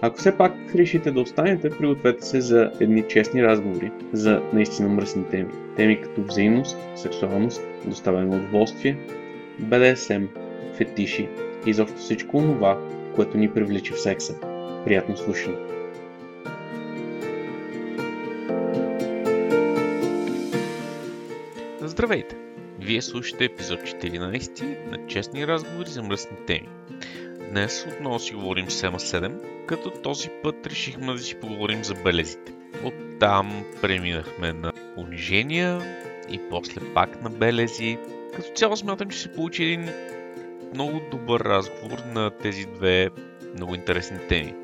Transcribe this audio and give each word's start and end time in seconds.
Ако 0.00 0.18
все 0.18 0.36
пак 0.36 0.52
решите 0.74 1.10
да 1.10 1.20
останете, 1.20 1.70
пригответе 1.70 2.26
се 2.26 2.40
за 2.40 2.72
едни 2.80 3.04
честни 3.08 3.42
разговори 3.42 3.90
за 4.12 4.42
наистина 4.52 4.88
мръсни 4.88 5.24
теми. 5.24 5.48
Теми 5.76 6.00
като 6.00 6.22
взаимност, 6.22 6.76
сексуалност, 6.96 7.62
доставяне 7.84 8.26
на 8.26 8.36
удоволствие, 8.36 8.98
БДСМ, 9.58 10.24
фетиши 10.76 11.28
и 11.66 11.70
изобщо 11.70 11.98
всичко 11.98 12.38
това, 12.38 12.80
което 13.14 13.38
ни 13.38 13.50
привлича 13.50 13.94
в 13.94 14.00
секса. 14.00 14.34
Приятно 14.84 15.16
слушане! 15.16 15.56
Здравейте! 21.80 22.36
Вие 22.80 23.02
слушате 23.02 23.44
епизод 23.44 23.80
14 23.80 24.90
на 24.90 25.06
Честни 25.06 25.46
разговори 25.46 25.88
за 25.88 26.02
мръсни 26.02 26.36
теми. 26.46 26.68
Днес 27.50 27.86
отново 27.86 28.18
си 28.18 28.34
говорим 28.34 28.70
с 28.70 28.74
Сема 28.74 28.98
7, 28.98 29.66
като 29.66 29.90
този 29.90 30.28
път 30.42 30.66
решихме 30.66 31.12
да 31.12 31.18
си 31.18 31.40
поговорим 31.40 31.84
за 31.84 31.94
белезите. 31.94 32.52
Оттам 32.84 33.64
преминахме 33.82 34.52
на 34.52 34.72
унижения 34.96 35.80
и 36.30 36.40
после 36.50 36.80
пак 36.94 37.22
на 37.22 37.30
белези. 37.30 37.98
Като 38.36 38.48
цяло 38.54 38.76
смятам, 38.76 39.10
че 39.10 39.18
се 39.18 39.32
получи 39.32 39.64
един 39.64 39.88
много 40.74 41.00
добър 41.10 41.40
разговор 41.40 41.98
на 41.98 42.30
тези 42.30 42.66
две 42.66 43.10
много 43.54 43.74
интересни 43.74 44.18
теми. 44.28 44.54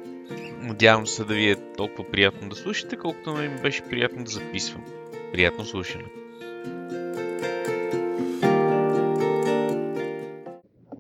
Надявам 0.61 1.07
се 1.07 1.25
да 1.25 1.35
ви 1.35 1.51
е 1.51 1.57
толкова 1.77 2.11
приятно 2.11 2.49
да 2.49 2.57
слушате, 2.57 2.97
колкото 2.97 3.35
ми 3.35 3.49
беше 3.63 3.83
приятно 3.83 4.25
да 4.25 4.31
записвам. 4.31 4.85
Приятно 5.33 5.65
слушане! 5.65 6.05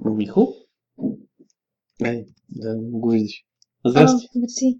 Михо? 0.04 0.61
Ай, 2.04 2.24
да 2.48 2.76
го 2.78 3.10
виждаш. 3.10 3.44
Здрасти. 3.86 4.28
А, 4.36 4.38
мерси. 4.38 4.78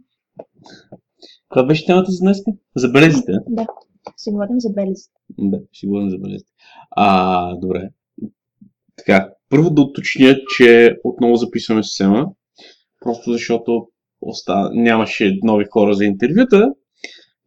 Каква 1.49 1.67
беше 1.67 1.87
темата 1.87 2.11
за 2.11 2.21
днес? 2.21 2.39
За 2.77 2.89
белезите? 2.89 3.33
Да, 3.49 3.67
ще 4.21 4.31
говорим 4.31 4.61
за 4.61 4.71
белезите. 4.71 5.11
Да, 5.39 5.59
ще 5.73 5.87
говорим 5.87 6.11
за 6.11 6.19
белезите. 6.19 6.53
А, 6.91 7.57
добре. 7.57 7.91
Така, 8.97 9.31
първо 9.49 9.71
да 9.71 9.83
уточня, 9.83 10.37
че 10.57 10.97
отново 11.05 11.37
записваме 11.37 11.83
Сема, 11.83 12.27
просто 13.01 13.33
защото 13.33 13.89
оста... 14.21 14.71
нямаше 14.73 15.39
нови 15.43 15.65
хора 15.71 15.95
за 15.95 16.05
интервюта 16.05 16.75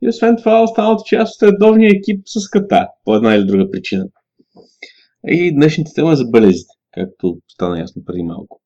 и 0.01 0.07
освен 0.07 0.35
това 0.37 0.63
останалата 0.63 1.03
част 1.05 1.41
от 1.41 1.49
редовния 1.49 1.91
екип 1.95 2.21
с 2.25 2.49
ката, 2.49 2.87
по 3.05 3.15
една 3.15 3.35
или 3.35 3.45
друга 3.45 3.71
причина. 3.71 4.05
И 5.27 5.55
днешната 5.55 5.91
тема 5.95 6.11
е 6.11 6.15
за 6.15 6.25
белезите, 6.25 6.73
както 6.91 7.37
стана 7.47 7.79
ясно 7.79 8.03
преди 8.05 8.23
малко. 8.23 8.61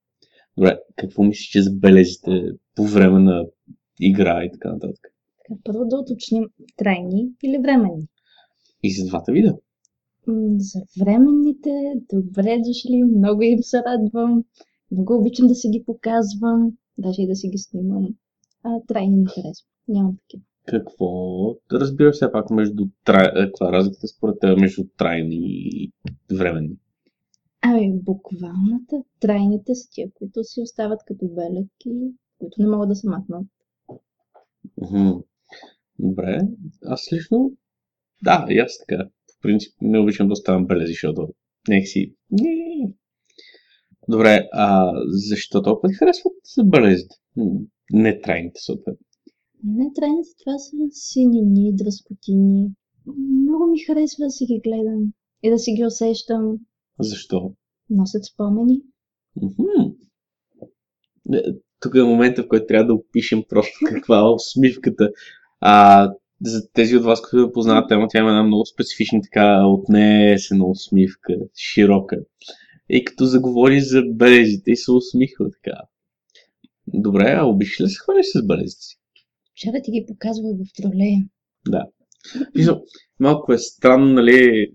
Добре, 0.59 0.79
какво 0.95 1.23
мислиш, 1.23 1.47
че 1.47 1.61
за 1.61 1.71
белезите 1.71 2.51
по 2.75 2.83
време 2.83 3.19
на 3.19 3.45
игра 3.99 4.43
и 4.43 4.51
така 4.51 4.73
нататък? 4.73 5.13
Така, 5.37 5.59
първо 5.63 5.85
да 5.85 5.97
уточним 5.97 6.43
трайни 6.77 7.31
или 7.43 7.57
временни. 7.57 8.07
И 8.83 8.91
за 8.91 9.07
двата 9.07 9.31
вида. 9.31 9.57
За 10.57 10.79
временните, 11.01 11.69
добре 12.13 12.57
дошли, 12.67 13.03
много 13.17 13.41
им 13.41 13.63
се 13.63 13.77
радвам. 13.77 14.43
Много 14.91 15.17
обичам 15.17 15.47
да 15.47 15.55
си 15.55 15.69
ги 15.69 15.83
показвам, 15.85 16.71
даже 16.97 17.21
и 17.21 17.27
да 17.27 17.35
си 17.35 17.49
ги 17.49 17.57
снимам. 17.57 18.07
А 18.63 18.79
трайни 18.87 19.17
не 19.17 19.25
харесвам. 19.25 19.69
Нямам 19.87 20.17
такива. 20.17 20.43
Какво 20.65 21.07
разбира 21.71 22.11
все 22.11 22.31
пак 22.31 22.49
между 22.49 22.85
трай... 23.05 23.25
е, 23.25 23.45
каква 23.45 23.69
е 23.69 23.71
разликата 23.71 24.07
според 24.07 24.39
теб 24.39 24.59
между 24.59 24.83
трайни 24.97 25.39
и 25.41 25.91
временни? 26.31 26.77
Ами, 27.61 27.99
буквалната, 28.01 29.03
трайните 29.19 29.75
са 29.75 29.89
тия, 29.91 30.11
които 30.13 30.43
си 30.43 30.61
остават 30.61 30.99
като 31.05 31.27
белек 31.27 31.67
и 31.85 32.13
които 32.39 32.61
не 32.61 32.67
могат 32.67 32.89
да 32.89 32.95
се 32.95 33.09
махнат. 33.09 33.47
Мгм. 34.77 35.19
Добре, 35.99 36.41
аз 36.85 37.13
лично, 37.13 37.51
да, 38.23 38.45
и 38.49 38.59
аз 38.59 38.77
така. 38.77 39.03
В 39.05 39.41
принцип 39.41 39.73
не 39.81 39.99
обичам 39.99 40.27
да 40.27 40.33
оставам 40.33 40.67
белези, 40.67 40.91
защото 40.91 41.27
някакси... 41.67 42.15
не. 42.31 42.93
Добре, 44.09 44.49
а 44.53 44.93
защо 45.07 45.61
толкова 45.61 45.89
ти 45.89 45.95
харесват 45.95 46.33
белезите? 46.65 47.15
Не 47.91 48.21
трайните, 48.21 48.59
съответно. 48.59 49.05
Не, 49.63 49.93
трайните 49.95 50.29
това 50.39 50.57
са 50.57 50.77
синини, 50.91 51.75
дръскотини. 51.75 52.69
Много 53.41 53.67
ми 53.71 53.79
харесва 53.79 54.25
да 54.25 54.29
си 54.29 54.45
ги 54.45 54.61
гледам 54.63 55.13
и 55.43 55.49
да 55.49 55.59
си 55.59 55.71
ги 55.71 55.85
усещам. 55.85 56.57
Защо? 56.99 57.53
Носят 57.89 58.25
спомени. 58.25 58.81
Е, 61.33 61.41
Тук 61.79 61.95
е 61.95 62.03
момента, 62.03 62.43
в 62.43 62.47
който 62.47 62.65
трябва 62.65 62.85
да 62.85 62.93
опишем 62.93 63.43
просто 63.49 63.79
каква 63.85 64.19
е 64.19 64.33
усмивката. 64.33 65.11
А, 65.59 66.11
за 66.41 66.69
тези 66.71 66.97
от 66.97 67.03
вас, 67.03 67.21
които 67.21 67.51
познават 67.51 67.89
тема, 67.89 68.07
тя 68.09 68.19
има 68.19 68.29
една 68.29 68.43
много 68.43 68.65
специфична 68.65 69.21
така 69.21 69.65
отнесена 69.65 70.65
усмивка, 70.65 71.33
широка. 71.57 72.17
И 72.89 73.05
като 73.05 73.25
заговори 73.25 73.81
за 73.81 74.03
белезите 74.11 74.71
и 74.71 74.75
се 74.75 74.91
усмихва 74.91 75.45
така. 75.51 75.77
Добре, 76.87 77.35
а 77.37 77.45
обичаш 77.45 77.79
ли 77.79 77.83
да 77.83 77.89
се 77.89 77.99
хвалиш 77.99 78.25
с 78.25 78.45
белезите 78.45 78.81
си? 78.81 78.99
Вчера 79.51 79.81
ти 79.83 79.91
ги 79.91 80.05
показвах 80.07 80.55
в 80.55 80.81
тролея. 80.81 81.25
Да. 81.67 81.85
Мисля, 82.55 82.81
малко 83.19 83.53
е 83.53 83.57
странно, 83.57 84.13
нали, 84.13 84.71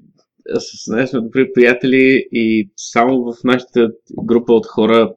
с 0.58 0.90
нея 0.90 1.08
сме 1.08 1.20
добри 1.20 1.52
приятели 1.52 2.28
и 2.32 2.70
само 2.76 3.32
в 3.32 3.44
нашата 3.44 3.90
група 4.22 4.52
от 4.52 4.66
хора 4.66 5.14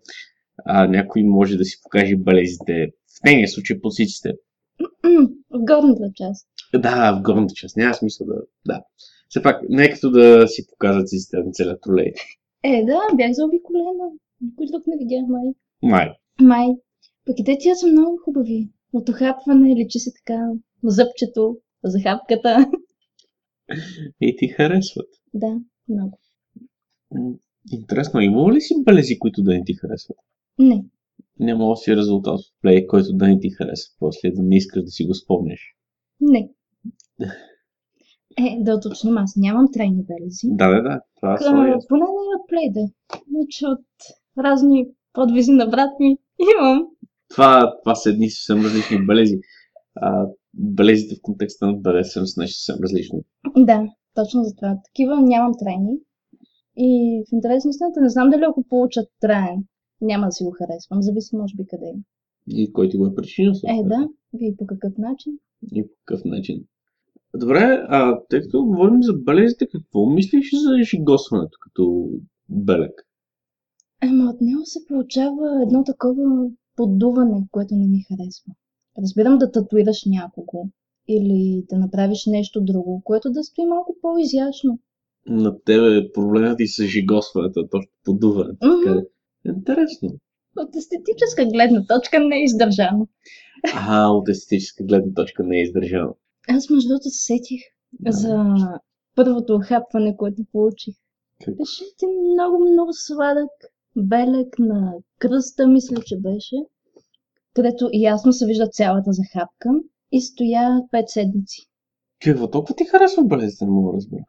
а, 0.65 0.87
някой 0.87 1.23
може 1.23 1.57
да 1.57 1.65
си 1.65 1.77
покаже 1.83 2.15
белезите. 2.15 2.87
В 3.19 3.23
нейния 3.25 3.47
случай 3.47 3.81
посиците. 3.81 4.33
М, 5.03 5.27
В 5.49 5.59
горната 5.65 6.11
част. 6.15 6.47
Да, 6.73 7.19
в 7.19 7.21
горната 7.21 7.53
част. 7.53 7.77
Няма 7.77 7.93
смисъл 7.93 8.27
да... 8.27 8.35
Да. 8.65 8.83
Все 9.29 9.41
пак, 9.41 9.61
не 9.69 9.85
е 9.85 9.91
като 9.91 10.11
да 10.11 10.47
си 10.47 10.67
показват 10.67 11.07
циците 11.07 11.37
на 11.37 11.51
целият 11.51 11.81
тролей. 11.81 12.11
Е, 12.63 12.85
да, 12.85 12.99
бях 13.15 13.31
заобиколена. 13.31 14.11
Никой 14.41 14.65
друг 14.71 14.87
не 14.87 14.97
видях 14.97 15.27
май. 15.27 15.53
Май. 15.83 16.11
Май. 16.41 16.67
Пък 17.25 17.39
и 17.39 17.43
те 17.43 17.57
тия 17.59 17.75
са 17.75 17.87
много 17.87 18.19
хубави. 18.25 18.69
От 18.93 19.09
охапване 19.09 19.75
личи 19.75 19.99
се 19.99 20.11
така 20.13 20.49
зъбчето, 20.83 21.57
захапката. 21.83 22.71
И 24.21 24.35
ти 24.37 24.47
харесват. 24.47 25.07
да, 25.33 25.59
много. 25.89 26.19
Интересно, 27.71 28.19
има 28.21 28.53
ли 28.53 28.61
си 28.61 28.73
белези, 28.85 29.19
които 29.19 29.43
да 29.43 29.53
не 29.53 29.63
ти 29.65 29.73
харесват? 29.73 30.17
Не. 30.59 30.85
Няма 31.39 31.77
си 31.77 31.95
резултат 31.95 32.39
в 32.39 32.61
плей, 32.61 32.87
който 32.87 33.13
да 33.13 33.27
не 33.27 33.39
ти 33.39 33.49
харесва. 33.49 33.93
После 33.99 34.31
да 34.31 34.43
не 34.43 34.57
искаш 34.57 34.83
да 34.83 34.89
си 34.91 35.05
го 35.05 35.13
спомнеш. 35.13 35.59
Не. 36.21 36.49
Е, 38.39 38.57
да 38.63 38.75
уточним, 38.75 39.17
аз 39.17 39.35
нямам 39.35 39.65
трайни 39.73 40.03
белези. 40.03 40.41
Да, 40.43 40.67
да, 40.67 40.81
да. 40.81 41.01
Това 41.15 41.33
е 41.33 41.37
К- 41.37 41.67
ясно. 41.69 41.87
Поне 41.89 42.01
не 42.01 42.35
от 42.39 42.47
плейде. 42.49 42.91
Значи 43.31 43.65
от 43.65 43.85
разни 44.45 44.87
подвизи 45.13 45.51
на 45.51 45.65
брат 45.65 45.89
ми 45.99 46.17
имам. 46.59 46.87
Това, 47.29 47.73
това 47.83 47.95
са 47.95 48.09
едни 48.09 48.29
съвсем 48.29 48.65
различни 48.65 49.05
белези. 49.05 49.35
А, 49.95 50.25
белезите 50.57 51.15
в 51.15 51.21
контекста 51.21 51.67
на 51.67 51.73
БДСМ 51.73 52.25
са 52.25 52.41
нещо 52.41 52.59
съвсем 52.59 52.83
различно. 52.83 53.23
Да, 53.57 53.87
точно 54.13 54.43
за 54.43 54.55
това. 54.55 54.77
Такива 54.85 55.21
нямам 55.21 55.51
трайни. 55.59 55.97
И 56.77 57.21
в 57.29 57.33
интерес 57.33 57.65
на 57.65 57.69
истината 57.69 58.01
не 58.01 58.09
знам 58.09 58.29
дали 58.29 58.43
ако 58.49 58.63
получат 58.69 59.07
траен, 59.21 59.63
няма 60.01 60.25
да 60.25 60.31
си 60.31 60.43
го 60.43 60.51
харесвам. 60.51 61.01
Зависи, 61.01 61.35
може 61.35 61.55
би, 61.55 61.65
къде 61.67 61.85
е. 61.85 61.95
И 62.47 62.73
кой 62.73 62.89
ти 62.89 62.97
го 62.97 63.05
е 63.07 63.15
причина? 63.15 63.51
Е, 63.51 63.55
съответно. 63.55 63.89
да. 63.89 64.09
Вие 64.33 64.55
по 64.57 64.65
какъв 64.67 64.97
начин? 64.97 65.33
И 65.73 65.83
по 65.83 65.93
какъв 66.05 66.25
начин. 66.25 66.63
Добре, 67.35 67.85
а 67.89 68.19
тъй 68.29 68.41
като 68.41 68.65
говорим 68.65 69.03
за 69.03 69.13
белезите, 69.13 69.67
какво 69.71 70.05
мислиш 70.05 70.51
за 70.53 70.83
жигосването 70.83 71.57
като 71.61 72.09
белек? 72.49 73.07
Ема 74.03 74.29
от 74.29 74.41
него 74.41 74.61
се 74.65 74.79
получава 74.87 75.61
едно 75.63 75.83
такова 75.83 76.49
поддуване, 76.75 77.47
което 77.51 77.75
не 77.75 77.87
ми 77.87 78.01
харесва. 78.07 78.53
Разбирам 79.01 79.37
да 79.37 79.51
татуираш 79.51 80.05
някого 80.05 80.65
или 81.07 81.65
да 81.69 81.77
направиш 81.79 82.25
нещо 82.27 82.61
друго, 82.61 83.01
което 83.05 83.31
да 83.31 83.43
стои 83.43 83.65
малко 83.65 83.95
по-изящно. 84.01 84.79
На 85.27 85.59
тебе 85.63 86.11
проблемът 86.13 86.57
ти 86.57 86.67
с 86.67 86.83
жигосването, 86.85 87.67
точно 87.71 87.91
подуването. 88.03 88.67
Ли? 88.67 89.03
Интересно. 89.45 90.09
От 90.57 90.75
естетическа 90.75 91.45
гледна 91.45 91.85
точка 91.85 92.19
не 92.19 92.35
е 92.35 92.43
издържано. 92.43 93.07
А, 93.75 94.07
от 94.09 94.29
естетическа 94.29 94.83
гледна 94.83 95.13
точка 95.13 95.43
не 95.43 95.57
е 95.57 95.61
издържано. 95.61 96.15
Аз 96.49 96.69
между 96.69 96.87
другото 96.89 97.09
се 97.09 97.23
сетих 97.23 97.61
Да. 97.93 98.11
за 98.11 98.55
първото 99.15 99.59
хапване, 99.63 100.17
което 100.17 100.41
получих. 100.51 100.95
Как? 101.45 101.57
Беше 101.57 101.83
един 101.83 102.31
много, 102.33 102.71
много 102.71 102.89
сладък 102.93 103.49
белек 103.95 104.59
на 104.59 104.93
кръста, 105.19 105.67
мисля, 105.67 105.97
че 106.05 106.17
беше, 106.17 106.55
където 107.57 107.89
ясно 107.93 108.33
се 108.33 108.45
вижда 108.45 108.67
цялата 108.67 109.11
захапка 109.11 109.69
и 110.11 110.21
стоя 110.21 110.81
5 110.93 111.03
седмици. 111.07 111.61
Какво 112.25 112.49
толкова 112.49 112.75
ти 112.75 112.85
харесва 112.85 113.23
белезите, 113.23 113.65
не 113.65 113.71
мога 113.71 113.91
да 113.91 113.97
разбера. 113.97 114.23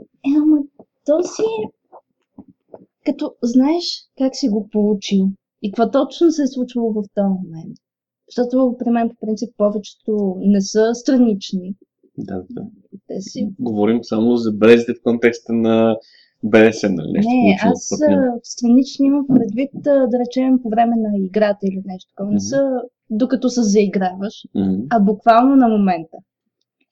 Е, 0.00 0.30
ама 0.42 0.58
този 1.06 1.48
като 3.06 3.34
знаеш 3.42 3.84
как 4.18 4.36
си 4.36 4.48
го 4.48 4.68
получил 4.68 5.28
и 5.62 5.72
какво 5.72 5.90
точно 5.90 6.30
се 6.30 6.42
е 6.42 6.46
случвало 6.46 6.92
в 6.92 7.02
този 7.14 7.28
момент. 7.28 7.76
Защото 8.28 8.76
при 8.78 8.90
мен 8.90 9.08
по 9.08 9.26
принцип 9.26 9.54
повечето 9.56 10.36
не 10.38 10.60
са 10.60 10.94
странични. 10.94 11.74
Да, 12.18 12.44
да. 12.50 12.62
Те 13.06 13.20
си... 13.20 13.48
Говорим 13.58 13.98
само 14.02 14.36
за 14.36 14.52
белезите 14.52 14.92
в 14.92 15.02
контекста 15.02 15.52
на 15.52 15.96
БДСМ, 16.44 16.94
нали? 16.94 17.12
Нещо 17.12 17.30
Не, 17.30 17.58
аз 17.62 17.90
странични 18.42 19.06
имам 19.06 19.26
предвид, 19.28 19.70
да 19.82 20.18
речем, 20.18 20.62
по 20.62 20.68
време 20.68 20.96
на 20.96 21.18
играта 21.18 21.58
или 21.62 21.82
нещо 21.86 22.12
такова. 22.16 22.32
Не 22.32 22.40
са 22.40 22.82
докато 23.10 23.48
се 23.48 23.62
заиграваш, 23.62 24.34
а 24.90 25.00
буквално 25.00 25.56
на 25.56 25.68
момента. 25.68 26.16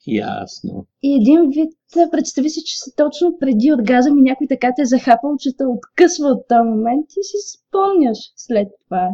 Ясно. 0.06 0.86
И 1.02 1.14
един 1.14 1.50
вид, 1.50 1.72
представи 2.10 2.50
си, 2.50 2.60
че 2.64 2.78
си 2.78 2.90
точно 2.96 3.38
преди 3.40 3.72
оргазъм 3.72 4.18
и 4.18 4.22
някой 4.22 4.46
така 4.46 4.72
те 4.76 4.82
е 4.82 4.86
захапал, 4.86 5.36
че 5.38 5.56
те 5.56 5.64
откъсва 5.66 6.28
от 6.28 6.48
този 6.48 6.68
момент 6.68 7.06
и 7.10 7.22
си 7.24 7.36
спомняш 7.58 8.18
след 8.36 8.68
това. 8.84 9.10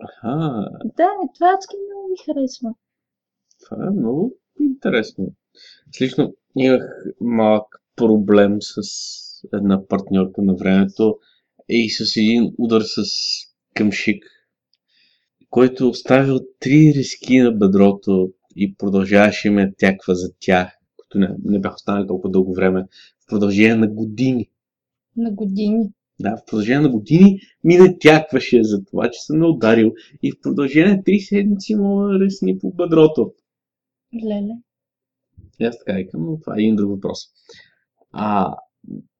Аха, 0.00 0.68
Да, 0.96 1.02
е, 1.02 1.28
това 1.34 1.52
адски 1.54 1.76
много 1.88 2.08
ми 2.08 2.16
харесва. 2.24 2.70
това 3.64 3.86
е 3.86 3.90
много 3.90 4.32
интересно. 4.60 5.26
Аз 5.88 6.00
лично 6.00 6.34
имах 6.56 6.82
малък 7.20 7.82
проблем 7.96 8.56
с 8.60 8.80
една 9.54 9.86
партньорка 9.86 10.42
на 10.42 10.54
времето 10.54 11.18
и 11.68 11.90
с 11.90 12.16
един 12.16 12.54
удар 12.58 12.82
с 12.82 13.02
къмшик, 13.74 14.24
който 15.50 15.88
оставил 15.88 16.40
три 16.60 16.92
риски 16.96 17.38
на 17.38 17.52
бедрото 17.52 18.32
и 18.56 18.74
продължаваше 18.74 19.50
ме 19.50 19.72
тяква 19.78 20.14
за 20.14 20.32
тях, 20.40 20.78
които 20.96 21.18
не, 21.18 21.36
не 21.44 21.60
бях 21.60 21.74
останали 21.74 22.06
толкова 22.06 22.30
дълго 22.30 22.54
време, 22.54 22.86
в 23.20 23.26
продължение 23.26 23.74
на 23.74 23.88
години. 23.88 24.50
На 25.16 25.30
години. 25.30 25.90
Да, 26.20 26.36
в 26.36 26.44
продължение 26.46 26.80
на 26.80 26.88
години 26.88 27.40
ми 27.64 27.76
натякваше 27.76 28.64
за 28.64 28.84
това, 28.84 29.10
че 29.10 29.22
съм 29.22 29.38
ме 29.38 29.46
ударил 29.46 29.92
и 30.22 30.32
в 30.32 30.40
продължение 30.42 30.96
на 30.96 31.04
три 31.04 31.20
седмици 31.20 31.74
му 31.74 32.20
ресни 32.20 32.58
по 32.58 32.70
бедрото. 32.70 33.32
Леле. 34.24 34.54
И 35.60 35.64
аз 35.64 35.78
така 35.78 35.92
викам, 35.92 36.24
но 36.24 36.40
това 36.40 36.54
е 36.56 36.60
един 36.60 36.76
друг 36.76 36.90
въпрос. 36.90 37.18
А, 38.12 38.54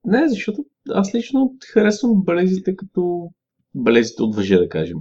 не, 0.05 0.29
защото 0.29 0.65
аз 0.89 1.15
лично 1.15 1.55
харесвам 1.73 2.23
белезите 2.23 2.75
като 2.75 3.29
белезите 3.75 4.23
от 4.23 4.35
въже, 4.35 4.57
да 4.57 4.69
кажем. 4.69 4.97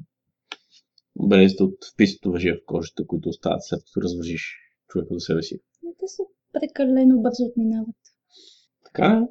Белезите 1.29 1.63
от 1.63 1.77
вписато 1.95 2.33
въже 2.33 2.53
в 2.53 2.67
кожата, 2.67 3.07
които 3.07 3.29
остават 3.29 3.65
след 3.65 3.81
като 3.85 4.01
развържиш 4.03 4.59
човека 4.89 5.15
до 5.15 5.21
себе 5.21 5.43
си. 5.43 5.61
Но 5.83 5.91
Те 5.99 6.09
са 6.09 6.23
прекалено 6.53 7.23
бързо 7.23 7.45
отминават. 7.45 7.97
Така, 8.85 9.27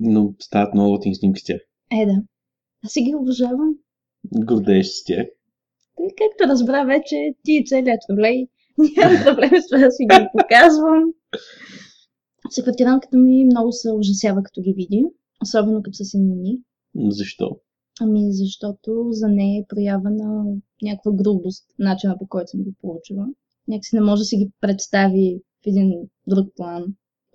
но 0.00 0.34
стават 0.40 0.74
много 0.74 0.90
готини 0.90 1.14
снимки 1.14 1.40
с 1.40 1.44
тях. 1.44 1.60
Е, 1.92 2.06
да. 2.06 2.22
Аз 2.84 2.92
си 2.92 3.02
ги 3.02 3.14
обожавам. 3.14 3.74
Гордееш 4.24 4.86
с 4.86 5.04
тях. 5.04 5.26
Тъй, 5.96 6.08
както 6.08 6.52
разбра 6.52 6.84
вече, 6.84 7.34
ти 7.44 7.52
и 7.52 7.66
целият 7.66 8.00
тролей. 8.08 8.46
Нямам 8.78 9.24
проблем 9.24 9.62
с 9.62 9.66
това 9.66 9.78
да 9.78 9.90
си 9.90 10.04
ги 10.04 10.26
показвам. 10.32 11.04
Секретаранката 12.50 13.16
ми 13.16 13.44
много 13.44 13.72
се 13.72 13.92
ужасява, 13.92 14.42
като 14.42 14.60
ги 14.60 14.72
види. 14.72 15.04
Особено 15.42 15.82
като 15.82 15.96
са 15.96 16.04
синини. 16.04 16.58
Защо? 17.08 17.56
Ами, 18.00 18.32
защото 18.32 19.08
за 19.10 19.28
нея 19.28 19.60
е 19.60 19.66
проява 19.68 20.10
на 20.10 20.44
някаква 20.82 21.12
грубост, 21.12 21.64
начина 21.78 22.18
по 22.18 22.26
който 22.26 22.50
съм 22.50 22.62
ги 22.62 22.74
получила. 22.80 23.26
Някакси 23.68 23.96
не 23.96 24.00
може 24.00 24.20
да 24.20 24.24
си 24.24 24.36
ги 24.36 24.50
представи 24.60 25.40
в 25.64 25.66
един 25.66 25.92
друг 26.26 26.48
план. 26.56 26.84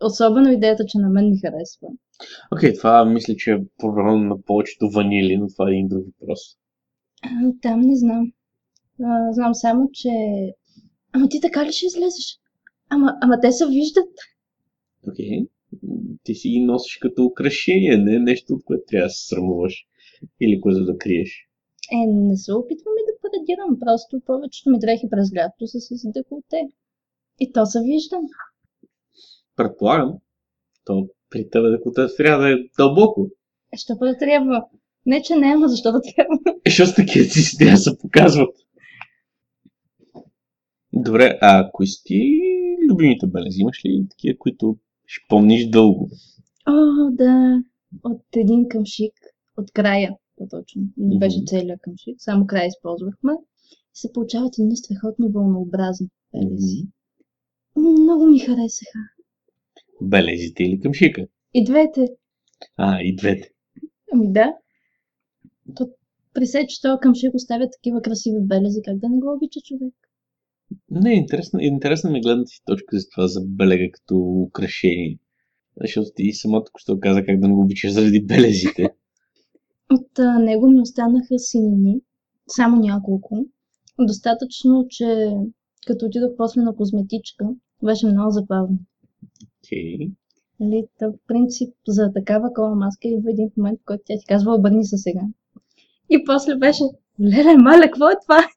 Особено 0.01 0.51
идеята, 0.51 0.85
че 0.85 0.97
на 0.97 1.09
мен 1.09 1.29
ми 1.29 1.37
харесва. 1.37 1.87
Окей, 2.51 2.73
това 2.73 3.05
мисля, 3.05 3.35
че 3.35 3.51
е 3.51 3.63
проблем 3.77 4.27
на 4.27 4.41
повечето 4.41 4.89
ванили, 4.89 5.37
но 5.37 5.47
това 5.47 5.69
е 5.69 5.73
един 5.73 5.87
друг 5.87 6.05
въпрос. 6.05 6.39
А, 7.23 7.29
там 7.61 7.81
не 7.81 7.95
знам. 7.95 8.31
А, 9.03 9.33
знам 9.33 9.55
само, 9.55 9.89
че... 9.93 10.09
Ама 11.11 11.29
ти 11.29 11.41
така 11.41 11.65
ли 11.65 11.71
ще 11.71 11.85
излезеш? 11.85 12.39
Ама, 12.89 13.17
ама 13.21 13.39
те 13.41 13.51
се 13.51 13.67
виждат. 13.67 14.09
Окей. 15.09 15.47
Ти 16.23 16.35
си 16.35 16.49
ги 16.49 16.59
носиш 16.59 16.97
като 16.97 17.25
украшение, 17.25 17.97
не 17.97 18.19
нещо, 18.19 18.53
от 18.53 18.63
което 18.65 18.83
трябва 18.87 19.05
да 19.05 19.09
се 19.09 19.27
срамуваш. 19.27 19.85
Или 20.41 20.61
което 20.61 20.85
да 20.85 20.97
криеш. 20.97 21.47
Е, 21.91 22.07
не 22.07 22.37
се 22.37 22.53
опитвам 22.53 22.93
и 22.99 23.03
да 23.07 23.19
парадирам. 23.21 23.79
Просто 23.79 24.21
повечето 24.25 24.69
ми 24.69 24.79
дрехи 24.79 25.09
през 25.09 25.33
лятото 25.35 25.67
са 25.67 25.79
си 25.79 25.97
с 25.97 26.11
деколте. 26.11 26.57
И 27.39 27.51
то 27.51 27.65
се 27.65 27.79
виждам. 27.83 28.21
Предполагам. 29.55 30.13
То 30.85 31.07
при 31.29 31.49
тебе 31.49 31.69
да 31.69 31.81
кота 31.81 32.07
трябва 32.17 32.43
да 32.43 32.51
е 32.53 32.57
дълбоко. 32.77 33.29
Е, 33.73 33.77
що 33.77 33.95
да 33.95 34.17
трябва? 34.17 34.65
Не, 35.05 35.21
че 35.21 35.35
не, 35.35 35.47
ама 35.47 35.67
защо 35.67 35.91
да 35.91 36.01
трябва? 36.01 36.39
Е, 36.47 36.69
Защото 36.69 36.89
с 36.89 36.95
такива 36.95 37.25
си 37.25 37.57
трябва 37.57 37.71
да 37.71 37.77
се 37.77 37.97
показват. 37.97 38.55
Добре, 40.93 41.37
а 41.41 41.69
кои 41.73 41.87
са 41.87 42.03
ти 42.05 42.39
любимите 42.89 43.27
белези? 43.27 43.61
Имаш 43.61 43.85
ли 43.85 44.05
такива, 44.09 44.37
които 44.37 44.77
ще 45.07 45.25
помниш 45.29 45.69
дълго? 45.69 46.09
О, 46.67 47.09
да. 47.11 47.61
От 48.03 48.21
един 48.35 48.67
къмшик. 48.69 49.13
От 49.57 49.71
края. 49.71 50.15
По-точно. 50.37 50.81
Не 50.97 51.17
беше 51.17 51.37
Мгм. 51.37 51.45
целият 51.45 51.81
къмшик. 51.81 52.15
Само 52.17 52.47
края 52.47 52.67
използвахме. 52.67 53.31
И 53.71 53.97
се 53.97 54.13
получават 54.13 54.53
едни 54.59 54.77
страхотни 54.77 55.27
вълнообразни 55.29 56.07
белези. 56.33 56.83
Много 57.75 58.25
ми 58.25 58.39
харесаха. 58.39 58.99
Белезите 60.01 60.63
или 60.63 60.79
къмшика? 60.79 61.27
И 61.53 61.63
двете. 61.63 62.07
А, 62.77 63.01
и 63.01 63.15
двете. 63.15 63.49
Ами 64.13 64.31
да. 64.33 64.53
То, 65.75 65.89
при 66.33 66.45
се, 66.45 66.67
че 66.67 66.81
този 66.81 66.99
къмшик 67.01 67.33
оставя 67.33 67.69
такива 67.69 68.01
красиви 68.01 68.37
белези, 68.41 68.79
как 68.85 68.97
да 68.97 69.09
не 69.09 69.19
го 69.19 69.33
обича 69.33 69.59
човек? 69.65 69.93
Не, 70.91 71.13
интересна, 71.13 71.63
интересна 71.63 72.09
ми 72.09 72.21
гледната 72.21 72.47
си 72.47 72.61
точка 72.65 72.99
за 72.99 73.05
това, 73.09 73.27
за 73.27 73.41
белега 73.45 73.91
като 73.91 74.17
украшение. 74.17 75.19
Защото 75.81 76.11
ти 76.15 76.33
самото 76.33 76.65
току-що 76.65 76.99
каза 76.99 77.25
как 77.25 77.39
да 77.39 77.47
не 77.47 77.53
го 77.53 77.61
обичаш 77.61 77.91
заради 77.91 78.25
белезите. 78.25 78.89
От 79.93 80.19
а, 80.19 80.39
него 80.39 80.67
ми 80.67 80.81
останаха 80.81 81.39
синини, 81.39 82.01
само 82.47 82.81
няколко. 82.81 83.45
Достатъчно, 83.99 84.85
че 84.89 85.31
като 85.87 86.05
отидох 86.05 86.31
после 86.37 86.61
на 86.61 86.75
козметичка, 86.75 87.45
беше 87.83 88.07
много 88.07 88.31
забавно. 88.31 88.77
Окей. 89.59 90.11
Нали, 90.59 90.87
в 91.01 91.13
принцип, 91.27 91.73
за 91.87 92.11
такава 92.13 92.53
кола 92.53 92.75
маска 92.75 93.07
идва 93.07 93.31
един 93.31 93.51
момент, 93.57 93.79
в 93.79 93.85
който 93.85 94.03
тя 94.05 94.13
ти 94.19 94.25
казва, 94.25 94.55
обърни 94.55 94.85
се 94.85 94.97
сега. 94.97 95.21
И 96.09 96.23
после 96.25 96.55
беше, 96.55 96.83
леле, 97.21 97.57
маля, 97.57 97.83
какво 97.83 98.09
е 98.09 98.15
това? 98.25 98.47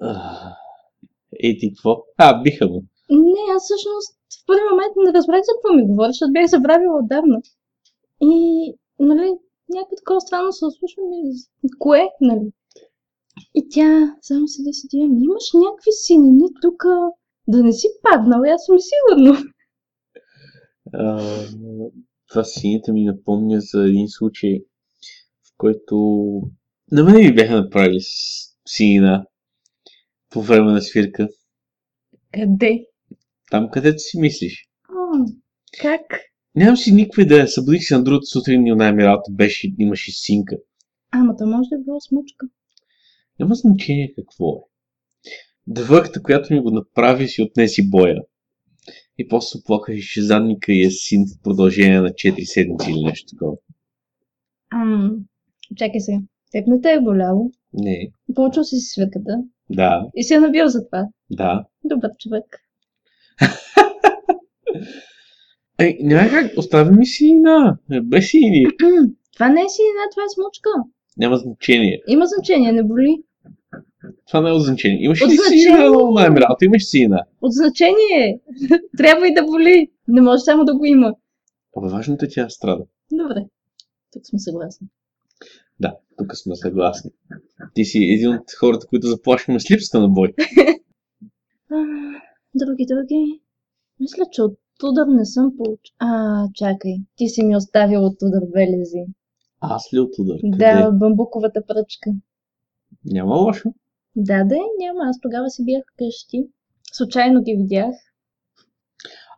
Ах, 0.00 0.61
Ей 1.42 1.58
ти 1.58 1.74
какво? 1.74 2.04
А, 2.18 2.42
биха 2.42 2.66
му. 2.68 2.84
Не, 3.10 3.42
аз 3.56 3.62
всъщност 3.64 4.08
в 4.34 4.46
първи 4.46 4.62
момент 4.70 4.94
не 4.96 5.12
разбрах 5.12 5.40
за 5.44 5.52
какво 5.54 5.76
ми 5.76 5.86
говориш, 5.86 6.12
защото 6.12 6.32
бях 6.32 6.46
забравила 6.46 6.98
отдавна. 7.02 7.38
И, 8.20 8.34
нали, 8.98 9.28
някакво 9.74 9.96
такова 9.96 10.20
странно 10.20 10.52
се 10.52 10.58
случва 10.78 11.02
ми, 11.02 11.18
кое, 11.78 12.08
нали? 12.20 12.52
И 13.54 13.68
тя 13.70 14.16
само 14.20 14.48
седи 14.48 14.72
седи, 14.72 15.02
ами 15.02 15.24
имаш 15.24 15.44
някакви 15.54 15.90
синини 15.92 16.48
тук, 16.62 16.84
да 17.48 17.62
не 17.62 17.72
си 17.72 17.88
паднал, 18.02 18.42
аз 18.54 18.64
съм 18.64 18.76
сигурно. 18.90 19.50
А, 20.94 21.22
това 22.28 22.44
сините 22.44 22.92
ми 22.92 23.04
напомня 23.04 23.60
за 23.60 23.84
един 23.84 24.08
случай, 24.08 24.60
в 25.44 25.54
който 25.56 25.96
на 26.92 27.04
мен 27.04 27.16
ми 27.16 27.34
бяха 27.34 27.56
направили 27.56 27.98
синина 28.68 29.26
по 30.32 30.42
време 30.42 30.72
на 30.72 30.82
свирка. 30.82 31.28
Къде? 32.32 32.86
Там, 33.50 33.68
където 33.72 33.98
си 33.98 34.18
мислиш. 34.18 34.68
О, 34.90 35.24
как? 35.80 36.20
Нямам 36.54 36.76
си 36.76 36.92
никаква 36.92 37.22
идея. 37.22 37.48
Събудих 37.48 37.82
се 37.82 37.96
на 37.96 38.04
другата 38.04 38.26
сутрин 38.26 38.66
и 38.66 38.72
оная 38.72 38.92
ми 38.92 39.04
работа 39.04 39.30
беше, 39.32 39.74
имаше 39.78 40.12
синка. 40.12 40.56
Ама 41.10 41.36
то 41.36 41.46
може 41.46 41.68
да 41.68 41.76
е 41.76 41.84
било 41.84 42.00
смучка. 42.00 42.46
Няма 43.40 43.54
значение 43.54 44.14
какво 44.14 44.48
е. 44.48 44.60
Девойката, 45.66 46.22
която 46.22 46.54
ми 46.54 46.60
го 46.60 46.70
направи, 46.70 47.28
си 47.28 47.42
отнеси 47.42 47.90
боя. 47.90 48.22
И 49.18 49.28
после 49.28 49.46
се 49.46 49.58
оплакаше, 49.58 50.22
задника 50.22 50.72
и 50.72 50.82
е 50.82 50.90
син 50.90 51.26
в 51.26 51.42
продължение 51.42 52.00
на 52.00 52.08
4 52.08 52.44
седмици 52.44 52.90
или 52.90 53.04
нещо 53.04 53.26
такова. 53.30 53.56
Ам, 54.74 55.24
чакай 55.76 56.00
сега. 56.00 56.18
Теб 56.52 56.66
не 56.66 56.80
те 56.80 56.92
е 56.92 57.00
боляло. 57.00 57.50
Не, 57.72 58.10
Получил 58.34 58.64
си 58.64 58.76
свирката. 58.80 59.42
Да, 59.72 60.06
И 60.16 60.24
си 60.24 60.34
е 60.34 60.40
набил 60.40 60.68
за 60.68 60.86
това. 60.86 61.06
да. 61.30 61.64
Добър 61.84 62.10
човек. 62.18 62.44
Ей, 65.78 65.98
няма 66.00 66.28
как, 66.30 66.58
остави 66.58 66.90
ми 66.90 67.06
сина. 67.06 67.78
Не 67.88 68.00
бе 68.00 68.22
сини. 68.22 68.64
това 69.34 69.48
не 69.48 69.60
е 69.60 69.68
синина, 69.68 70.02
това 70.10 70.22
е 70.22 70.34
смучка. 70.34 70.70
Няма 71.16 71.36
значение. 71.36 72.02
Има 72.08 72.26
значение, 72.26 72.72
не 72.72 72.82
боли. 72.82 73.22
Това 74.26 74.40
не 74.40 74.48
е 74.48 74.52
от 74.52 74.62
значение. 74.62 75.04
Имаш 75.04 75.22
От 75.22 75.30
ли 75.30 75.34
значение. 75.34 75.62
сина, 75.62 75.88
много 75.88 76.12
най-мралата? 76.12 76.64
Имаш 76.64 76.84
сина. 76.84 77.24
От 77.40 77.52
значение. 77.52 78.40
Трябва 78.96 79.28
и 79.28 79.34
да 79.34 79.44
боли. 79.44 79.88
Не 80.08 80.20
може 80.20 80.42
само 80.42 80.64
да 80.64 80.76
го 80.76 80.84
има. 80.84 81.14
Абе, 81.76 81.88
важното 81.88 82.24
е 82.24 82.28
тя 82.28 82.48
страда. 82.48 82.84
Добре. 83.12 83.44
Тук 84.12 84.26
сме 84.26 84.38
съгласни. 84.38 84.86
Да, 86.22 86.28
тук 86.28 86.36
сме 86.36 86.56
съгласни. 86.56 87.10
Ти 87.74 87.84
си 87.84 87.98
един 87.98 88.34
от 88.34 88.52
хората, 88.60 88.86
които 88.86 89.06
заплашваме 89.06 89.60
с 89.60 89.70
липсата 89.70 90.00
на 90.00 90.08
бой. 90.08 90.34
Други, 92.54 92.86
други. 92.86 93.42
Мисля, 94.00 94.24
че 94.32 94.42
от 94.42 94.58
Тудър 94.78 95.06
не 95.06 95.24
съм 95.24 95.52
получил. 95.56 95.94
А, 95.98 96.44
чакай. 96.54 96.96
Ти 97.16 97.28
си 97.28 97.44
ми 97.44 97.56
оставил 97.56 98.04
от 98.04 98.18
Тудър 98.18 98.40
белези. 98.54 99.04
Аз 99.60 99.92
ли 99.94 99.98
от 99.98 100.18
удар? 100.18 100.36
Да, 100.42 100.88
от 100.88 100.98
бамбуковата 100.98 101.62
пръчка. 101.66 102.10
Няма 103.04 103.36
лошо. 103.36 103.74
Да, 104.16 104.44
да, 104.44 104.56
няма. 104.78 105.00
Аз 105.04 105.20
тогава 105.20 105.50
си 105.50 105.64
бях 105.64 105.82
вкъщи. 105.92 106.46
Случайно 106.92 107.42
ги 107.42 107.56
видях. 107.58 107.94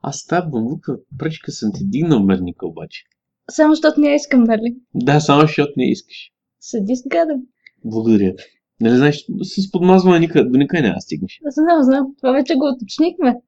Аз 0.02 0.26
тази 0.26 0.48
бамбука 0.50 0.96
пръчка 1.18 1.52
съм 1.52 1.70
ти 1.74 1.84
дигнал 1.84 2.22
мерника 2.22 2.66
обаче. 2.66 3.04
Само 3.50 3.74
защото 3.74 4.00
не 4.00 4.14
искам, 4.14 4.44
нали? 4.44 4.76
Да, 4.94 5.20
само 5.20 5.40
защото 5.40 5.72
не 5.76 5.90
искаш. 5.90 6.33
Седи 6.66 6.96
с 6.96 7.08
гаден. 7.08 7.46
Благодаря. 7.84 8.34
Нали 8.80 8.96
знаеш, 8.96 9.26
с 9.42 9.70
подмазване 9.70 10.18
никъде, 10.18 10.50
до 10.50 10.58
никъде 10.58 10.82
няма 10.82 10.94
да 10.94 11.00
стигнеш. 11.00 11.40
Знам, 11.46 11.82
знам. 11.82 12.14
Това 12.16 12.32
вече 12.32 12.54
го 12.54 12.72
уточнихме. 12.74 13.40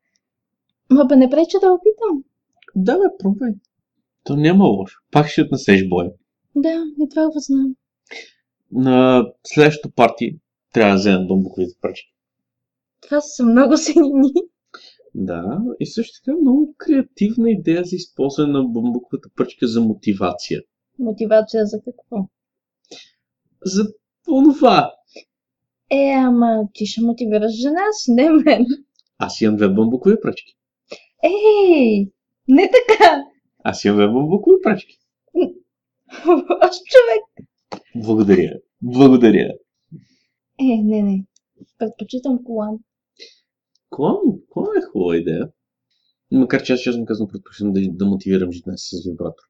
Ма 0.91 1.05
бе 1.05 1.17
не 1.17 1.31
пречи 1.31 1.57
да 1.61 1.73
опитам. 1.73 2.25
Да, 2.75 2.99
бе, 2.99 3.05
пробвай. 3.19 3.53
То 4.25 4.37
няма 4.37 4.65
лошо. 4.65 5.01
Пак 5.11 5.29
ще 5.29 5.43
отнесеш 5.43 5.89
боя. 5.89 6.11
Да, 6.57 6.85
и 7.01 7.09
това 7.09 7.27
го 7.27 7.39
знам. 7.39 7.75
На 8.73 9.27
следващото 9.45 9.95
парти 9.95 10.39
трябва 10.73 10.93
да 10.93 10.99
вземем 10.99 11.27
бамбуковите 11.27 11.75
пръчки. 11.81 12.15
Това 13.01 13.21
са 13.21 13.45
много 13.45 13.77
синини. 13.77 14.33
Да, 15.15 15.61
и 15.81 15.87
също 15.87 16.21
така 16.25 16.37
много 16.41 16.75
креативна 16.79 17.51
идея 17.51 17.85
за 17.85 17.97
използване 17.97 18.53
на 18.53 18.65
бамбуковата 18.65 19.29
пръчка 19.37 19.67
за 19.67 19.81
мотивация. 19.81 20.61
Мотивация 20.99 21.67
за 21.67 21.81
какво? 21.85 22.29
За 23.65 23.85
онова. 24.31 24.93
Е, 25.91 26.13
ама 26.17 26.69
ти 26.75 26.87
ще 26.87 27.01
мотивираш 27.01 27.53
жена 27.53 27.83
си, 27.93 28.13
не 28.13 28.31
мен. 28.31 28.67
Аз 29.19 29.41
имам 29.41 29.57
две 29.57 29.69
бамбукови 29.69 30.21
пръчки. 30.23 30.57
Ей, 31.23 32.11
не 32.49 32.71
така. 32.71 33.23
Аз 33.65 33.85
имам 33.85 33.97
две 33.97 34.07
бамбукови 34.07 34.57
пръчки. 34.63 34.99
Аз 36.61 36.81
човек. 36.85 37.49
Благодаря. 37.97 38.53
Благодаря. 38.83 39.53
Е, 40.61 40.83
не, 40.85 41.03
не. 41.03 41.25
Предпочитам 41.79 42.45
колан. 42.45 42.79
Колан, 43.91 44.21
колан 44.51 44.77
е 44.79 44.87
хубава 44.93 45.17
идея. 45.17 45.49
Макар 46.33 46.63
че 46.63 46.73
аз 46.73 46.81
честно 46.81 47.05
казвам 47.05 47.29
предпочитам 47.29 47.73
да, 47.73 47.81
да 47.91 48.07
мотивирам 48.07 48.53
жена 48.53 48.77
си 48.77 48.97
с 48.97 49.09
вибратор. 49.09 49.45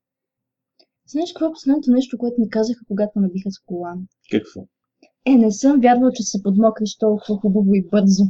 Знаеш 1.07 1.33
какво 1.33 1.47
е 1.47 1.53
последното 1.53 1.91
нещо, 1.91 2.19
което 2.19 2.41
ми 2.41 2.51
казаха, 2.51 2.81
когато 2.89 3.21
набиха 3.21 3.51
с 3.51 3.59
колан? 3.59 4.07
Какво? 4.31 4.67
Е, 5.27 5.35
не 5.35 5.53
съм 5.53 5.81
вярвал, 5.81 6.11
че 6.15 6.23
се 6.23 6.43
подмокриш 6.43 6.97
толкова 6.97 7.41
хубаво 7.41 7.75
и 7.75 7.89
бързо. 7.91 8.25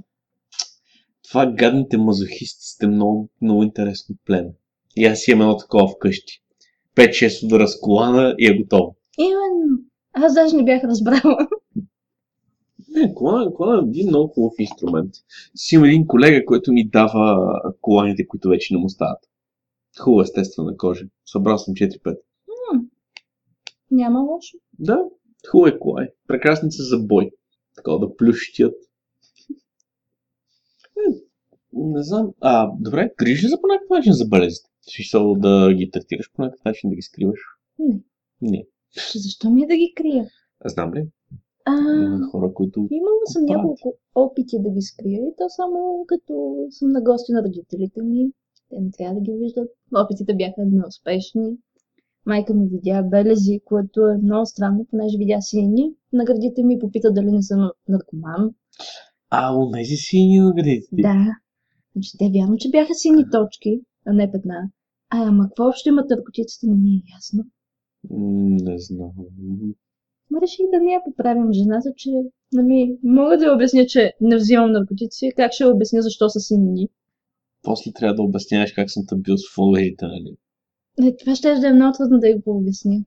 Това 1.28 1.46
гадните 1.46 1.96
мазохисти 1.96 2.66
сте 2.66 2.86
много, 2.86 3.28
много 3.42 3.62
интересно 3.62 4.16
племе. 4.24 4.50
И 4.96 5.06
аз 5.06 5.28
имам 5.28 5.40
едно 5.40 5.56
такова 5.56 5.88
вкъщи. 5.88 6.42
5-6 6.94 7.46
удара 7.46 7.68
с 7.68 7.80
колана 7.80 8.34
и 8.38 8.46
е 8.46 8.58
готово. 8.58 8.96
Именно. 9.18 9.78
Аз 10.12 10.34
даже 10.34 10.56
не 10.56 10.64
бях 10.64 10.84
разбрала. 10.84 11.48
Не, 12.88 13.14
колан, 13.14 13.54
колан 13.54 13.84
е 13.84 13.88
един 13.88 14.08
много 14.08 14.28
хубав 14.28 14.52
инструмент. 14.58 15.14
Си 15.54 15.74
имам 15.74 15.88
един 15.88 16.06
колега, 16.06 16.44
който 16.46 16.72
ми 16.72 16.88
дава 16.88 17.52
коланите, 17.80 18.26
които 18.26 18.48
вече 18.48 18.74
не 18.74 18.80
му 18.80 18.88
стават. 18.88 19.18
Хубава 19.98 20.22
естествена 20.22 20.76
кожа. 20.76 21.04
Събрал 21.26 21.58
съм 21.58 21.74
4-5. 21.74 22.16
Няма 23.90 24.20
лошо. 24.20 24.58
Да, 24.78 25.04
хубава 25.50 25.68
е 25.68 25.78
кола. 25.78 26.02
е. 26.04 26.08
Прекрасни 26.28 26.72
са 26.72 26.82
за 26.82 26.98
бой. 26.98 27.30
Така 27.76 27.90
да 27.90 28.16
плющят. 28.16 28.74
Е, 30.96 31.14
Не 31.72 32.02
знам. 32.02 32.32
А, 32.40 32.70
добре, 32.80 33.10
грижи 33.18 33.46
ли 33.46 33.50
за 33.50 33.60
по 33.60 33.66
някакъв 33.66 33.90
начин 33.90 34.12
за 34.12 34.24
болезните? 34.26 34.70
Смисъл 34.94 35.34
да 35.34 35.74
ги 35.74 35.90
третираш 35.90 36.32
по 36.32 36.42
някакъв 36.42 36.64
начин, 36.64 36.90
да 36.90 36.96
ги 36.96 37.02
скриваш? 37.02 37.40
Не. 37.78 38.00
Не. 38.42 38.66
Защо 39.14 39.50
ми 39.50 39.62
е 39.62 39.66
да 39.66 39.76
ги 39.76 39.92
крия? 39.96 40.26
А 40.60 40.68
знам 40.68 40.94
ли? 40.94 41.08
А, 41.64 41.72
Има 41.94 42.28
хора, 42.30 42.54
които... 42.54 42.88
имала 42.90 43.20
съм 43.26 43.44
няколко 43.44 43.94
опити 44.14 44.56
да 44.60 44.70
ги 44.70 44.80
скрия 44.82 45.20
и 45.20 45.32
то 45.38 45.44
само 45.48 46.04
като 46.08 46.56
съм 46.70 46.90
на 46.90 47.02
гости 47.02 47.32
на 47.32 47.42
родителите 47.42 48.02
ми. 48.02 48.30
Те 48.70 48.80
не 48.80 48.90
трябва 48.90 49.14
да 49.14 49.20
ги 49.20 49.32
виждат. 49.32 49.68
Опитите 49.96 50.34
бяха 50.34 50.64
неуспешни. 50.66 51.56
Майка 52.26 52.54
ми 52.54 52.68
видя 52.68 53.02
белези, 53.02 53.60
което 53.64 54.00
е 54.00 54.18
много 54.22 54.46
странно, 54.46 54.86
понеже 54.90 55.18
видя 55.18 55.40
сини. 55.40 55.94
На 56.12 56.24
гърдите 56.24 56.62
ми 56.62 56.78
попита 56.78 57.12
дали 57.12 57.30
не 57.30 57.42
съм 57.42 57.70
наркоман. 57.88 58.50
А, 59.30 59.56
онези 59.56 59.96
сини 59.96 60.38
на 60.38 60.52
градите. 60.54 60.88
Да. 60.92 61.26
Значи 61.92 62.18
те 62.18 62.30
вярно, 62.34 62.56
че 62.56 62.70
бяха 62.70 62.94
сини 62.94 63.24
точки, 63.32 63.80
а 64.06 64.12
не 64.12 64.32
петна. 64.32 64.70
А, 65.10 65.28
ама 65.28 65.44
какво 65.44 65.68
общо 65.68 65.88
имат 65.88 66.10
наркотиците, 66.10 66.66
не 66.66 66.74
ми 66.74 66.90
е 66.90 67.02
ясно. 67.16 67.44
Не 68.66 68.78
знам. 68.78 69.12
Ма 70.30 70.40
реших 70.40 70.66
да 70.72 70.80
не 70.80 70.92
я 70.92 71.00
поправям 71.04 71.52
жената, 71.52 71.92
че 71.96 72.10
нали, 72.52 72.98
мога 73.02 73.38
да 73.38 73.44
я 73.44 73.54
обясня, 73.54 73.86
че 73.86 74.12
не 74.20 74.36
взимам 74.36 74.72
наркотици. 74.72 75.32
Как 75.36 75.52
ще 75.52 75.64
я 75.64 75.70
обясня 75.70 76.02
защо 76.02 76.28
са 76.28 76.40
синини? 76.40 76.88
После 77.62 77.92
трябва 77.92 78.14
да 78.14 78.22
обясняваш 78.22 78.72
как 78.72 78.90
съм 78.90 79.02
те 79.08 79.14
бил 79.16 79.36
с 79.36 79.54
фолерите, 79.54 80.06
нали? 80.06 80.36
Е, 81.02 81.16
това 81.16 81.34
ще 81.34 81.54
да 81.54 81.68
е 81.68 81.72
много 81.72 81.96
трудно 81.98 82.18
да 82.18 82.38
го 82.38 82.56
обясня. 82.56 83.00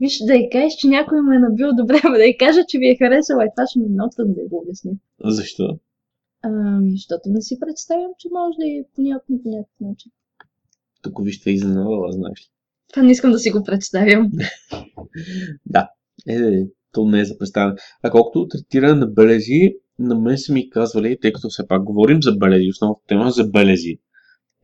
Виж, 0.00 0.18
да 0.26 0.34
й 0.34 0.50
кажеш, 0.50 0.72
че 0.78 0.88
някой 0.88 1.22
ме 1.22 1.36
е 1.36 1.38
набил 1.38 1.68
добре, 1.72 2.00
ама 2.04 2.16
да 2.16 2.24
й 2.24 2.36
кажа, 2.36 2.64
че 2.68 2.78
ви 2.78 2.88
е 2.88 2.96
харесала, 2.96 3.44
и 3.44 3.48
това 3.56 3.66
ще 3.66 3.78
ми 3.78 3.84
е 3.84 3.88
много 3.88 4.10
трудно 4.16 4.34
да 4.34 4.40
й 4.40 4.48
го 4.48 4.58
обясня. 4.58 4.92
Защо? 5.24 5.78
Ами, 6.42 6.90
защото 6.90 7.22
не 7.26 7.42
си 7.42 7.60
представям, 7.60 8.10
че 8.18 8.28
може 8.32 8.56
да 8.58 8.66
е 8.66 8.84
понятно 8.94 9.42
по 9.42 9.48
някакъв 9.48 9.80
начин. 9.80 10.12
Тук 11.02 11.24
вижте 11.24 11.50
изненадала, 11.50 12.12
знаеш 12.12 12.40
ли. 12.40 12.50
Това 12.92 13.02
не 13.02 13.12
искам 13.12 13.32
да 13.32 13.38
си 13.38 13.50
го 13.50 13.64
представям. 13.64 14.30
Да. 15.66 15.90
Е, 16.28 16.66
то 16.92 17.04
не 17.04 17.20
е 17.20 17.24
за 17.24 17.38
представяне. 17.38 17.76
А 18.02 18.10
колкото 18.10 18.40
от 18.40 18.50
третиране 18.50 18.94
на 18.94 19.06
белези, 19.06 19.74
на 19.98 20.14
мен 20.14 20.38
са 20.38 20.52
ми 20.52 20.70
казвали, 20.70 21.18
тъй 21.20 21.32
като 21.32 21.48
все 21.48 21.68
пак 21.68 21.82
говорим 21.82 22.22
за 22.22 22.32
белези, 22.32 22.70
основната 22.70 23.02
тема 23.06 23.26
е 23.26 23.30
за 23.30 23.44
белези. 23.44 23.98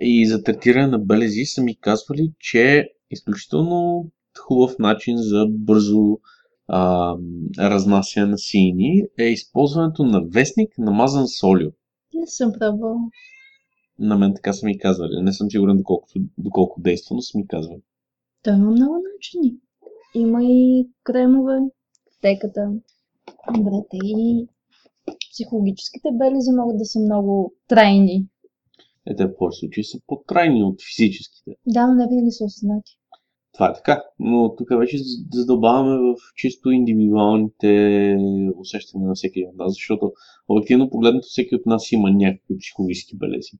И 0.00 0.26
за 0.26 0.42
третиране 0.42 0.86
на 0.86 0.98
белези 0.98 1.44
са 1.44 1.62
ми 1.62 1.76
казвали, 1.76 2.32
че 2.38 2.78
е 2.78 2.84
изключително 3.10 4.06
хубав 4.38 4.78
начин 4.78 5.16
за 5.16 5.46
бързо 5.48 6.18
а, 6.68 7.14
разнасяне 7.58 8.26
на 8.26 8.38
сини 8.38 9.02
е 9.18 9.24
използването 9.24 10.04
на 10.04 10.24
вестник, 10.26 10.78
намазан 10.78 11.28
с 11.28 11.42
олио. 11.42 11.70
Не 12.14 12.26
съм 12.26 12.52
пробвала. 12.52 12.96
На 13.98 14.18
мен 14.18 14.34
така 14.34 14.52
са 14.52 14.66
ми 14.66 14.78
казвали. 14.78 15.22
Не 15.22 15.32
съм 15.32 15.50
сигурен 15.50 15.76
доколко, 15.76 16.08
доколко 16.38 16.80
действа, 16.80 17.16
но 17.16 17.22
са 17.22 17.38
ми 17.38 17.46
казвали. 17.46 17.82
Той 18.42 18.54
има 18.54 18.70
много 18.70 18.96
начини. 19.14 19.56
Има 20.14 20.44
и 20.44 20.88
кремове, 21.02 21.58
теката. 22.22 22.72
Добре, 23.54 23.70
те 23.90 23.96
и 24.04 24.46
психологическите 25.32 26.08
белези 26.12 26.50
могат 26.56 26.78
да 26.78 26.84
са 26.84 27.00
много 27.00 27.54
трайни. 27.68 28.26
Е, 29.06 29.16
те 29.16 29.26
в 29.26 29.36
повече 29.36 29.58
случаи 29.58 29.84
са 29.84 29.98
по-трайни 30.06 30.62
от 30.62 30.76
физическите. 30.96 31.50
Да, 31.66 31.86
но 31.86 31.94
не 31.94 32.06
винаги 32.08 32.30
са 32.30 32.44
осъзнати. 32.44 32.92
Това 33.52 33.70
е 33.70 33.74
така, 33.74 34.02
но 34.18 34.54
тук 34.56 34.68
вече 34.78 34.98
задълбаваме 35.32 35.96
в 35.96 36.14
чисто 36.36 36.70
индивидуалните 36.70 38.16
усещания 38.56 39.08
на 39.08 39.14
всеки 39.14 39.44
от 39.44 39.56
нас, 39.56 39.72
защото 39.72 40.12
обективно 40.48 40.90
погледнато 40.90 41.26
всеки 41.28 41.54
от 41.54 41.66
нас 41.66 41.92
има 41.92 42.10
някакви 42.10 42.58
психологически 42.58 43.16
белези. 43.16 43.50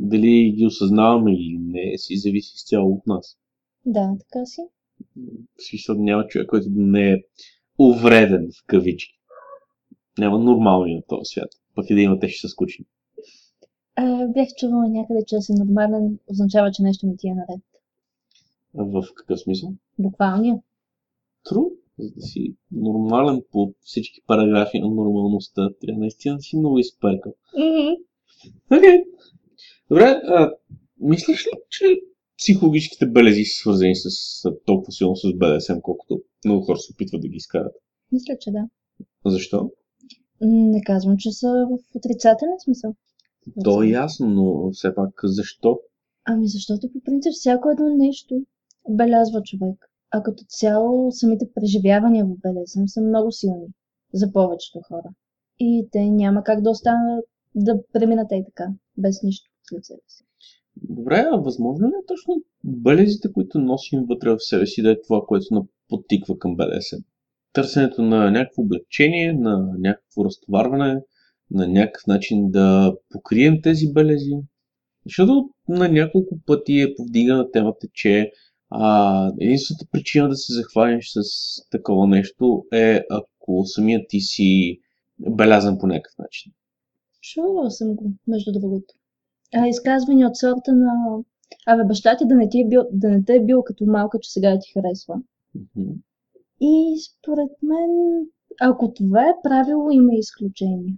Дали 0.00 0.54
ги 0.56 0.66
осъзнаваме 0.66 1.32
или 1.32 1.58
не, 1.60 1.98
си 1.98 2.16
зависи 2.16 2.52
изцяло 2.56 2.92
от 2.92 3.06
нас. 3.06 3.36
Да, 3.86 4.16
така 4.18 4.46
си. 4.46 4.60
Смисъл 5.68 5.96
няма 5.98 6.26
човек, 6.26 6.46
който 6.48 6.66
не 6.70 7.12
е 7.12 7.22
увреден 7.78 8.48
в 8.52 8.66
кавички. 8.66 9.18
Няма 10.18 10.38
нормални 10.38 10.94
на 10.94 11.02
този 11.08 11.24
свят. 11.24 11.50
Пък 11.74 11.90
и 11.90 11.94
да 11.94 12.00
има, 12.00 12.18
те 12.18 12.28
ще 12.28 12.40
са 12.40 12.48
скучни. 12.48 12.84
А, 14.00 14.26
бях 14.26 14.48
чувала 14.58 14.88
някъде, 14.88 15.24
че 15.26 15.36
да 15.36 15.42
си 15.42 15.52
нормален 15.52 16.18
означава, 16.26 16.70
че 16.70 16.82
нещо 16.82 17.06
не 17.06 17.16
ти 17.16 17.28
е 17.28 17.34
наред. 17.34 17.62
В 18.74 19.04
какъв 19.14 19.40
смисъл? 19.40 19.72
Буквалния. 19.98 20.58
Тру? 21.44 21.62
за 21.98 22.10
да 22.14 22.20
си 22.20 22.54
нормален 22.72 23.42
по 23.52 23.74
всички 23.80 24.20
параграфи 24.26 24.80
на 24.80 24.88
нормалността, 24.88 25.70
трябва 25.80 26.00
наистина 26.00 26.36
да 26.36 26.42
си 26.42 26.56
много 26.56 26.78
изперкал. 26.78 27.34
Окей. 28.76 29.04
Добре, 29.90 30.20
а, 30.24 30.52
мислиш 31.00 31.46
ли, 31.46 31.50
че 31.70 31.84
психологическите 32.38 33.06
белези 33.06 33.44
са 33.44 33.60
свързани 33.60 33.96
с, 33.96 34.10
с 34.10 34.52
толкова 34.66 34.92
силно 34.92 35.16
с 35.16 35.32
БДСМ, 35.36 35.80
колкото 35.82 36.22
много 36.44 36.64
хора 36.64 36.78
се 36.78 36.92
опитват 36.92 37.22
да 37.22 37.28
ги 37.28 37.36
изкарат? 37.36 37.72
Мисля, 38.12 38.34
че 38.40 38.50
да. 38.50 38.68
Защо? 39.26 39.70
Не 40.40 40.82
казвам, 40.82 41.16
че 41.18 41.32
са 41.32 41.66
в 41.70 41.96
отрицателен 41.96 42.54
смисъл. 42.64 42.94
То 43.64 43.82
е 43.82 43.86
ясно, 43.86 44.26
но 44.28 44.70
все 44.72 44.94
пак 44.94 45.20
защо? 45.24 45.80
Ами 46.24 46.48
защото 46.48 46.92
по 46.92 47.00
принцип 47.04 47.32
всяко 47.32 47.70
едно 47.70 47.96
нещо 47.96 48.42
белязва 48.90 49.42
човек. 49.42 49.90
А 50.10 50.22
като 50.22 50.44
цяло 50.48 51.12
самите 51.12 51.46
преживявания 51.54 52.24
в 52.24 52.28
БДСМ 52.28 52.86
са 52.86 53.00
много 53.00 53.32
силни 53.32 53.66
за 54.12 54.32
повечето 54.32 54.80
хора. 54.88 55.10
И 55.58 55.88
те 55.92 56.10
няма 56.10 56.44
как 56.44 56.60
да 56.62 56.70
останат 56.70 57.24
да 57.54 57.82
преминат 57.92 58.28
и 58.32 58.44
така, 58.44 58.70
без 58.98 59.22
нищо 59.22 59.50
след 59.62 59.84
себе 59.84 60.00
си. 60.08 60.24
Добре, 60.76 61.24
а 61.32 61.36
възможно 61.36 61.88
ли 61.88 61.92
е 62.02 62.06
точно 62.06 62.42
белезите, 62.64 63.32
които 63.32 63.58
носим 63.58 64.04
вътре 64.08 64.30
в 64.30 64.38
себе 64.38 64.66
си, 64.66 64.82
да 64.82 64.90
е 64.90 65.02
това, 65.02 65.20
което 65.28 65.54
на 65.54 65.64
подтиква 65.88 66.38
към 66.38 66.56
БДСМ? 66.56 66.96
Търсенето 67.52 68.02
на 68.02 68.30
някакво 68.30 68.62
облегчение, 68.62 69.32
на 69.32 69.74
някакво 69.78 70.24
разтоварване, 70.24 71.02
на 71.50 71.68
някакъв 71.68 72.06
начин 72.06 72.50
да 72.50 72.96
покрием 73.10 73.62
тези 73.62 73.92
белези. 73.92 74.32
Защото 75.06 75.50
на 75.68 75.88
няколко 75.88 76.38
пъти 76.46 76.80
е 76.80 76.94
повдигана 76.94 77.50
темата, 77.50 77.86
че 77.92 78.32
а, 78.70 79.32
единствената 79.40 79.86
причина 79.92 80.28
да 80.28 80.36
се 80.36 80.52
захванеш 80.52 81.08
с 81.08 81.20
такова 81.70 82.06
нещо 82.06 82.64
е 82.72 83.00
ако 83.10 83.62
самият 83.66 84.08
ти 84.08 84.20
си 84.20 84.80
белязан 85.18 85.78
по 85.78 85.86
някакъв 85.86 86.18
начин. 86.18 86.52
Чувала 87.20 87.70
съм 87.70 87.94
го, 87.94 88.12
между 88.26 88.52
другото. 88.52 88.94
А 89.54 89.66
изказвания 89.66 90.28
от 90.28 90.36
сорта 90.36 90.72
на 90.72 90.92
Абе, 91.66 91.84
баща 91.84 92.16
ти 92.16 92.24
да 92.26 92.34
не, 92.34 92.48
ти 92.48 92.60
е 92.60 92.68
бил, 92.68 92.82
да 92.92 93.08
не 93.08 93.24
те 93.24 93.34
е 93.34 93.44
бил 93.44 93.62
като 93.62 93.84
малка, 93.86 94.18
че 94.20 94.30
сега 94.30 94.58
ти 94.58 94.72
харесва. 94.72 95.14
Мгм. 95.54 95.90
И 96.60 96.96
според 97.08 97.50
мен, 97.62 97.90
ако 98.60 98.92
това 98.92 99.22
е 99.22 99.42
правило, 99.42 99.90
има 99.90 100.14
изключение. 100.14 100.94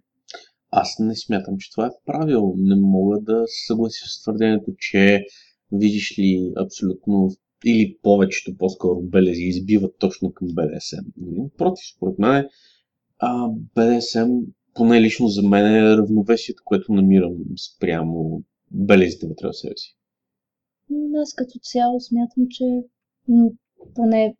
Аз 0.70 0.98
не 0.98 1.16
смятам, 1.16 1.58
че 1.58 1.70
това 1.70 1.86
е 1.86 2.04
правило. 2.06 2.54
Не 2.56 2.76
мога 2.76 3.20
да 3.20 3.44
съглася 3.66 4.08
с 4.08 4.22
твърдението, 4.22 4.74
че 4.78 5.24
видиш 5.72 6.18
ли 6.18 6.52
абсолютно 6.56 7.30
или 7.64 7.96
повечето 8.02 8.56
по-скоро 8.58 9.00
белези 9.00 9.42
избиват 9.42 9.94
точно 9.98 10.32
към 10.32 10.48
БДСМ. 10.48 11.06
Нали? 11.16 11.50
Против, 11.58 11.84
според 11.96 12.18
мен 12.18 12.48
БДСМ, 13.74 14.30
поне 14.74 15.00
лично 15.00 15.28
за 15.28 15.48
мен 15.48 15.74
е 15.74 15.96
равновесието, 15.96 16.62
което 16.64 16.92
намирам 16.92 17.36
спрямо 17.74 18.42
белезите 18.70 19.26
вътре 19.26 19.48
в 19.48 19.52
себе 19.52 19.76
си. 19.76 19.96
Аз 21.22 21.34
като 21.34 21.58
цяло 21.62 22.00
смятам, 22.00 22.46
че 22.50 22.64
поне 23.94 24.36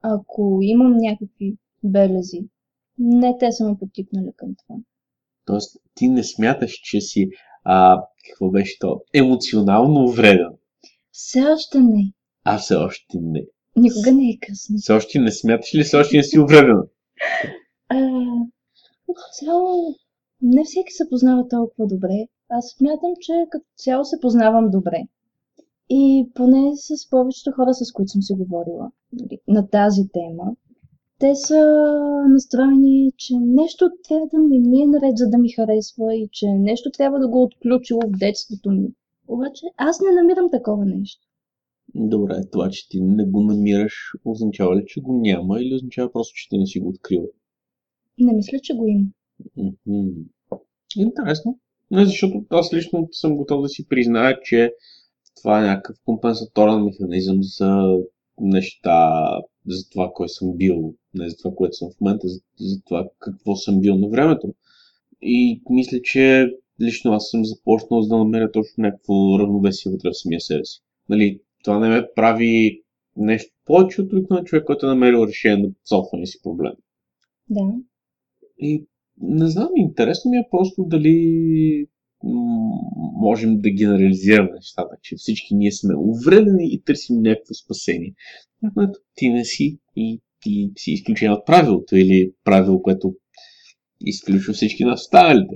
ако 0.00 0.58
имам 0.62 0.96
някакви 0.96 1.56
белези, 1.84 2.40
не 2.98 3.38
те 3.38 3.52
са 3.52 3.68
ме 3.68 3.78
потикнали 3.78 4.32
към 4.36 4.54
това. 4.54 4.80
Тоест, 5.44 5.76
ти 5.94 6.08
не 6.08 6.24
смяташ, 6.24 6.72
че 6.72 7.00
си, 7.00 7.28
а, 7.64 8.02
какво 8.28 8.50
беше 8.50 8.78
то, 8.78 9.00
емоционално 9.14 10.08
вреден. 10.08 10.52
Все 11.12 11.42
още 11.42 11.80
не. 11.80 12.12
А 12.44 12.58
все 12.58 12.74
още 12.74 13.18
не. 13.20 13.44
Никога 13.76 14.12
не 14.12 14.30
е 14.30 14.38
късно. 14.46 14.78
Все 14.78 14.92
още 14.92 15.18
не 15.18 15.32
смяташ 15.32 15.74
ли, 15.74 15.84
все 15.84 15.96
още 15.96 16.16
не 16.16 16.22
си 16.22 16.38
увредена? 16.38 16.82
Цяло, 19.32 19.94
не 20.42 20.64
всеки 20.64 20.92
се 20.92 21.08
познава 21.10 21.48
толкова 21.48 21.86
добре. 21.86 22.26
Аз 22.48 22.74
смятам, 22.78 23.10
че 23.20 23.32
като 23.50 23.64
цяло 23.76 24.04
се 24.04 24.20
познавам 24.20 24.70
добре. 24.70 25.02
И 25.90 26.30
поне 26.34 26.72
с 26.76 27.10
повечето 27.10 27.52
хора, 27.56 27.74
с 27.74 27.92
които 27.92 28.08
съм 28.08 28.22
си 28.22 28.34
говорила 28.34 28.90
нали, 29.12 29.38
на 29.48 29.68
тази 29.68 30.08
тема, 30.12 30.52
те 31.18 31.34
са 31.34 31.60
настроени, 32.28 33.12
че 33.16 33.34
нещо 33.40 33.90
трябва 34.08 34.26
да 34.26 34.38
не 34.38 34.58
ми 34.58 34.82
е 34.82 34.86
наред, 34.86 35.16
за 35.16 35.28
да 35.28 35.38
ми 35.38 35.48
харесва 35.48 36.14
и 36.14 36.28
че 36.32 36.46
нещо 36.46 36.90
трябва 36.90 37.18
да 37.18 37.28
го 37.28 37.42
отключило 37.42 38.00
в 38.00 38.18
детството 38.18 38.70
ми. 38.70 38.88
Обаче 39.28 39.66
аз 39.76 40.00
не 40.00 40.22
намирам 40.22 40.50
такова 40.50 40.84
нещо. 40.84 41.26
Добре, 41.94 42.40
това, 42.52 42.68
че 42.70 42.88
ти 42.88 43.00
не 43.00 43.24
го 43.24 43.40
намираш, 43.40 44.12
означава 44.24 44.76
ли, 44.76 44.84
че 44.86 45.00
го 45.00 45.20
няма 45.20 45.60
или 45.60 45.74
означава 45.74 46.12
просто, 46.12 46.34
че 46.34 46.48
ти 46.48 46.58
не 46.58 46.66
си 46.66 46.80
го 46.80 46.88
открила? 46.88 47.26
Не 48.18 48.32
мисля, 48.32 48.58
че 48.62 48.74
го 48.74 48.86
има. 48.86 49.08
Интересно. 50.96 51.58
Не, 51.90 52.04
защото 52.04 52.44
аз 52.50 52.72
лично 52.74 53.08
съм 53.12 53.36
готов 53.36 53.62
да 53.62 53.68
си 53.68 53.88
призная, 53.88 54.40
че 54.42 54.72
това 55.36 55.58
е 55.58 55.66
някакъв 55.66 55.96
компенсаторен 56.04 56.84
механизъм 56.84 57.38
за 57.42 57.96
неща, 58.40 59.22
за 59.66 59.90
това, 59.90 60.10
кой 60.14 60.28
съм 60.28 60.52
бил, 60.56 60.94
не 61.16 61.30
за 61.30 61.36
това, 61.36 61.54
което 61.54 61.76
съм 61.76 61.90
в 61.90 62.00
момента, 62.00 62.28
за, 62.28 62.40
за 62.60 62.82
това 62.82 63.08
какво 63.18 63.56
съм 63.56 63.80
бил 63.80 63.96
на 63.96 64.08
времето. 64.08 64.54
И 65.22 65.62
мисля, 65.70 66.02
че 66.02 66.50
лично 66.82 67.12
аз 67.12 67.30
съм 67.30 67.44
започнал 67.44 68.02
за 68.02 68.08
да 68.08 68.16
намеря 68.16 68.52
точно 68.52 68.82
някакво 68.82 69.38
равновесие 69.38 69.92
вътре 69.92 70.10
в 70.10 70.18
самия 70.18 70.40
себе 70.40 70.64
си. 70.64 70.80
Нали, 71.08 71.40
това 71.64 71.78
не 71.78 71.88
ме 71.88 72.08
прави 72.14 72.82
нещо 73.16 73.52
повече 73.64 74.02
от 74.02 74.12
обикновен 74.12 74.44
човек, 74.44 74.64
който 74.64 74.86
е 74.86 74.88
намерил 74.88 75.26
решение 75.26 75.62
на 75.62 75.70
собствения 75.84 76.26
си 76.26 76.42
проблем. 76.42 76.72
Да. 77.50 77.74
И 78.58 78.86
не 79.20 79.48
знам, 79.48 79.68
интересно 79.76 80.30
ми 80.30 80.36
е 80.36 80.48
просто 80.50 80.84
дали 80.84 81.86
можем 83.12 83.60
да 83.60 83.70
генерализираме 83.70 84.50
нещата, 84.52 84.96
че 85.02 85.16
всички 85.16 85.54
ние 85.54 85.72
сме 85.72 85.94
увредени 85.96 86.74
и 86.74 86.82
търсим 86.82 87.22
някакво 87.22 87.54
спасение. 87.54 88.14
Което 88.74 88.98
ти 89.14 89.28
не 89.28 89.44
си 89.44 89.78
и 89.96 90.20
ти 90.46 90.72
си 90.78 90.90
изключен 90.90 91.32
от 91.32 91.46
правилото 91.46 91.96
или 91.96 92.32
правило, 92.44 92.82
което 92.82 93.14
изключва 94.00 94.52
всички 94.54 94.84
нас 94.84 95.00
останалите. 95.00 95.54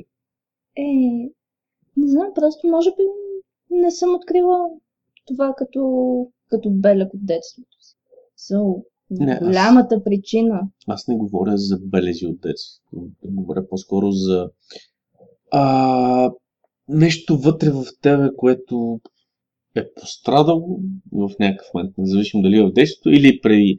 Е, 0.76 0.82
не 1.96 2.08
знам, 2.08 2.28
просто 2.34 2.66
може 2.68 2.90
би 2.90 3.02
не 3.70 3.90
съм 3.90 4.14
открила 4.14 4.58
това 5.26 5.54
като, 5.56 5.82
като 6.48 6.70
белег 6.70 7.14
от 7.14 7.26
детството 7.26 7.76
си. 7.80 7.96
So, 8.38 8.82
Не, 9.10 9.32
аз- 9.32 9.40
голямата 9.40 10.04
причина. 10.04 10.60
Аз 10.86 11.08
не 11.08 11.16
говоря 11.16 11.56
за 11.56 11.78
белези 11.82 12.26
от 12.26 12.40
детството. 12.40 13.08
Говоря 13.24 13.68
по-скоро 13.68 14.10
за 14.10 14.50
а, 15.52 16.32
нещо 16.88 17.38
вътре 17.38 17.70
в 17.70 17.84
тебе, 18.02 18.28
което 18.36 19.00
е 19.76 19.92
пострадало 19.94 20.78
в 21.12 21.30
някакъв 21.40 21.66
момент, 21.74 21.94
независимо 21.98 22.42
дали 22.42 22.58
е 22.58 22.62
в 22.66 22.72
детството 22.72 23.10
или 23.10 23.40
преди 23.40 23.78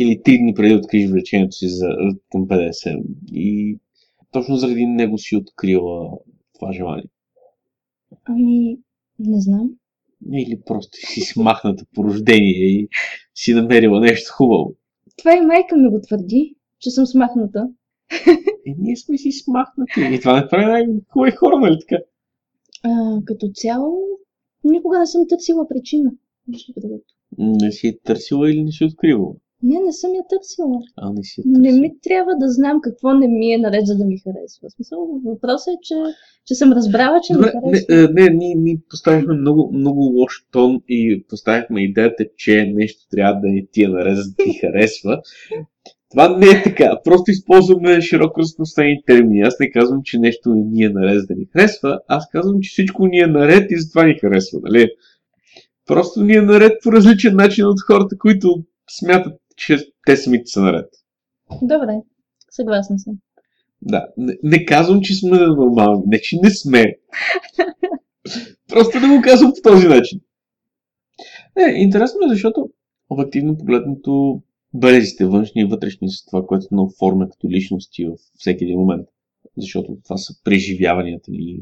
или 0.00 0.22
три 0.22 0.38
дни 0.38 0.54
преди 0.54 0.72
да 0.72 0.78
откриеш 0.78 1.10
влечението 1.10 1.52
си 1.52 1.68
за, 1.68 1.88
към 2.32 2.46
БДСМ. 2.46 3.00
И 3.32 3.78
точно 4.32 4.56
заради 4.56 4.86
него 4.86 5.18
си 5.18 5.36
открила 5.36 6.18
това 6.54 6.72
желание. 6.72 7.08
Ами, 8.24 8.78
не 9.18 9.40
знам. 9.40 9.70
Или 10.32 10.60
просто 10.66 10.98
си 11.06 11.20
смахната 11.20 11.84
по 11.94 12.04
рождение 12.04 12.50
и 12.50 12.88
си 13.34 13.54
намерила 13.54 14.00
нещо 14.00 14.32
хубаво. 14.32 14.74
Това 15.18 15.36
и 15.36 15.40
майка 15.40 15.76
ми 15.76 15.90
го 15.90 16.00
твърди, 16.00 16.54
че 16.78 16.90
съм 16.90 17.06
смахната. 17.06 17.68
И 18.66 18.74
ние 18.78 18.96
сме 18.96 19.18
си 19.18 19.32
смахнати. 19.32 20.14
И 20.14 20.20
това 20.20 20.40
не 20.40 20.48
прави 20.48 20.64
най-хубави 20.66 21.30
хора, 21.30 21.60
нали 21.60 21.76
така? 21.80 22.02
А, 22.82 23.20
като 23.24 23.50
цяло, 23.54 24.02
никога 24.64 24.98
не 24.98 25.06
съм 25.06 25.28
търсила 25.28 25.68
причина. 25.68 26.10
Не 27.38 27.72
си 27.72 27.88
е 27.88 27.98
търсила 27.98 28.50
или 28.50 28.64
не 28.64 28.72
си 28.72 28.84
откривала? 28.84 29.34
Не, 29.62 29.80
не 29.86 29.92
съм 29.92 30.10
я 30.14 30.22
търсила. 30.30 30.78
А, 30.96 31.12
не 31.12 31.24
си 31.24 31.40
е 31.40 31.44
търсила. 31.44 31.72
Не 31.72 31.80
ми 31.80 32.00
трябва 32.02 32.32
да 32.40 32.48
знам 32.48 32.80
какво 32.82 33.14
не 33.14 33.28
ми 33.28 33.52
е 33.52 33.58
наред, 33.58 33.86
за 33.86 33.96
да 33.96 34.04
ми 34.04 34.18
харесва. 34.18 34.68
В 34.68 34.72
смисъл, 34.72 35.20
въпросът 35.24 35.74
е, 35.74 35.78
че, 35.82 35.94
че 36.46 36.54
съм 36.54 36.72
разбрала, 36.72 37.20
че 37.20 37.32
ми 37.32 37.36
Добре, 37.36 37.52
харесва. 37.52 37.94
не, 37.94 38.22
не, 38.22 38.30
ние, 38.30 38.54
ние 38.54 38.78
поставихме 38.88 39.34
много, 39.34 39.70
много 39.72 40.00
лош 40.00 40.46
тон 40.52 40.80
и 40.88 41.24
поставихме 41.28 41.84
идеята, 41.84 42.24
че 42.36 42.72
нещо 42.74 43.08
трябва 43.10 43.40
да 43.40 43.48
ни 43.48 43.66
ти 43.72 43.82
е 43.84 43.88
наред, 43.88 44.16
за 44.16 44.22
да 44.22 44.44
ти 44.44 44.58
харесва. 44.58 45.22
Това 46.10 46.36
не 46.36 46.46
е 46.46 46.62
така. 46.62 47.00
Просто 47.04 47.30
използваме 47.30 48.00
широко 48.00 48.40
разпространени 48.40 49.02
термини. 49.06 49.40
Аз 49.40 49.58
не 49.60 49.70
казвам, 49.70 50.00
че 50.04 50.18
нещо 50.18 50.54
не 50.54 50.62
ни 50.64 50.82
е 50.82 50.88
наред, 50.88 51.20
за 51.20 51.26
да 51.26 51.34
ни 51.34 51.46
харесва. 51.52 52.00
Аз 52.08 52.28
казвам, 52.28 52.60
че 52.60 52.70
всичко 52.70 53.06
ни 53.06 53.18
е 53.18 53.26
наред 53.26 53.70
и 53.70 53.80
затова 53.80 54.04
ни 54.04 54.18
харесва. 54.20 54.58
Нали? 54.62 54.90
Просто 55.86 56.22
ни 56.22 56.34
е 56.34 56.42
наред 56.42 56.72
по 56.82 56.92
различен 56.92 57.36
начин 57.36 57.66
от 57.66 57.80
хората, 57.86 58.18
които 58.18 58.64
смятат, 58.98 59.40
че 59.60 59.78
те 60.06 60.16
самите 60.16 60.46
са 60.46 60.60
наред. 60.60 60.86
Добре, 61.62 62.00
съгласна 62.50 62.98
съм. 62.98 63.14
Да, 63.82 64.06
не, 64.16 64.36
не 64.42 64.64
казвам, 64.64 65.00
че 65.00 65.14
сме 65.14 65.38
нормални. 65.38 66.02
Не, 66.06 66.20
че 66.20 66.36
не 66.42 66.50
сме. 66.50 66.96
Просто 68.68 69.00
не 69.00 69.16
го 69.16 69.22
казвам 69.22 69.52
по 69.52 69.70
този 69.70 69.88
начин. 69.88 70.20
Не, 71.56 71.72
интересно 71.76 72.18
е, 72.26 72.28
защото 72.28 72.70
обективно 73.10 73.58
погледнато 73.58 74.42
белезите, 74.74 75.26
външни 75.26 75.62
и 75.62 75.64
вътрешни, 75.64 76.10
са 76.10 76.26
това, 76.26 76.46
което 76.46 76.66
не 76.72 76.80
оформя 76.80 77.28
като 77.28 77.50
личности 77.50 78.04
в 78.04 78.12
всеки 78.38 78.64
един 78.64 78.78
момент. 78.78 79.08
Защото 79.56 79.96
това 80.04 80.16
са 80.16 80.34
преживяванията 80.44 81.30
ни, 81.30 81.60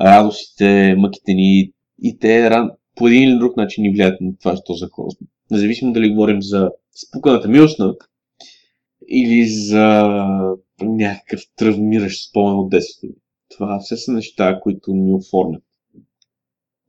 радостите, 0.00 0.94
мъките 0.98 1.34
ни 1.34 1.72
и 2.02 2.18
те 2.18 2.50
по 2.94 3.08
един 3.08 3.22
или 3.22 3.38
друг 3.38 3.56
начин 3.56 3.82
ни 3.82 3.90
влияят 3.90 4.20
на 4.20 4.36
това, 4.38 4.56
що 4.56 4.72
за 4.72 4.88
хора 4.88 5.10
сме. 5.10 5.26
Независимо 5.50 5.92
дали 5.92 6.10
говорим 6.10 6.42
за 6.42 6.70
спуканата 7.06 7.48
милостна 7.48 7.96
или 9.08 9.46
за 9.46 10.26
някакъв 10.80 11.40
травмиращ 11.56 12.30
спомен 12.30 12.54
от 12.54 12.70
детството. 12.70 13.14
Това 13.48 13.78
все 13.80 13.96
са 13.96 14.12
неща, 14.12 14.60
които 14.60 14.92
ни 14.94 15.12
оформят. 15.12 15.62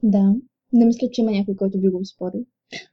Да. 0.04 0.36
Не 0.74 0.86
мисля, 0.86 1.08
че 1.12 1.22
има 1.22 1.32
някой, 1.32 1.56
който 1.56 1.82
би 1.82 1.90
го 1.90 2.06
спорил. 2.06 2.46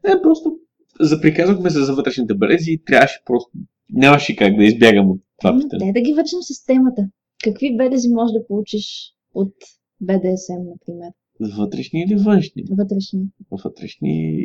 Не, 0.09 0.23
просто 0.23 0.59
заприказахме 1.01 1.71
се 1.71 1.85
за 1.85 1.95
вътрешните 1.95 2.35
белези 2.35 2.71
и 2.71 2.85
трябваше 2.85 3.23
просто... 3.25 3.51
Нямаше 3.91 4.37
как 4.37 4.57
да 4.57 4.65
избягам 4.65 5.11
от 5.11 5.21
това 5.39 5.59
питане. 5.61 5.79
Дай 5.79 5.93
да 5.93 6.01
ги 6.01 6.13
вършим 6.13 6.39
с 6.43 6.65
темата. 6.65 7.09
Какви 7.45 7.77
белези 7.77 8.09
можеш 8.09 8.33
да 8.33 8.47
получиш 8.47 9.15
от 9.35 9.55
БДСМ, 10.01 10.63
например? 10.73 11.11
Вътрешни 11.59 12.03
или 12.09 12.15
външни? 12.15 12.65
Вътрешни. 12.71 13.21
Вътрешни... 13.65 14.45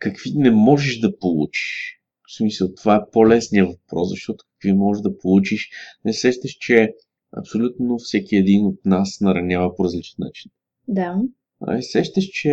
Какви 0.00 0.32
не 0.34 0.50
можеш 0.50 0.98
да 0.98 1.18
получиш? 1.18 1.96
В 2.28 2.36
смисъл, 2.36 2.74
това 2.74 2.96
е 2.96 3.10
по-лесният 3.12 3.68
въпрос, 3.68 4.08
защото 4.10 4.44
какви 4.52 4.72
можеш 4.72 5.02
да 5.02 5.18
получиш? 5.18 5.70
Не 6.04 6.12
сещаш, 6.12 6.50
че 6.60 6.94
абсолютно 7.36 7.98
всеки 7.98 8.36
един 8.36 8.66
от 8.66 8.84
нас 8.84 9.20
наранява 9.20 9.76
по 9.76 9.84
различен 9.84 10.16
начин. 10.18 10.50
Да. 10.88 11.16
А 11.60 11.78
и 11.78 11.82
сещаш, 11.82 12.24
че 12.24 12.50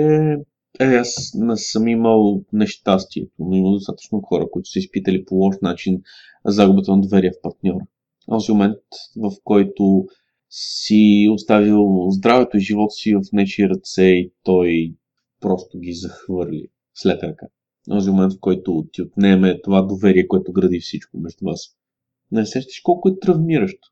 е, 0.80 0.86
аз 0.86 1.32
не 1.36 1.58
съм 1.58 1.88
имал 1.88 2.44
нещастието, 2.54 3.34
но 3.40 3.56
има 3.56 3.72
достатъчно 3.72 4.22
хора, 4.22 4.46
които 4.52 4.70
са 4.70 4.80
изпитали 4.80 5.26
по 5.26 5.36
лош 5.36 5.56
начин 5.62 6.02
загубата 6.46 6.96
на 6.96 7.02
доверие 7.02 7.32
в 7.32 7.42
партньора. 7.42 7.86
Този 8.26 8.52
момент, 8.52 8.78
в 9.16 9.32
който 9.44 10.06
си 10.50 11.28
оставил 11.32 12.10
здравето 12.10 12.58
и 12.58 12.62
живота 12.62 12.92
си 12.92 13.16
в 13.16 13.22
нечи 13.34 13.70
ръце 13.70 14.04
и 14.04 14.32
той 14.44 14.94
просто 15.40 15.80
ги 15.80 15.94
захвърли 15.94 16.68
след 16.98 17.24
ръка. 17.24 17.48
Този 17.90 18.10
момент, 18.10 18.34
в 18.34 18.40
който 18.40 18.86
ти 18.94 19.02
отнеме 19.02 19.62
това 19.62 19.82
доверие, 19.82 20.28
което 20.28 20.54
гради 20.54 20.80
всичко 20.80 21.18
между 21.18 21.46
вас. 21.46 21.76
Не 22.32 22.46
сещаш 22.46 22.80
колко 22.80 23.10
е 23.10 23.20
травмиращо. 23.20 23.88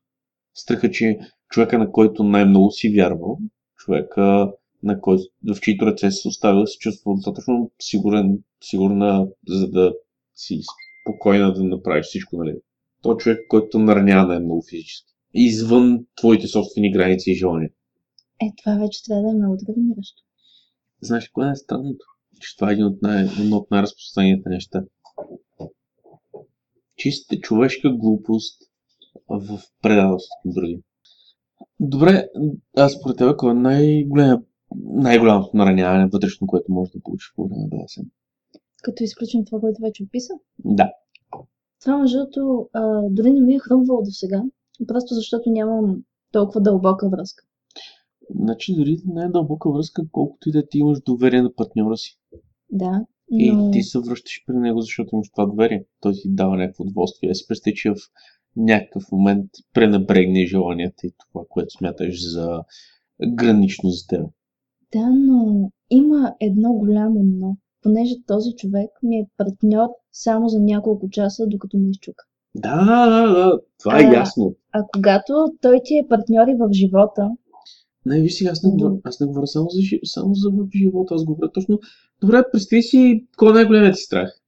Страха, 0.54 0.90
че 0.90 1.18
човека, 1.48 1.78
на 1.78 1.92
който 1.92 2.24
най-много 2.24 2.70
си 2.70 2.94
вярвал, 2.94 3.38
човека, 3.76 4.52
на 4.82 5.00
който, 5.00 5.24
в 5.56 5.60
чието 5.60 5.86
ръце 5.86 6.10
се 6.10 6.28
оставил, 6.28 6.66
се 6.66 6.78
чувства 6.78 7.14
достатъчно 7.14 7.70
сигурен, 7.80 8.38
сигурна, 8.64 9.28
за 9.48 9.70
да 9.70 9.94
си 10.34 10.60
спокойна 11.02 11.54
да 11.54 11.64
направиш 11.64 12.06
всичко, 12.06 12.36
нали? 12.36 12.54
Той 13.02 13.16
човек, 13.16 13.38
който 13.48 13.78
наранява 13.78 14.28
най-много 14.28 14.62
физически. 14.70 15.12
Извън 15.34 16.06
твоите 16.16 16.46
собствени 16.46 16.92
граници 16.92 17.30
и 17.30 17.34
желания. 17.34 17.70
Е, 18.42 18.46
това 18.62 18.78
вече 18.78 19.04
трябва 19.04 19.22
да 19.22 19.30
е 19.30 19.34
много 19.34 19.56
травмиращо. 19.56 20.22
Знаеш, 21.00 21.28
кое 21.28 21.50
е 21.50 21.54
странното? 21.56 22.06
Че 22.40 22.56
това 22.56 22.70
е 22.70 22.72
един 22.72 22.84
от, 22.84 23.02
най- 23.02 23.28
едно 23.40 23.56
от 23.56 23.70
най-разпространените 23.70 24.48
неща. 24.48 24.84
Чистата 26.96 27.40
човешка 27.40 27.90
глупост 27.90 28.62
в 29.28 29.60
предателството 29.82 30.40
към 30.42 30.52
други. 30.52 30.82
Добре, 31.80 32.28
аз 32.76 32.92
според 32.92 33.16
теб, 33.16 33.36
кой 33.36 33.50
е 33.50 33.54
най-големият 33.54 34.46
най-голямото 34.84 35.56
нараняване 35.56 36.08
вътрешно, 36.12 36.46
което 36.46 36.72
може 36.72 36.92
да 36.92 37.00
получиш 37.02 37.32
по 37.36 37.48
време 37.48 37.62
на 37.62 37.68
БДСМ. 37.68 38.02
Като 38.82 39.02
изключим 39.02 39.44
това, 39.44 39.60
което 39.60 39.82
вече 39.82 40.02
описа? 40.02 40.32
Да. 40.58 40.92
Това, 41.80 41.98
между 41.98 42.18
другото, 42.18 42.68
дори 43.10 43.32
не 43.32 43.40
ми 43.40 43.54
е 43.54 43.58
хрумвало 43.58 44.02
до 44.02 44.10
сега, 44.10 44.42
просто 44.86 45.14
защото 45.14 45.50
нямам 45.50 46.02
толкова 46.32 46.60
дълбока 46.60 47.08
връзка. 47.08 47.44
Значи 48.40 48.74
дори 48.74 48.96
не 49.06 49.24
е 49.24 49.28
дълбока 49.28 49.70
връзка, 49.70 50.02
колкото 50.12 50.48
и 50.48 50.52
да 50.52 50.68
ти 50.68 50.78
имаш 50.78 51.00
доверие 51.00 51.42
на 51.42 51.54
партньора 51.54 51.96
си. 51.96 52.18
Да. 52.70 53.04
Но... 53.30 53.68
И 53.68 53.70
ти 53.72 53.82
се 53.82 53.98
връщаш 53.98 54.44
при 54.46 54.54
него, 54.54 54.80
защото 54.80 55.08
имаш 55.12 55.30
това 55.30 55.46
доверие. 55.46 55.84
Той 56.00 56.12
ти 56.12 56.22
дава 56.26 56.56
някакво 56.56 56.84
удоволствие. 56.84 57.30
Аз 57.30 57.38
си 57.38 57.44
представи, 57.48 57.74
че 57.74 57.90
в 57.90 57.96
някакъв 58.56 59.04
момент 59.12 59.50
пренебрегне 59.72 60.46
желанията 60.46 61.06
и 61.06 61.12
това, 61.18 61.44
което 61.48 61.70
смяташ 61.78 62.32
за 62.32 62.62
гранично 63.28 63.90
за 63.90 64.06
теб. 64.06 64.30
Да, 64.92 65.10
но 65.10 65.70
има 65.90 66.34
едно 66.40 66.72
голямо 66.72 67.22
но, 67.24 67.56
понеже 67.82 68.14
този 68.26 68.50
човек 68.56 68.90
ми 69.02 69.16
е 69.16 69.28
партньор 69.36 69.88
само 70.12 70.48
за 70.48 70.60
няколко 70.60 71.10
часа, 71.10 71.46
докато 71.46 71.78
ме 71.78 71.90
изчука. 71.90 72.24
Да, 72.54 72.84
да, 72.84 73.34
да, 73.34 73.60
това 73.78 74.00
е 74.00 74.04
а, 74.04 74.14
ясно. 74.14 74.54
А 74.72 74.84
когато 74.94 75.32
той 75.60 75.80
ти 75.84 75.98
е 75.98 76.08
партньор 76.08 76.48
и 76.48 76.56
в 76.58 76.68
живота, 76.72 77.30
не, 78.06 78.20
виж 78.20 78.34
сега, 78.34 78.50
аз 78.50 78.62
не, 78.62 78.70
говоря, 78.70 78.94
аз 79.04 79.20
не 79.20 79.26
говоря 79.26 79.46
само 79.46 79.68
за, 79.70 79.80
само 80.04 80.34
за 80.34 80.50
в 80.50 80.68
живота, 80.76 81.14
аз 81.14 81.24
говоря 81.24 81.52
точно. 81.52 81.80
Добре, 82.20 82.42
представи 82.52 82.82
си, 82.82 83.24
кой 83.36 83.50
е 83.50 83.52
най-големият 83.52 83.94
ти 83.94 84.00
страх? 84.02 84.40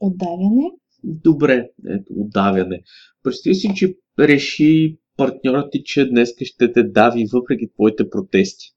Отдавяне? 0.00 0.70
Добре, 1.04 1.70
ето, 1.88 2.12
отдавяне. 2.16 2.82
Представи 3.22 3.54
си, 3.54 3.68
че 3.76 3.96
реши 4.18 4.98
партньорът 5.16 5.72
ти, 5.72 5.82
че 5.84 6.08
днес 6.08 6.34
ще 6.42 6.72
те 6.72 6.82
дави 6.82 7.26
въпреки 7.32 7.68
твоите 7.74 8.10
протести. 8.10 8.74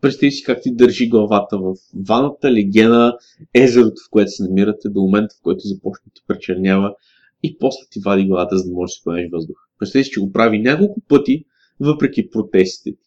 Представи 0.00 0.32
си 0.32 0.44
как 0.44 0.62
ти 0.62 0.74
държи 0.74 1.08
главата 1.08 1.58
в 1.58 1.74
ваната, 2.08 2.52
легена, 2.52 3.18
езерото, 3.54 4.02
в 4.06 4.10
което 4.10 4.30
се 4.30 4.42
намирате, 4.42 4.88
до 4.88 5.00
момента, 5.00 5.34
в 5.38 5.42
който 5.42 5.60
започне 5.68 6.12
да 6.14 6.20
пречернява 6.26 6.94
и 7.42 7.58
после 7.58 7.86
ти 7.90 8.00
вади 8.00 8.26
главата, 8.26 8.58
за 8.58 8.64
да 8.64 8.74
можеш 8.74 9.02
да 9.06 9.16
си 9.16 9.28
въздух. 9.32 9.56
Представи 9.78 10.04
си, 10.04 10.10
че 10.10 10.20
го 10.20 10.32
прави 10.32 10.58
няколко 10.58 11.00
пъти, 11.00 11.44
въпреки 11.80 12.30
протестите. 12.30 13.04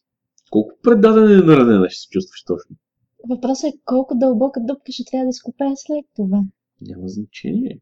Колко 0.49 0.73
предаден 0.83 1.39
и 1.39 1.45
наранена 1.45 1.89
ще 1.89 2.01
се 2.01 2.07
чувстваш 2.09 2.43
точно? 2.43 2.75
Въпросът 3.29 3.69
е 3.73 3.77
колко 3.85 4.15
дълбока 4.15 4.59
дупка 4.59 4.91
ще 4.91 5.03
трябва 5.11 5.25
да 5.25 5.29
изкопее 5.29 5.73
след 5.75 6.05
това. 6.15 6.41
Няма 6.81 7.07
значение. 7.07 7.79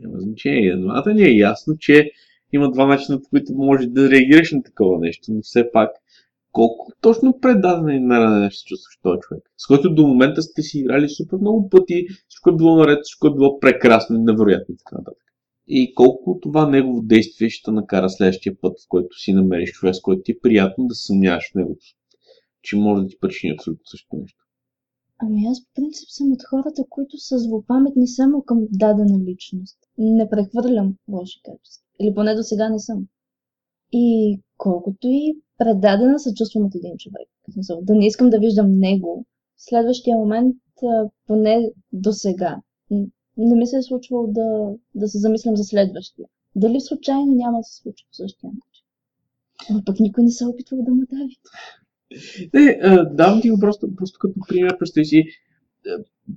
Няма 0.00 0.20
значение. 0.20 0.70
Едната 0.70 1.14
ни 1.14 1.22
е 1.22 1.36
ясно, 1.36 1.76
че 1.78 2.10
има 2.52 2.70
два 2.70 2.86
начина, 2.86 3.22
по 3.22 3.28
които 3.28 3.54
можеш 3.54 3.86
да 3.86 4.10
реагираш 4.10 4.52
на 4.52 4.62
такова 4.62 4.98
нещо, 4.98 5.32
но 5.32 5.40
все 5.42 5.72
пак 5.72 5.90
колко 6.52 6.92
точно 7.00 7.40
предаден 7.40 7.96
и 7.96 8.00
наранен 8.00 8.50
ще 8.50 8.58
се 8.58 8.64
чувстваш 8.64 8.98
този 9.02 9.20
човек, 9.20 9.42
с 9.56 9.66
който 9.66 9.94
до 9.94 10.06
момента 10.06 10.42
сте 10.42 10.62
си 10.62 10.78
играли 10.78 11.08
супер 11.08 11.36
много 11.36 11.68
пъти, 11.68 12.06
всичко 12.28 12.50
е 12.50 12.56
било 12.56 12.76
наред, 12.76 12.98
всичко 13.02 13.26
е 13.26 13.34
било 13.34 13.60
прекрасно 13.60 14.16
и 14.16 14.22
невероятно 14.22 14.74
и 14.74 14.78
така 14.78 14.96
нататък. 14.98 15.22
И 15.66 15.94
колко 15.94 16.38
това 16.42 16.68
негово 16.68 17.02
действие 17.02 17.50
ще 17.50 17.70
накара 17.70 18.10
следващия 18.10 18.60
път, 18.60 18.72
в 18.80 18.88
който 18.88 19.16
си 19.18 19.32
намериш 19.32 19.72
човек, 19.72 19.94
с 19.94 20.00
който 20.00 20.22
ти 20.22 20.32
е 20.32 20.38
приятно 20.42 20.86
да 20.86 20.94
съмняваш 20.94 21.50
в 21.50 21.54
него, 21.54 21.76
че 22.62 22.76
може 22.76 23.02
да 23.02 23.08
ти 23.08 23.16
причини 23.20 23.52
абсолютно 23.52 23.82
също 23.86 24.16
нещо. 24.16 24.38
Ами 25.18 25.46
аз 25.46 25.64
по 25.64 25.70
принцип 25.74 26.08
съм 26.08 26.32
от 26.32 26.42
хората, 26.50 26.84
които 26.90 27.18
са 27.18 27.38
злопаметни 27.38 28.08
само 28.08 28.42
към 28.42 28.66
дадена 28.70 29.24
личност. 29.24 29.78
Не 29.98 30.30
прехвърлям 30.30 30.96
лоши 31.08 31.40
качества. 31.44 31.86
Или 32.00 32.14
поне 32.14 32.34
до 32.34 32.42
сега 32.42 32.68
не 32.68 32.78
съм. 32.78 33.06
И 33.92 34.38
колкото 34.56 35.08
и 35.08 35.36
предадена 35.58 36.18
се 36.18 36.34
чувствам 36.34 36.64
от 36.64 36.74
един 36.74 36.96
човек. 36.98 37.28
Да 37.82 37.94
не 37.94 38.06
искам 38.06 38.30
да 38.30 38.38
виждам 38.38 38.78
него. 38.78 39.26
В 39.56 39.64
следващия 39.64 40.16
момент, 40.16 40.56
поне 41.26 41.72
до 41.92 42.12
сега, 42.12 42.56
не 43.36 43.56
ми 43.56 43.66
се 43.66 43.76
е 43.76 43.82
случвало 43.82 44.26
да, 44.26 44.74
да 44.94 45.08
се 45.08 45.18
замислям 45.18 45.56
за 45.56 45.64
следващия. 45.64 46.28
Дали 46.56 46.80
случайно 46.80 47.32
няма 47.32 47.58
да 47.58 47.64
се 47.64 47.82
случи 47.82 48.06
по 48.10 48.14
същия 48.14 48.50
начин. 48.50 48.84
Но 49.70 49.84
пък 49.84 50.00
никой 50.00 50.24
не 50.24 50.30
се 50.30 50.44
е 50.44 50.46
опитвал 50.46 50.82
да 50.82 50.94
ме 50.94 51.04
дави. 51.10 51.36
Не, 52.54 52.80
давам 53.10 53.40
ти 53.40 53.50
го 53.50 53.60
просто, 53.60 53.96
просто 53.96 54.18
като 54.18 54.34
пример. 54.48 54.78
Представи 54.78 55.04
си, 55.04 55.24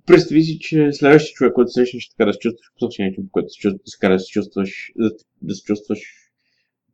представи 0.05 0.43
си, 0.43 0.59
че 0.59 0.91
следващия 0.91 1.33
човек, 1.33 1.53
който 1.53 1.71
се 1.71 1.85
ще 1.85 2.15
така 2.17 2.25
да 2.25 2.33
се 2.33 2.39
чувстваш 2.39 2.71
по 2.73 2.85
същия 2.85 3.07
начин, 3.07 3.23
по 3.23 3.31
който 3.31 3.49
се, 3.49 3.59
чувстваш, 3.59 4.09
да 4.09 4.19
се 4.19 4.27
чувстваш, 4.31 4.91
да, 4.97 5.11
да 5.41 5.55
се 5.55 5.63
чувстваш 5.63 5.99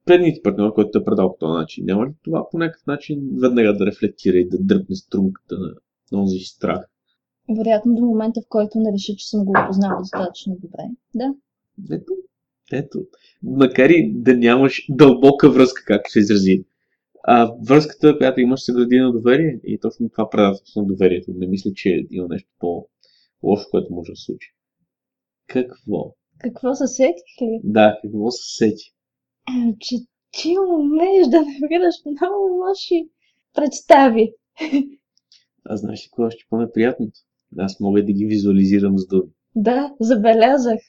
предният 0.06 0.44
партньор, 0.44 0.74
който 0.74 0.98
е 0.98 1.04
предал 1.04 1.32
по 1.32 1.38
този 1.40 1.58
начин, 1.58 1.86
няма 1.86 2.06
ли 2.06 2.12
това 2.24 2.50
по 2.50 2.58
някакъв 2.58 2.88
начин 2.88 3.30
веднага 3.42 3.74
да 3.74 3.86
рефлектира 3.86 4.38
и 4.38 4.50
да 4.50 4.58
дръпне 4.60 4.96
струмката 4.96 5.60
на 5.60 5.74
този 6.12 6.40
страх? 6.40 6.80
Вероятно 7.58 7.96
до 7.96 8.02
момента, 8.02 8.42
в 8.42 8.50
който 8.50 8.80
не 8.80 8.92
реши, 8.94 9.16
че 9.16 9.30
съм 9.30 9.46
го 9.46 9.54
опознал 9.64 10.00
достатъчно 10.00 10.58
добре. 10.62 10.84
Да. 11.16 11.34
Ето, 11.92 12.14
ето. 12.72 13.06
Макар 13.44 13.90
и 13.90 14.14
да 14.16 14.38
нямаш 14.38 14.86
дълбока 14.90 15.50
връзка, 15.50 15.84
както 15.86 16.12
се 16.12 16.20
изрази, 16.20 16.64
а, 17.24 17.52
връзката, 17.68 18.18
която 18.18 18.40
имаш, 18.40 18.62
се 18.62 18.74
гради 18.74 19.00
на 19.00 19.12
доверие 19.12 19.60
и 19.64 19.80
точно 19.80 20.10
това 20.10 20.30
предателство 20.30 20.82
на 20.82 20.88
доверието. 20.88 21.32
Не 21.36 21.48
мисля, 21.48 21.72
че 21.76 22.08
има 22.12 22.28
нещо 22.28 22.50
по-лошо, 22.60 23.66
което 23.72 23.94
може 23.94 24.12
да 24.12 24.16
се 24.16 24.24
случи. 24.24 24.56
Какво? 25.48 26.16
Какво 26.40 26.76
се 26.76 26.88
сетих 26.88 27.42
ли? 27.42 27.60
Да, 27.64 28.00
какво 28.02 28.32
се 28.32 28.56
сети? 28.56 28.94
Ами, 29.48 29.76
че 29.80 29.96
ти 30.32 30.56
умееш 30.80 31.28
да 31.28 31.38
набираш 31.38 31.96
много 32.06 32.66
лоши 32.68 33.10
представи. 33.54 34.34
А 35.66 35.78
знаеш 35.78 36.00
ли 36.00 36.10
какво 36.12 36.24
още 36.24 36.46
по-неприятното? 36.50 37.20
Аз 37.58 37.80
мога 37.80 38.06
да 38.06 38.14
ги 38.14 38.26
визуализирам 38.26 38.98
с 38.98 39.08
думи. 39.08 39.32
Да, 39.56 39.94
забелязах. 40.00 40.80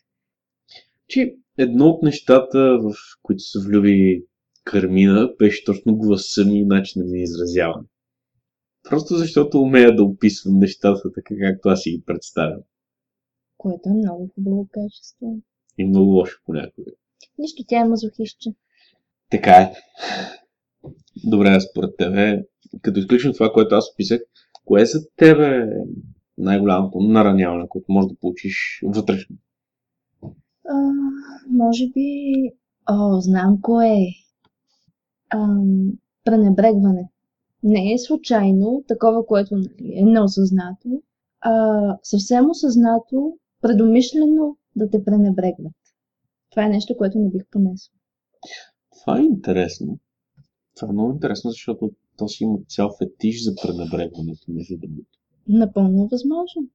Че 1.09 1.35
едно 1.59 1.87
от 1.87 2.03
нещата, 2.03 2.79
в 2.83 2.95
които 3.23 3.43
се 3.43 3.59
влюби 3.67 4.25
Кармина, 4.65 5.35
беше 5.39 5.65
точно 5.65 5.97
гласа 5.97 6.45
ми 6.45 6.59
и 6.59 6.65
начина 6.65 7.05
ми 7.05 7.23
изразяване. 7.23 7.87
Просто 8.89 9.15
защото 9.15 9.61
умея 9.61 9.97
да 9.97 10.05
описвам 10.05 10.59
нещата 10.59 11.13
така, 11.13 11.35
както 11.41 11.69
аз 11.69 11.83
си 11.83 11.91
ги 11.91 12.03
представям. 12.07 12.61
Което 13.59 13.89
е 13.89 13.93
много 13.93 14.31
хубаво 14.35 14.69
качество. 14.71 15.39
И 15.79 15.85
много 15.85 16.11
лошо 16.11 16.41
понякога. 16.47 16.91
Нищо, 17.39 17.65
тя 17.69 17.81
е 17.81 17.85
мазохище. 17.85 18.55
Така 19.31 19.51
е. 19.51 19.73
Добре, 21.25 21.61
според 21.61 21.97
тебе, 21.97 22.43
като 22.83 23.01
изключим 23.01 23.33
това, 23.33 23.53
което 23.53 23.75
аз 23.75 23.93
описах, 23.93 24.21
кое 24.65 24.85
за 24.85 25.09
тебе 25.17 25.57
е 25.57 25.67
най-голямото 26.39 27.01
нараняване, 27.01 27.69
което 27.69 27.93
можеш 27.93 28.09
да 28.09 28.17
получиш 28.21 28.81
вътрешно? 28.85 29.37
А, 30.69 30.93
може 31.51 31.85
би... 31.95 32.33
О, 32.91 33.21
знам 33.21 33.59
кое 33.63 33.89
е. 33.89 34.22
Ам, 35.35 35.93
пренебрегване. 36.25 37.09
Не 37.63 37.93
е 37.93 37.99
случайно, 37.99 38.85
такова, 38.89 39.27
което 39.27 39.57
нали, 39.57 39.93
е 39.95 40.03
неосъзнато, 40.03 41.03
а 41.41 41.97
съвсем 42.03 42.51
осъзнато, 42.51 43.37
предумишлено 43.61 44.57
да 44.77 44.91
те 44.91 45.05
пренебрегват. 45.05 45.73
Това 46.51 46.65
е 46.65 46.69
нещо, 46.69 46.97
което 46.97 47.19
не 47.19 47.31
бих 47.31 47.47
понесла. 47.51 47.95
Това 49.01 49.19
е 49.19 49.23
интересно. 49.23 49.99
Това 50.77 50.89
е 50.89 50.93
много 50.93 51.13
интересно, 51.13 51.51
защото 51.51 51.91
то 52.17 52.29
си 52.29 52.45
има 52.45 52.59
цял 52.69 52.91
фетиш 52.99 53.45
за 53.45 53.55
пренебрегването, 53.55 54.45
между 54.49 54.77
другото. 54.79 55.19
Напълно 55.49 56.09
възможно. 56.09 56.69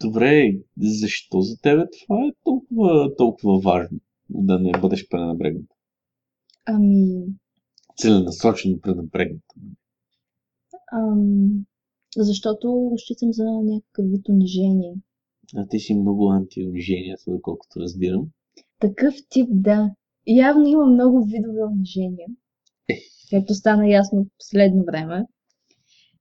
Добре, 0.00 0.52
защо 0.80 1.40
за 1.40 1.60
тебе 1.60 1.84
това 2.02 2.16
е 2.16 2.32
толкова, 2.44 3.16
толкова 3.16 3.60
важно 3.60 3.98
да 4.30 4.58
не 4.58 4.72
бъдеш 4.80 5.08
пренебрегнат? 5.08 5.66
Ами, 6.74 7.24
Целенасочено 7.96 8.80
пренебрегнат. 8.80 9.42
ам, 10.92 11.64
защото 12.16 12.92
считам 12.96 13.32
за 13.32 13.44
някакъв 13.44 14.10
вид 14.10 14.28
унижение. 14.28 14.94
А 15.56 15.66
ти 15.68 15.78
си 15.78 15.94
много 15.94 16.30
антиунижението, 16.30 17.22
доколкото 17.26 17.80
разбирам. 17.80 18.26
Такъв 18.80 19.14
тип, 19.28 19.48
да. 19.50 19.90
Явно 20.26 20.66
има 20.66 20.86
много 20.86 21.24
видове 21.24 21.64
унижения. 21.64 22.28
Както 23.30 23.54
стана 23.54 23.88
ясно 23.88 24.24
в 24.24 24.26
последно 24.38 24.84
време. 24.84 25.24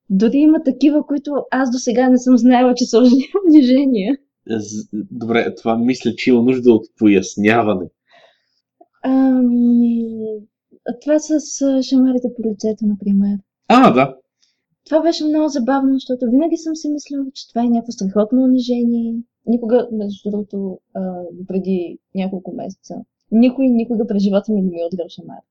Дори 0.10 0.38
има 0.38 0.64
такива, 0.64 1.06
които 1.08 1.32
аз 1.52 1.72
до 1.72 1.78
сега 1.78 2.10
не 2.10 2.18
съм 2.18 2.38
знаела, 2.38 2.74
че 2.76 2.86
са 2.86 2.98
унижения. 3.48 4.18
Добре, 4.94 5.56
това 5.56 5.78
мисля, 5.78 6.16
че 6.16 6.30
има 6.30 6.42
нужда 6.42 6.74
от 6.74 6.86
поясняване. 6.98 7.90
Ами, 9.04 10.06
това 11.02 11.20
с 11.20 11.62
а, 11.62 11.84
шамарите 11.84 12.28
по 12.36 12.50
лицето, 12.50 12.86
например. 12.86 13.38
А, 13.68 13.94
да. 13.94 14.16
Това 14.86 15.02
беше 15.02 15.26
много 15.26 15.48
забавно, 15.50 15.94
защото 15.94 16.26
винаги 16.32 16.58
съм 16.58 16.76
си 16.76 16.90
мислила, 16.90 17.26
че 17.34 17.50
това 17.50 17.62
е 17.64 17.70
някакво 17.70 17.92
страхотно 17.92 18.44
унижение. 18.44 19.16
Никога, 19.48 19.88
между 19.92 20.30
другото, 20.30 20.80
преди 21.48 21.98
няколко 22.16 22.52
месеца, 22.56 22.96
никой 23.32 23.68
никога 23.68 24.08
през 24.08 24.24
живота 24.24 24.52
ми 24.52 24.62
не 24.62 24.70
ми 24.70 24.82
е 24.82 24.86
удрял 24.94 25.10
шамар. 25.10 25.42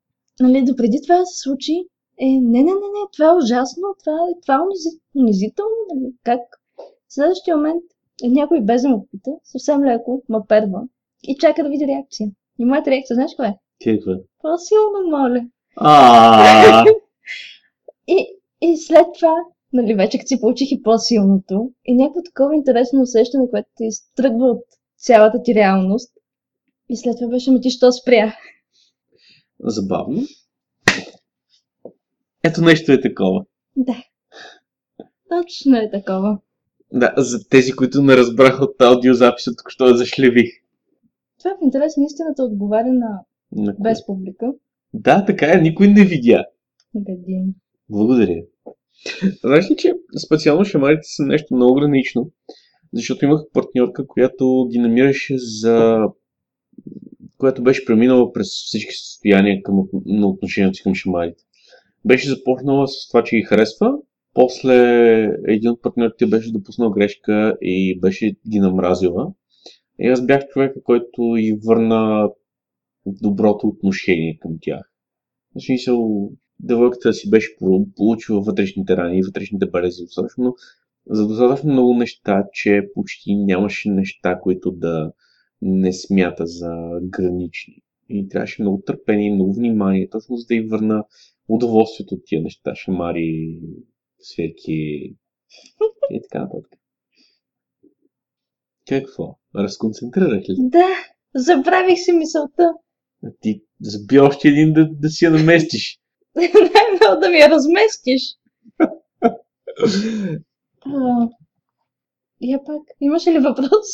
Нали, 0.40 0.64
допреди 0.64 1.00
това 1.02 1.24
се 1.24 1.38
случи, 1.40 1.72
е, 2.20 2.26
не, 2.26 2.40
не, 2.40 2.62
не, 2.62 2.64
не, 2.70 3.10
това 3.12 3.26
е 3.26 3.36
ужасно, 3.36 3.82
това, 4.04 4.12
е- 4.12 4.40
това 4.42 4.54
е 4.54 4.58
унизи, 4.66 4.88
унизително, 5.16 5.76
нали, 5.94 6.12
как? 6.24 6.40
В 7.08 7.14
следващия 7.14 7.56
момент 7.56 7.82
някой 8.22 8.60
без 8.60 8.82
да 8.82 8.88
ме 8.88 8.96
пита, 9.10 9.30
съвсем 9.44 9.84
леко 9.84 10.22
ме 10.28 10.38
перва 10.48 10.82
и 11.22 11.36
чака 11.36 11.62
да 11.62 11.68
види 11.68 11.86
реакция. 11.86 12.30
И 12.58 12.64
моята 12.64 12.90
реакция, 12.90 13.14
знаеш 13.14 13.34
кое? 13.36 13.54
Какво 13.84 14.10
е? 14.10 14.20
По-силно, 14.42 15.10
моля. 15.10 15.42
А, 15.76 16.84
И, 18.08 18.26
и 18.60 18.76
след 18.76 19.06
това, 19.18 19.34
нали, 19.72 19.94
вече 19.94 20.18
като 20.18 20.28
си 20.28 20.40
получих 20.40 20.72
и 20.72 20.82
по-силното, 20.82 21.70
и 21.84 21.94
някакво 21.94 22.22
такова 22.22 22.54
интересно 22.54 23.02
усещане, 23.02 23.50
което 23.50 23.68
ти 23.76 23.84
изтръгва 23.84 24.46
от 24.46 24.64
цялата 24.96 25.42
ти 25.42 25.54
реалност. 25.54 26.12
И 26.88 26.96
след 26.96 27.16
това 27.18 27.30
беше, 27.30 27.50
ме 27.50 27.60
ти 27.60 27.70
що 27.70 27.92
спря? 27.92 28.34
забавно. 29.64 30.22
Ето 32.44 32.60
нещо 32.60 32.92
е 32.92 33.00
такова. 33.00 33.44
Да. 33.76 34.02
Точно 35.28 35.76
е 35.76 35.90
такова. 35.90 36.38
Да, 36.92 37.14
за 37.16 37.48
тези, 37.48 37.72
които 37.72 38.02
не 38.02 38.16
разбраха 38.16 38.64
от 38.64 38.82
аудиозаписа, 38.82 39.56
тук 39.56 39.70
що 39.70 39.88
я 39.88 39.96
зашлевих. 39.96 40.50
Това 41.38 41.56
в 41.60 41.64
интерес 41.64 41.96
на 41.96 42.04
истината 42.04 42.42
отговаря 42.42 42.92
на 42.92 43.20
На 43.52 43.76
кое? 43.76 43.90
без 43.90 44.06
публика. 44.06 44.52
Да, 44.94 45.24
така 45.24 45.52
е, 45.52 45.60
никой 45.60 45.88
не 45.88 46.04
видя. 46.04 46.44
Гадин. 46.96 47.54
Благодаря. 47.90 48.42
Знаеш 49.44 49.70
ли, 49.70 49.76
че 49.76 49.92
специално 50.26 50.64
шамарите 50.64 51.02
са 51.02 51.22
нещо 51.22 51.54
много 51.54 51.74
гранично, 51.74 52.30
защото 52.92 53.24
имах 53.24 53.40
партньорка, 53.52 54.06
която 54.06 54.68
ги 54.72 54.78
намираше 54.78 55.34
за... 55.38 56.06
която 57.38 57.62
беше 57.62 57.84
преминала 57.84 58.32
през 58.32 58.46
всички 58.46 58.92
състояния 58.92 59.62
към, 59.62 59.74
на 60.06 60.26
отношението 60.26 60.76
си 60.76 60.82
към 60.82 60.94
шамарите. 60.94 61.42
Беше 62.04 62.28
започнала 62.28 62.88
с 62.88 63.08
това, 63.08 63.24
че 63.24 63.36
ги 63.36 63.42
харесва, 63.42 63.92
после 64.34 64.74
един 65.46 65.70
от 65.70 65.82
партньорите 65.82 66.26
беше 66.26 66.52
допуснал 66.52 66.90
грешка 66.90 67.56
и 67.62 68.00
беше 68.00 68.36
ги 68.48 68.60
намразила. 68.60 69.32
И 70.00 70.06
аз 70.06 70.26
бях 70.26 70.48
човека, 70.48 70.82
който 70.82 71.22
и 71.38 71.58
върна 71.66 72.30
доброто 73.06 73.66
отношение 73.66 74.38
към 74.38 74.52
тях. 74.60 74.92
В 75.54 75.64
смисъл, 75.66 76.30
девойката 76.60 77.12
си 77.12 77.30
беше 77.30 77.56
полу- 77.60 77.94
получила 77.96 78.40
вътрешните 78.40 78.96
рани 78.96 79.22
вътрешните 79.22 79.66
белези 79.66 80.02
достатъчно, 80.02 80.54
за 81.06 81.28
достатъчно 81.28 81.72
много 81.72 81.94
неща, 81.94 82.44
че 82.52 82.88
почти 82.94 83.34
нямаше 83.34 83.90
неща, 83.90 84.40
които 84.40 84.70
да 84.70 85.12
не 85.62 85.92
смята 85.92 86.46
за 86.46 86.74
гранични. 87.02 87.82
И 88.08 88.28
трябваше 88.28 88.62
много 88.62 88.82
търпение, 88.86 89.34
много 89.34 89.54
внимание, 89.54 90.08
точно 90.08 90.36
за 90.36 90.46
да 90.46 90.54
й 90.54 90.60
върна 90.60 91.04
удоволствието 91.48 92.14
от 92.14 92.20
тия 92.24 92.42
неща, 92.42 92.74
шамари, 92.74 93.60
свирки 94.18 95.14
и 96.10 96.22
така 96.22 96.42
нататък. 96.42 96.77
Какво? 98.88 99.38
Разконцентрирах 99.56 100.42
ли? 100.48 100.54
Да, 100.58 100.88
забравих 101.34 101.98
си 101.98 102.12
мисълта. 102.12 102.72
А 103.24 103.28
Ти 103.40 103.62
заби 103.80 104.18
още 104.18 104.48
един 104.48 104.72
да, 104.72 104.88
да 104.90 105.08
си 105.08 105.24
я 105.24 105.30
наместиш. 105.30 105.98
Най-много 106.36 107.20
да 107.20 107.28
ми 107.30 107.38
я 107.38 107.50
разместиш. 107.50 108.22
А, 110.86 111.28
я 112.40 112.64
пак, 112.64 112.82
имаше 113.00 113.32
ли 113.32 113.38
въпрос? 113.38 113.86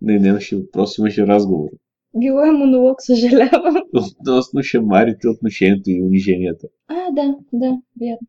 Не, 0.00 0.18
нямаше 0.18 0.56
въпрос, 0.56 0.98
имаше 0.98 1.26
разговор. 1.26 1.68
Било 2.16 2.40
е 2.40 2.50
монолог, 2.50 3.02
съжалявам. 3.02 3.76
Относно 3.94 4.62
шамарите, 4.62 5.28
отношението 5.28 5.90
и 5.90 6.02
униженията. 6.02 6.66
А, 6.88 7.10
да, 7.12 7.34
да, 7.52 7.78
вярно. 8.00 8.26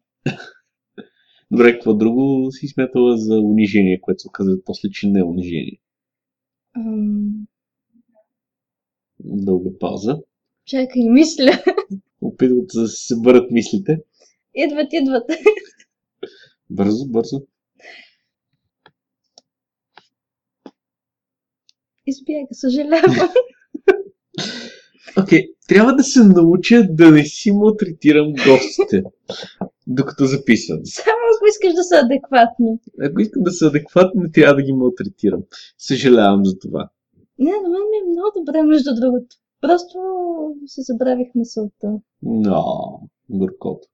Добре, 1.52 1.74
какво 1.74 1.94
друго 1.94 2.52
си 2.52 2.68
смятала 2.68 3.18
за 3.18 3.40
унижение, 3.40 4.02
което 4.02 4.22
се 4.22 4.28
оказа 4.28 4.58
после, 4.66 4.90
че 4.90 5.08
не 5.08 5.20
е 5.20 5.24
унижение? 5.24 5.80
Ам, 6.76 7.48
Дълга 9.20 9.70
пауза. 9.80 10.20
чакай, 10.66 11.10
мисля. 11.10 11.64
Опитват 12.22 12.68
да 12.74 12.88
се 12.88 13.08
съберат 13.08 13.52
мислите. 13.52 13.98
Идват, 14.56 14.94
идват. 14.94 15.30
Бързо, 16.70 17.06
бързо. 17.08 17.42
Избяга, 22.08 22.48
съжалявам. 22.52 23.30
Окей, 25.24 25.48
трябва 25.68 25.96
да 25.96 26.04
се 26.04 26.24
науча 26.24 26.88
да 26.90 27.12
не 27.12 27.26
си 27.26 27.52
малтретирам 27.52 28.34
гостите, 28.34 29.04
докато 29.88 30.26
записвам. 30.26 30.80
Само 30.86 31.21
ако 31.42 31.48
искаш 31.48 31.74
да 31.74 31.84
са 31.84 31.96
адекватни. 32.06 32.80
Ако 33.02 33.22
искам 33.22 33.44
да 33.44 33.52
са 33.52 33.68
адекватни, 33.68 34.32
трябва 34.32 34.56
да 34.56 34.62
ги 34.62 34.74
малтретирам. 34.74 35.44
Съжалявам 35.78 36.46
за 36.46 36.60
това. 36.60 36.90
Не, 37.40 37.52
на 37.52 37.70
мен 37.70 37.82
ми 37.92 37.98
е 37.98 38.10
много 38.10 38.32
добре, 38.40 38.62
между 38.62 38.96
другото. 38.96 39.36
Просто 39.62 40.00
се 40.66 40.82
забравих 40.82 41.28
мисълта. 41.36 42.00
Но, 42.22 43.00
горкото. 43.30 43.88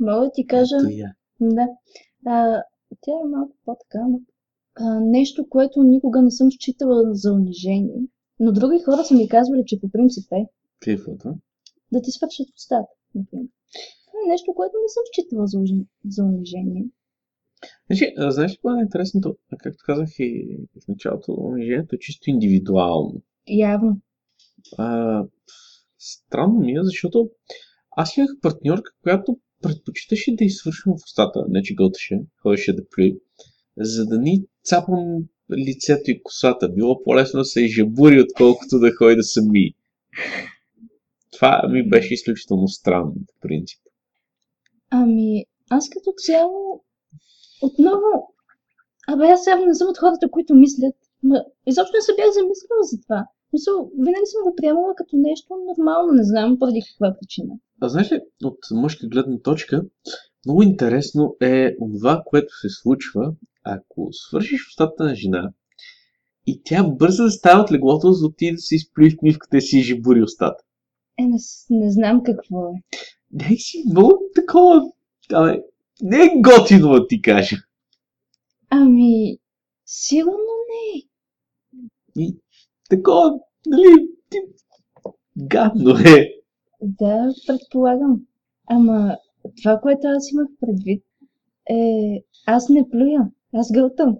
Мога 0.00 0.20
да 0.20 0.30
ти 0.34 0.46
кажа, 0.46 0.76
Ето 0.76 0.88
я. 0.90 1.14
да, 1.40 1.68
а, 2.26 2.62
тя 3.00 3.12
е 3.24 3.28
малко 3.28 3.56
по-така, 3.64 4.06
но 4.08 4.20
а, 4.74 5.00
нещо, 5.00 5.46
което 5.48 5.82
никога 5.82 6.22
не 6.22 6.30
съм 6.30 6.50
считала 6.50 7.14
за 7.14 7.32
унижение, 7.32 8.02
но 8.40 8.52
други 8.52 8.82
хора 8.84 9.04
са 9.04 9.14
ми 9.14 9.28
казвали, 9.28 9.62
че 9.66 9.80
по 9.80 9.90
принцип 9.90 10.32
е 10.32 10.46
Какво? 10.80 11.34
Да 11.92 12.02
ти 12.02 12.10
свършат 12.10 12.48
устата, 12.56 12.92
например. 13.14 13.46
Това 14.06 14.18
е 14.26 14.30
нещо, 14.30 14.54
което 14.54 14.74
не 14.82 14.88
съм 14.88 15.04
считала 15.12 15.46
за, 15.46 15.58
за 16.08 16.24
унижение. 16.24 16.84
Значи, 17.86 18.14
знаеш 18.16 18.52
ли 18.52 18.56
какво 18.56 18.70
е 18.70 18.82
интересното? 18.82 19.36
Както 19.58 19.84
казах 19.86 20.08
и 20.18 20.58
в 20.84 20.88
началото, 20.88 21.32
унижението 21.32 21.94
е 21.94 21.98
чисто 21.98 22.30
индивидуално. 22.30 23.22
Явно. 23.48 24.00
А, 24.78 25.24
странно 25.98 26.58
ми 26.58 26.72
е, 26.72 26.82
защото 26.82 27.30
аз 27.90 28.16
имах 28.16 28.30
партньорка, 28.42 28.92
която 29.02 29.38
предпочиташе 29.62 30.36
да 30.36 30.44
извършвам 30.44 30.98
в 30.98 31.04
устата, 31.04 31.44
не 31.48 31.62
че 31.62 31.74
гълташе, 31.74 32.20
ходеше 32.42 32.76
да 32.76 32.88
плюи, 32.88 33.18
за 33.76 34.06
да 34.06 34.18
ни 34.18 34.44
цапам 34.64 35.24
лицето 35.66 36.10
и 36.10 36.22
косата. 36.22 36.68
Било 36.68 37.02
по-лесно 37.02 37.38
да 37.38 37.44
се 37.44 37.66
жабури, 37.66 38.20
отколкото 38.20 38.78
да 38.78 38.92
ходи 38.98 39.16
да 39.16 39.22
се 39.22 39.40
ми. 39.42 39.74
Това 41.32 41.62
ми 41.68 41.88
беше 41.88 42.14
изключително 42.14 42.68
странно, 42.68 43.14
по 43.14 43.34
принцип. 43.40 43.80
Ами, 44.90 45.44
аз 45.70 45.88
като 45.90 46.12
цяло 46.26 46.84
отново... 47.62 48.34
Абе, 49.08 49.24
аз 49.26 49.46
явно 49.46 49.66
не 49.66 49.74
съм 49.74 49.88
от 49.88 49.98
хората, 49.98 50.30
които 50.30 50.54
мислят. 50.54 50.94
Ма, 51.22 51.44
изобщо 51.66 51.96
не 51.96 52.02
се 52.02 52.12
бях 52.16 52.30
замислила 52.30 52.82
за 52.82 53.02
това. 53.02 53.26
Мисъл, 53.52 53.90
винаги 53.98 54.26
съм 54.26 54.42
го 54.42 54.56
приемала 54.56 54.94
като 54.96 55.16
нещо 55.16 55.48
нормално, 55.68 56.12
не 56.12 56.24
знам 56.24 56.58
поради 56.58 56.80
каква 56.88 57.16
причина. 57.20 57.54
А 57.80 57.88
знаеш 57.88 58.12
ли, 58.12 58.20
от 58.44 58.58
мъжка 58.70 59.06
гледна 59.06 59.38
точка, 59.38 59.84
много 60.46 60.62
интересно 60.62 61.36
е 61.40 61.76
това, 61.76 62.22
което 62.26 62.54
се 62.60 62.68
случва, 62.68 63.34
ако 63.64 64.08
свършиш 64.12 64.68
устата 64.68 65.04
на 65.04 65.14
жена 65.14 65.52
и 66.46 66.62
тя 66.64 66.84
бърза 66.84 67.24
да 67.24 67.30
става 67.30 67.62
от 67.62 67.72
леглото, 67.72 68.12
за 68.12 68.20
да 68.20 68.26
отиде 68.26 68.52
да 68.52 68.58
се 68.58 68.74
изплюи 68.74 69.10
в 69.10 69.22
мивката 69.22 69.56
и 69.56 69.60
си 69.60 69.82
жибури 69.82 70.22
устата. 70.22 70.64
Е, 71.20 71.22
не, 71.22 71.38
не 71.70 71.90
знам 71.90 72.22
какво 72.22 72.68
е. 72.68 72.82
Не 73.32 73.56
си 73.56 73.84
много 73.90 74.18
такова, 74.34 74.92
абе, 75.32 75.62
не 76.02 76.16
е 76.16 76.34
готино 76.36 76.92
да 76.92 77.06
ти 77.06 77.22
кажа. 77.22 77.56
Ами, 78.70 79.38
сигурно 79.86 80.52
не. 80.70 81.02
И 82.22 82.36
такова, 82.90 83.38
нали, 83.66 84.08
ти... 84.30 84.38
гадно 85.36 85.90
е. 85.90 86.34
Да, 86.82 87.32
предполагам. 87.46 88.20
Ама, 88.66 89.16
това, 89.62 89.80
което 89.82 90.06
аз 90.06 90.32
имах 90.32 90.48
предвид, 90.60 91.04
е... 91.70 92.22
Аз 92.46 92.68
не 92.68 92.90
плюя, 92.90 93.30
аз 93.54 93.72
гълтам. 93.72 94.18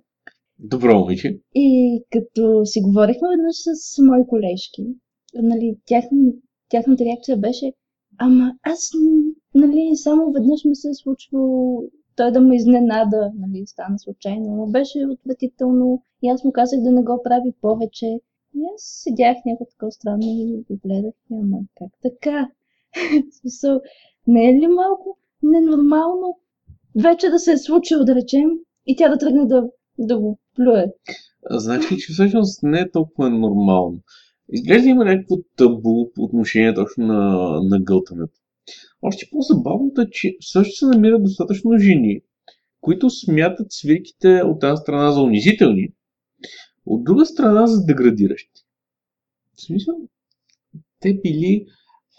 Добро, 0.59 0.99
момиче. 0.99 1.41
И 1.55 2.01
като 2.13 2.67
си 2.67 2.81
говорихме 2.81 3.29
веднъж 3.29 3.57
с 3.57 4.03
мои 4.03 4.27
колежки, 4.27 4.87
нали, 5.35 5.77
тяхна, 5.87 6.33
тяхната 6.71 7.05
реакция 7.05 7.37
беше, 7.37 7.73
ама 8.19 8.53
аз, 8.63 8.91
нали, 9.55 9.91
само 9.95 10.33
веднъж 10.33 10.65
ми 10.65 10.77
се 10.77 10.89
е 10.89 10.95
случвало 10.95 11.83
той 12.17 12.33
да 12.33 12.41
ме 12.41 12.57
изненада, 12.57 13.33
нали, 13.39 13.67
стана 13.67 13.99
случайно, 13.99 14.57
но 14.57 14.67
беше 14.67 15.07
отвратително 15.11 16.03
и 16.23 16.29
аз 16.29 16.45
му 16.45 16.53
казах 16.53 16.81
да 16.81 16.93
не 16.93 17.03
го 17.03 17.23
прави 17.25 17.53
повече. 17.61 18.07
И 18.55 18.61
аз 18.75 19.03
седях 19.03 19.37
някакво 19.47 19.65
такова 19.65 19.93
странно 19.93 20.23
и 20.23 20.65
ги 20.71 20.81
гледах, 20.85 21.15
и 21.31 21.35
ама 21.35 21.59
как 21.79 21.93
така? 22.03 22.49
Смисъл, 23.41 23.81
не 24.27 24.51
е 24.51 24.55
ли 24.55 24.67
малко 24.67 25.19
ненормално 25.43 26.39
вече 27.03 27.29
да 27.29 27.39
се 27.39 27.53
е 27.53 27.59
случило, 27.59 28.05
да 28.05 28.15
речем, 28.15 28.51
и 28.87 28.97
тя 28.97 29.09
да 29.09 29.19
тръгне 29.19 29.47
да, 29.47 29.69
да 29.99 30.19
го 30.19 30.39
плюе? 30.57 30.93
Значи, 31.51 31.97
че 31.99 32.13
всъщност 32.13 32.63
не 32.63 32.81
е 32.81 32.91
толкова 32.91 33.31
нормално. 33.31 33.99
Изглежда 34.53 34.89
има 34.89 35.05
някакво 35.05 35.37
табу 35.57 36.13
по 36.15 36.23
отношение 36.23 36.75
точно 36.75 37.07
на, 37.07 37.61
на 37.63 37.81
гълтането. 37.81 38.41
Още 39.03 39.29
по-забавното 39.33 40.01
е, 40.01 40.11
че 40.11 40.37
също 40.41 40.77
се 40.77 40.87
намират 40.87 41.23
достатъчно 41.23 41.79
жени, 41.79 42.21
които 42.81 43.11
смятат 43.11 43.67
свирките 43.71 44.43
от 44.45 44.63
една 44.63 44.77
страна 44.77 45.13
за 45.13 45.21
унизителни, 45.21 45.93
от 46.87 47.05
друга 47.05 47.27
страна 47.27 47.67
за 47.67 47.85
деградиращи. 47.85 48.63
В 49.55 49.63
смисъл, 49.63 49.95
те 51.01 51.15
били 51.15 51.67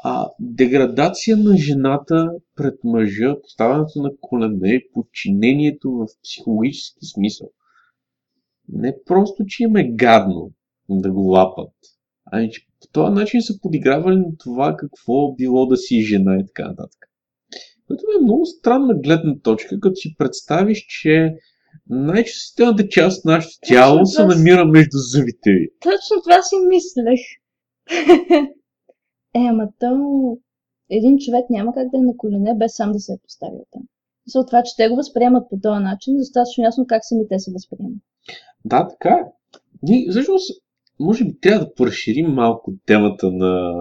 а, 0.03 0.29
деградация 0.39 1.37
на 1.37 1.57
жената 1.57 2.31
пред 2.55 2.83
мъжа, 2.83 3.41
поставянето 3.41 4.01
на 4.01 4.11
колене, 4.21 4.83
подчинението 4.93 5.91
в 5.91 6.07
психологически 6.23 7.05
смисъл. 7.05 7.49
Не 8.69 8.95
просто, 9.05 9.45
че 9.45 9.63
им 9.63 9.75
е 9.75 9.91
гадно 9.91 10.51
да 10.89 11.11
го 11.11 11.21
лапат, 11.21 11.73
ами 12.31 12.51
че 12.51 12.67
по 12.81 12.87
този 12.91 13.13
начин 13.13 13.41
са 13.41 13.59
подигравали 13.61 14.15
на 14.15 14.37
това 14.39 14.75
какво 14.77 15.33
било 15.33 15.65
да 15.65 15.77
си 15.77 16.01
жена 16.01 16.37
и 16.39 16.45
така 16.45 16.67
нататък. 16.67 17.09
Което 17.87 18.03
е 18.19 18.23
много 18.23 18.45
странна 18.45 18.93
гледна 18.93 19.39
точка, 19.43 19.79
като 19.79 19.95
си 19.95 20.15
представиш, 20.17 20.85
че 20.87 21.35
най-чувствителната 21.89 22.87
част 22.87 23.19
от 23.19 23.25
нашето 23.25 23.57
тяло 23.67 23.97
Точно 23.97 24.05
се 24.05 24.21
си- 24.21 24.27
намира 24.27 24.65
между 24.65 24.97
зъбите 24.97 25.51
ви. 25.51 25.69
Точно 25.79 26.21
това 26.23 26.41
си 26.41 26.55
мислех. 26.67 27.19
е, 29.35 29.39
ама 29.49 29.67
то 29.79 30.37
един 30.89 31.17
човек 31.17 31.45
няма 31.49 31.73
как 31.73 31.89
да 31.91 31.97
е 31.97 32.01
на 32.01 32.17
колене 32.17 32.53
без 32.55 32.75
сам 32.75 32.91
да 32.91 32.99
се 32.99 33.13
е 33.13 33.21
поставил 33.23 33.65
там. 33.71 33.81
За 34.27 34.45
това, 34.45 34.63
че 34.63 34.75
те 34.77 34.89
го 34.89 34.95
възприемат 34.95 35.49
по 35.49 35.59
този 35.63 35.83
начин, 35.83 36.15
е 36.15 36.19
достатъчно 36.19 36.63
ясно 36.63 36.85
как 36.87 37.01
сами 37.05 37.27
те 37.29 37.39
се 37.39 37.51
възприемат. 37.51 38.01
Да, 38.65 38.87
така 38.87 39.09
е. 39.09 39.23
Ние, 39.83 40.07
всъщност, 40.09 40.61
може 41.01 41.25
би 41.25 41.39
трябва 41.39 41.65
да 41.65 41.73
поразширим 41.73 42.25
малко 42.25 42.73
темата 42.85 43.31
на, 43.31 43.73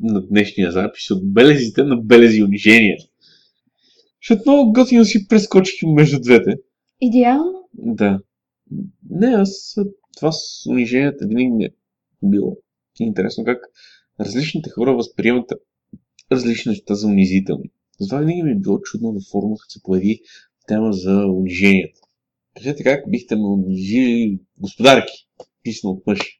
на 0.00 0.26
днешния 0.26 0.72
запис 0.72 1.10
от 1.10 1.32
белезите 1.32 1.82
на 1.82 1.96
белези 1.96 2.38
и 2.38 2.44
унижения. 2.44 2.96
Защото 4.22 4.50
много 4.50 4.72
готино 4.72 5.04
си 5.04 5.28
прескочих 5.28 5.82
между 5.82 6.20
двете. 6.20 6.56
Идеално? 7.00 7.68
Да. 7.74 8.20
Не, 9.10 9.26
аз 9.26 9.76
това 10.16 10.32
с 10.32 10.66
униженията 10.68 11.26
винаги 11.26 11.48
ми 11.48 11.64
е 11.64 11.70
било 12.22 12.56
интересно 13.00 13.44
как 13.44 13.58
различните 14.20 14.70
хора 14.70 14.94
възприемат 14.94 15.52
различни 16.32 16.70
неща 16.70 16.94
за 16.94 17.06
унизителни. 17.06 17.70
Затова 18.00 18.18
винаги 18.18 18.42
ми 18.42 18.50
е 18.50 18.58
било 18.58 18.80
чудно 18.80 19.12
във 19.12 19.22
форума, 19.32 19.56
като 19.60 19.72
се 19.72 19.82
появи 19.82 20.20
тема 20.66 20.92
за 20.92 21.26
униженията. 21.26 22.00
Кажете 22.56 22.82
как 22.82 23.10
бихте 23.10 23.36
ме 23.36 23.46
унижили 23.46 24.40
господарки, 24.58 25.28
писано 25.62 25.92
от 25.92 26.06
мъж. 26.06 26.39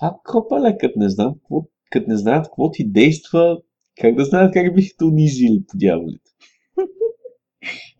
А 0.00 0.14
копале, 0.24 0.76
като 0.78 0.98
не 0.98 1.08
знам 1.08 1.34
какво, 1.34 1.64
като 1.90 2.10
не 2.10 2.16
знаят 2.16 2.46
какво 2.46 2.70
ти 2.70 2.90
действа, 2.90 3.58
как 4.00 4.14
да 4.14 4.24
знаят 4.24 4.52
как 4.52 4.74
бихте 4.74 5.04
унизили 5.04 5.64
по 5.68 5.78
дяволите. 5.78 6.30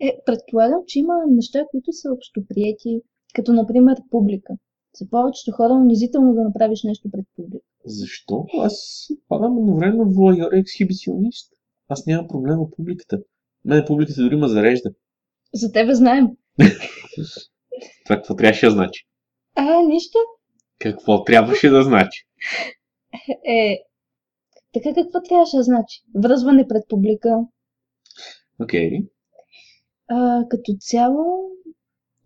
Е, 0.01 0.19
предполагам, 0.27 0.81
че 0.87 0.99
има 0.99 1.15
неща, 1.29 1.65
които 1.71 1.93
са 1.93 2.13
общоприети, 2.13 3.01
като 3.35 3.53
например 3.53 3.97
публика. 4.11 4.53
За 5.01 5.11
повечето 5.11 5.57
хора 5.57 5.73
унизително 5.73 6.35
да 6.35 6.43
направиш 6.43 6.83
нещо 6.85 7.11
пред 7.13 7.25
публика. 7.37 7.65
Защо? 7.85 8.47
Аз 8.59 9.07
падам 9.29 9.59
едновременно 9.59 10.11
воайор 10.11 10.53
и 10.53 10.59
ексхибиционист. 10.59 11.53
Аз 11.89 12.07
нямам 12.07 12.29
проблем 12.29 12.61
от 12.61 12.77
публиката. 12.77 13.19
Мене 13.65 13.85
публиката 13.85 14.23
дори 14.23 14.37
ме 14.37 14.49
зарежда. 14.49 14.91
За 15.55 15.73
тебе 15.73 15.95
знаем. 15.95 16.27
Това 18.05 18.17
какво 18.17 18.37
трябваше 18.37 18.67
да 18.67 18.73
значи? 18.73 19.07
А, 19.57 19.83
нищо. 19.83 20.19
Какво 20.79 21.25
трябваше 21.25 21.71
да 21.71 21.83
значи? 21.83 22.27
Е, 23.49 23.79
така 24.73 24.95
какво 24.95 25.23
трябваше 25.23 25.57
да 25.57 25.63
значи? 25.63 26.03
Връзване 26.15 26.69
пред 26.69 26.89
публика. 26.89 27.39
Окей. 28.63 28.91
Okay. 28.91 29.09
А, 30.09 30.45
като 30.49 30.73
цяло, 30.81 31.51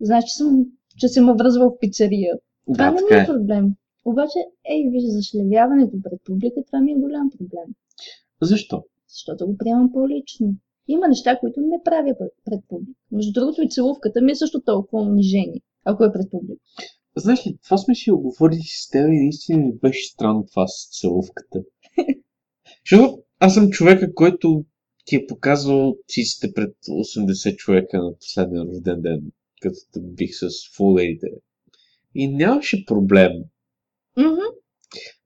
значи 0.01 0.29
съм, 0.29 0.65
че 0.99 1.09
съм 1.09 1.37
връзвал 1.37 1.71
в 1.71 1.79
пицария. 1.81 2.35
Това 2.75 2.85
Да, 2.85 2.91
не 2.91 3.03
ми 3.03 3.21
е 3.21 3.23
е. 3.23 3.27
проблем. 3.27 3.75
Обаче, 4.05 4.39
ей, 4.65 4.89
виж, 4.91 5.03
зашлевяването 5.07 5.97
пред 6.03 6.21
публика, 6.25 6.65
това 6.67 6.81
ми 6.81 6.93
е 6.93 6.95
голям 6.95 7.31
проблем. 7.39 7.75
Защо? 8.43 8.85
Защото 9.09 9.47
го 9.47 9.57
приемам 9.59 9.93
по-лично. 9.93 10.55
Има 10.89 11.09
неща, 11.09 11.39
които 11.39 11.61
не 11.61 11.83
правя 11.85 12.15
пред 12.45 12.61
публика. 12.69 12.99
Между 13.13 13.33
другото 13.33 13.63
и 13.63 13.69
целувката 13.71 14.21
ми 14.21 14.33
е 14.33 14.35
също 14.35 14.61
толкова 14.61 15.03
унижение, 15.03 15.61
ако 15.85 16.05
е 16.05 16.13
пред 16.13 16.31
публика. 16.31 16.63
Знаеш 17.17 17.47
ли, 17.47 17.59
това 17.65 17.79
сме 17.79 17.95
си 17.95 18.11
оговорили 18.11 18.63
с 18.63 18.89
теб 18.91 19.09
и 19.09 19.23
наистина 19.23 19.59
ми 19.59 19.73
беше 19.83 20.11
странно 20.13 20.47
това 20.47 20.67
с 20.67 21.01
целувката. 21.01 21.63
Защото 22.91 23.23
аз 23.39 23.55
съм 23.55 23.71
човека, 23.71 24.15
който 24.15 24.65
ти 25.05 25.17
е 25.17 25.27
показвал 25.27 25.97
циците 26.09 26.53
пред 26.55 26.75
80 26.89 27.57
човека 27.57 27.99
на 27.99 28.15
последния 28.19 28.65
рожден 28.65 29.01
ден, 29.01 29.21
като 29.63 29.77
те 29.93 30.01
бих 30.01 30.31
с 30.35 30.49
фулерите. 30.77 31.27
И 32.15 32.29
нямаше 32.29 32.85
проблем. 32.85 33.33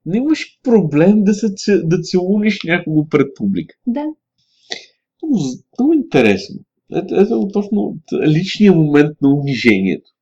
Не 0.05 0.17
имаш 0.17 0.59
проблем 0.63 1.23
да, 1.23 1.33
се, 1.33 1.81
да 1.83 2.01
целуниш 2.01 2.59
някого 2.63 3.07
пред 3.07 3.27
публика. 3.35 3.75
да. 3.87 4.05
Много, 5.23 5.39
много 5.79 5.93
интересно. 5.93 6.55
Ето, 6.95 7.15
ето 7.15 7.47
точно 7.53 7.97
личният 8.27 8.75
момент 8.75 9.21
на 9.21 9.35
унижението. 9.35 10.14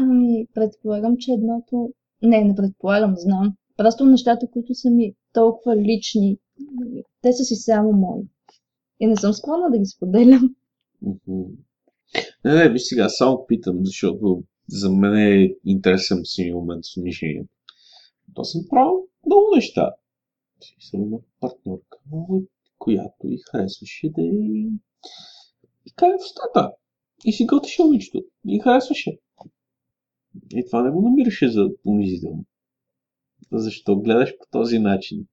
Ами, 0.00 0.46
предполагам, 0.54 1.16
че 1.18 1.32
едното... 1.32 1.92
Не, 2.22 2.44
не 2.44 2.54
предполагам, 2.54 3.14
знам. 3.16 3.56
Просто 3.76 4.06
нещата, 4.06 4.46
които 4.52 4.74
са 4.74 4.90
ми 4.90 5.14
толкова 5.32 5.76
лични, 5.76 6.38
те 7.22 7.32
са 7.32 7.44
си 7.44 7.54
само 7.56 7.92
мои. 7.92 8.22
И 9.00 9.06
не 9.06 9.16
съм 9.16 9.32
склонна 9.32 9.70
да 9.70 9.78
ги 9.78 9.86
споделям. 9.86 10.54
Не, 12.44 12.54
не, 12.54 12.68
виж 12.68 12.82
сега, 12.82 13.08
само 13.08 13.46
питам, 13.46 13.78
защото 13.82 14.42
за 14.68 14.90
мен 14.90 15.16
е 15.16 15.54
интересен 15.64 16.20
си 16.24 16.52
момент 16.52 16.84
с 16.84 16.96
унижението. 16.96 17.54
То 18.34 18.44
съм 18.44 18.62
правил 18.70 19.08
много 19.26 19.46
неща. 19.54 19.90
Съм 20.90 21.02
имал 21.02 21.22
партньорка, 21.40 21.98
която 22.78 23.26
и 23.28 23.38
харесваше 23.50 24.10
да 24.10 24.22
и, 24.22 24.68
и 25.86 25.92
каже 25.96 26.12
в 26.12 26.24
устата. 26.24 26.72
И 27.24 27.32
си 27.32 27.46
готвеше 27.46 27.82
момичето. 27.82 28.24
И 28.48 28.60
харесваше. 28.60 29.18
И 30.54 30.66
това 30.66 30.82
не 30.82 30.90
го 30.90 31.02
намираше 31.02 31.48
за 31.48 31.70
унизително. 31.86 32.44
Защо 33.52 33.96
гледаш 33.96 34.38
по 34.38 34.46
този 34.50 34.78
начин? 34.78 35.26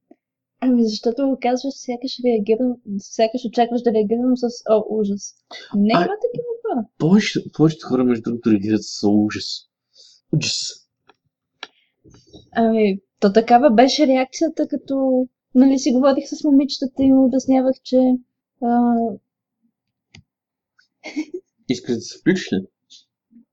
Ами 0.61 0.83
защото 0.83 1.27
го 1.27 1.37
казваш, 1.41 1.73
сякаш 1.73 2.19
реагирам, 2.25 2.75
сякаш 2.97 3.45
очакваш 3.45 3.81
да 3.81 3.93
реагирам 3.93 4.37
с 4.37 4.47
о, 4.69 4.83
ужас. 4.89 5.33
Не 5.75 5.93
има 5.93 5.99
такива 6.01 6.47
хора. 6.61 6.85
Повечето, 6.97 7.49
повечето 7.53 7.87
хора, 7.87 8.03
между 8.03 8.23
другото, 8.23 8.51
реагират 8.51 8.83
с 8.83 9.07
ужас. 9.07 9.45
Ужас. 10.33 10.69
Ами, 12.55 12.99
то 13.19 13.33
такава 13.33 13.69
беше 13.69 14.07
реакцията, 14.07 14.67
като 14.67 15.27
нали 15.55 15.79
си 15.79 15.91
говорих 15.91 16.27
с 16.27 16.43
момичетата 16.43 17.03
и 17.03 17.11
му 17.11 17.25
обяснявах, 17.25 17.75
че 17.83 17.97
а, 18.61 18.95
Искаш 21.69 21.95
да 21.95 22.01
се 22.01 22.19
включиш 22.19 22.53
ли? 22.53 22.65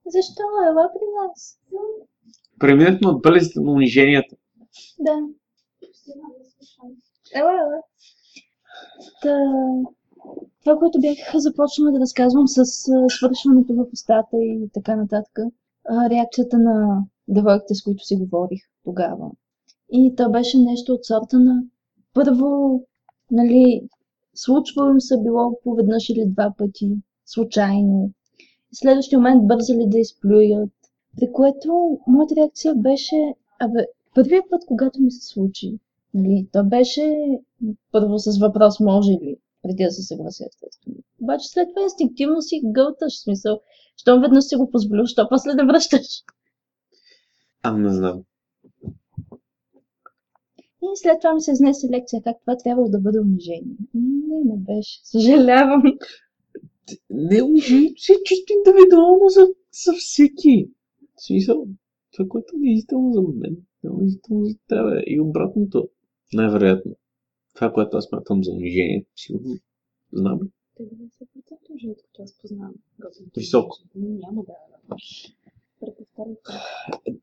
Защо 0.05 0.43
ела 0.67 0.89
при 0.93 1.05
нас? 1.17 1.59
Преминахме 2.59 3.07
от 3.07 3.21
белезите 3.21 3.59
на 3.59 3.71
униженията. 3.71 4.35
Да. 4.99 5.17
Ела, 7.35 7.51
ела. 7.51 7.81
Та, 9.21 9.37
това, 10.63 10.79
което 10.79 10.99
бях 10.99 11.17
започнала 11.35 11.91
да 11.91 11.99
разказвам 11.99 12.47
с 12.47 12.65
свършването 13.09 13.73
в 13.73 13.85
устата 13.93 14.37
и 14.37 14.69
така 14.73 14.95
нататък, 14.95 15.39
реакцията 16.09 16.57
на 16.57 17.03
девойките, 17.27 17.75
с 17.75 17.83
които 17.83 18.03
си 18.03 18.15
говорих 18.15 18.61
тогава. 18.83 19.31
И 19.91 20.13
то 20.17 20.31
беше 20.31 20.57
нещо 20.57 20.93
от 20.93 21.05
сорта 21.05 21.39
на 21.39 21.63
първо, 22.13 22.81
нали, 23.31 23.89
случвало 24.35 24.91
им 24.91 25.01
се 25.01 25.21
било 25.21 25.59
поведнъж 25.63 26.09
или 26.09 26.25
два 26.25 26.53
пъти, 26.57 26.97
случайно. 27.25 28.11
Следващия 28.77 29.19
момент 29.19 29.47
бързали 29.47 29.85
да 29.87 29.99
изплюят, 29.99 30.69
при 31.17 31.31
което 31.31 31.99
моята 32.07 32.35
реакция 32.35 32.75
беше, 32.75 33.15
абе, 33.59 33.85
първият 34.15 34.45
път, 34.49 34.61
когато 34.67 35.01
ми 35.01 35.11
се 35.11 35.27
случи, 35.27 35.79
нали, 36.13 36.47
то 36.51 36.63
беше 36.63 37.15
първо 37.91 38.19
с 38.19 38.39
въпрос 38.39 38.79
може 38.79 39.11
ли, 39.11 39.37
преди 39.63 39.83
да 39.83 39.91
се 39.91 40.01
съглася 40.01 40.45
естествено. 40.45 40.97
Обаче 41.21 41.49
след 41.49 41.69
това 41.69 41.83
инстинктивно 41.83 42.41
си 42.41 42.61
гълташ, 42.65 43.21
смисъл, 43.21 43.59
щом 43.97 44.21
веднъж 44.21 44.43
си 44.43 44.55
го 44.55 44.69
позволил, 44.69 45.05
що 45.05 45.29
после 45.29 45.53
да 45.53 45.65
връщаш. 45.65 46.23
А, 47.63 47.77
не 47.77 47.93
знам. 47.93 48.23
И 50.83 50.87
след 50.95 51.19
това 51.21 51.33
ми 51.33 51.41
се 51.41 51.51
изнесе 51.51 51.87
лекция 51.89 52.21
как 52.21 52.37
това 52.41 52.57
трябвало 52.57 52.89
да 52.89 52.99
бъде 52.99 53.19
унижение. 53.19 53.75
Не, 53.93 54.39
не 54.45 54.57
беше. 54.57 54.99
Съжалявам. 55.03 55.83
Не, 57.09 57.61
си 57.97 58.11
е 58.11 58.23
чисто 58.25 58.53
индивидуално 58.53 59.29
за, 59.29 59.47
за 59.85 59.93
всеки. 59.93 60.69
Смисъл, 61.17 61.67
това, 62.11 62.29
което 62.29 62.55
е 62.55 62.59
унизително 62.59 63.13
за 63.13 63.21
мен, 63.21 63.57
е 63.85 63.89
унизително 63.89 64.45
за 64.45 64.55
тебе. 64.67 65.03
И 65.07 65.19
обратното, 65.19 65.89
най-вероятно. 66.33 66.95
Това, 67.55 67.73
което 67.73 67.97
аз 67.97 68.05
смятам 68.05 68.43
за 68.43 68.51
унижение, 68.51 69.05
сигурно 69.15 69.55
знам. 70.11 70.39
90% 70.79 71.79
жени, 71.79 71.95
които 71.95 72.21
аз 72.21 72.37
познавам. 72.41 72.73
Високо. 73.35 73.77
Няма 73.95 74.43
да 74.43 74.53
преповтаряйте. 75.79 76.41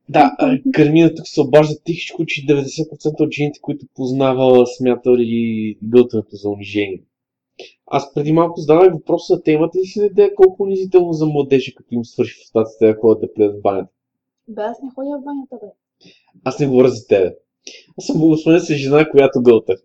Да, 0.08 0.36
Кармина 0.72 1.14
тук 1.14 1.28
се 1.28 1.40
обажда 1.40 1.74
тихичко, 1.84 2.26
че 2.26 2.46
90% 2.46 3.20
от 3.20 3.32
жените, 3.32 3.60
които 3.60 3.86
познава, 3.94 4.66
смятали 4.66 5.78
гълтането 5.82 6.36
за 6.36 6.48
унижение. 6.48 7.02
Аз 7.86 8.14
преди 8.14 8.32
малко 8.32 8.60
зададах 8.60 8.92
въпроса, 8.92 9.42
те 9.42 9.52
имате 9.52 9.78
ли 9.78 9.84
си 9.84 10.00
на 10.00 10.06
идея 10.06 10.34
колко 10.34 10.62
унизително 10.62 11.12
за 11.12 11.26
младежи, 11.26 11.74
като 11.74 11.94
им 11.94 12.04
свърши 12.04 12.34
в 12.34 12.42
устата, 12.42 12.70
да 12.80 12.94
ходят 13.00 13.20
да 13.20 13.34
пледат 13.34 13.58
в 13.58 13.62
банята? 13.62 13.92
Бе, 14.48 14.62
аз 14.62 14.82
не 14.82 14.90
ходя 14.94 15.18
в 15.18 15.24
банята, 15.24 15.56
бе. 15.62 15.72
Аз 16.44 16.58
не 16.58 16.66
говоря 16.66 16.88
за 16.88 17.06
тебе. 17.06 17.36
Аз 17.98 18.06
съм 18.06 18.20
благословен 18.20 18.60
с 18.60 18.74
жена, 18.74 19.10
която 19.10 19.42
гълта. 19.42 19.76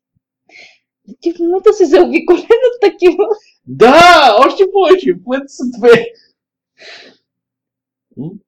Ти 1.20 1.32
в 1.32 1.38
момента 1.38 1.72
си 1.72 1.84
заобиколен 1.84 2.42
от 2.42 2.80
такива. 2.80 3.24
Да, 3.66 4.36
още 4.46 4.64
повече, 4.72 5.14
в 5.14 5.24
момента 5.26 5.48
са 5.48 5.64
две. 5.78 6.06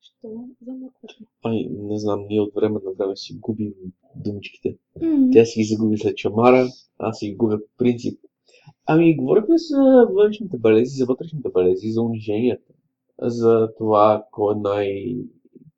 Що 0.00 0.44
замъкваш? 0.66 1.18
Ай, 1.42 1.68
не 1.70 1.98
знам, 1.98 2.26
ние 2.28 2.40
от 2.40 2.54
време 2.54 2.80
на 2.84 2.92
време 2.92 3.16
си 3.16 3.38
губим 3.40 3.72
думичките. 4.14 4.76
М, 5.02 5.28
Тя 5.32 5.44
си 5.44 5.60
ги 5.60 5.64
загуби 5.64 5.98
след 5.98 6.16
чамара, 6.16 6.68
аз 6.98 7.18
си 7.18 7.28
ги 7.28 7.36
губя 7.36 7.58
по 7.58 7.76
принцип. 7.78 8.20
Ами, 8.86 9.16
говорихме 9.16 9.54
за 9.58 10.06
външните 10.12 10.58
белези, 10.58 10.96
за 10.96 11.06
вътрешните 11.06 11.48
белези, 11.48 11.90
за 11.90 12.02
униженията. 12.02 12.72
За 13.22 13.68
това, 13.78 14.26
кой 14.32 14.54
е 14.54 14.58
най... 14.58 15.16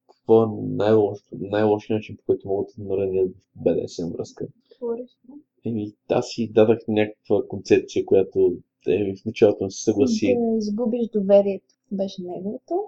какво 0.06 0.42
е 0.42 0.46
най-лошо, 0.62 1.24
най-лошият 1.32 1.98
начин, 1.98 2.16
по 2.16 2.22
който 2.26 2.48
могат 2.48 2.70
да 2.78 2.84
наранят 2.84 3.30
в 3.30 3.62
БДСМ 3.62 4.12
връзка. 4.12 4.46
Не? 4.82 5.36
Еми, 5.64 5.92
аз 6.08 6.28
си 6.28 6.52
дадах 6.52 6.78
някаква 6.88 7.42
концепция, 7.48 8.04
която 8.04 8.56
е, 8.86 9.14
в 9.14 9.24
началото 9.26 9.64
не 9.64 9.70
се 9.70 9.82
съгласи. 9.82 10.36
Да 10.38 10.58
изгубиш 10.58 11.08
доверието. 11.12 11.74
Беше 11.92 12.22
неговото. 12.22 12.84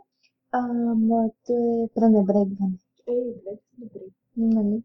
А 0.52 0.60
моето 0.94 1.52
е 1.52 1.88
пренебрегване. 1.94 2.78
Ей, 3.08 3.24
двете 3.24 3.62
са 3.64 3.80
добри. 3.80 4.00
Нали? 4.36 4.82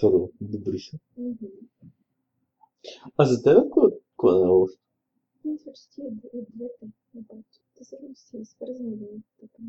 Първо, 0.00 0.30
добри 0.40 0.78
са. 0.78 0.98
Мгм. 1.18 1.46
А 3.16 3.24
за 3.24 3.42
теб, 3.42 3.70
кое, 3.70 3.90
кое 4.16 4.36
е 4.36 4.40
най-лошо? 4.40 4.78
Мисля, 5.44 5.72
че 5.72 5.90
ти 5.94 6.00
е 6.02 6.10
двете. 6.54 6.92
Обаче, 7.14 7.60
те 7.78 7.84
са 7.84 7.96
си 8.14 8.44
свързани 8.44 8.96
до 8.96 9.06
така. 9.40 9.62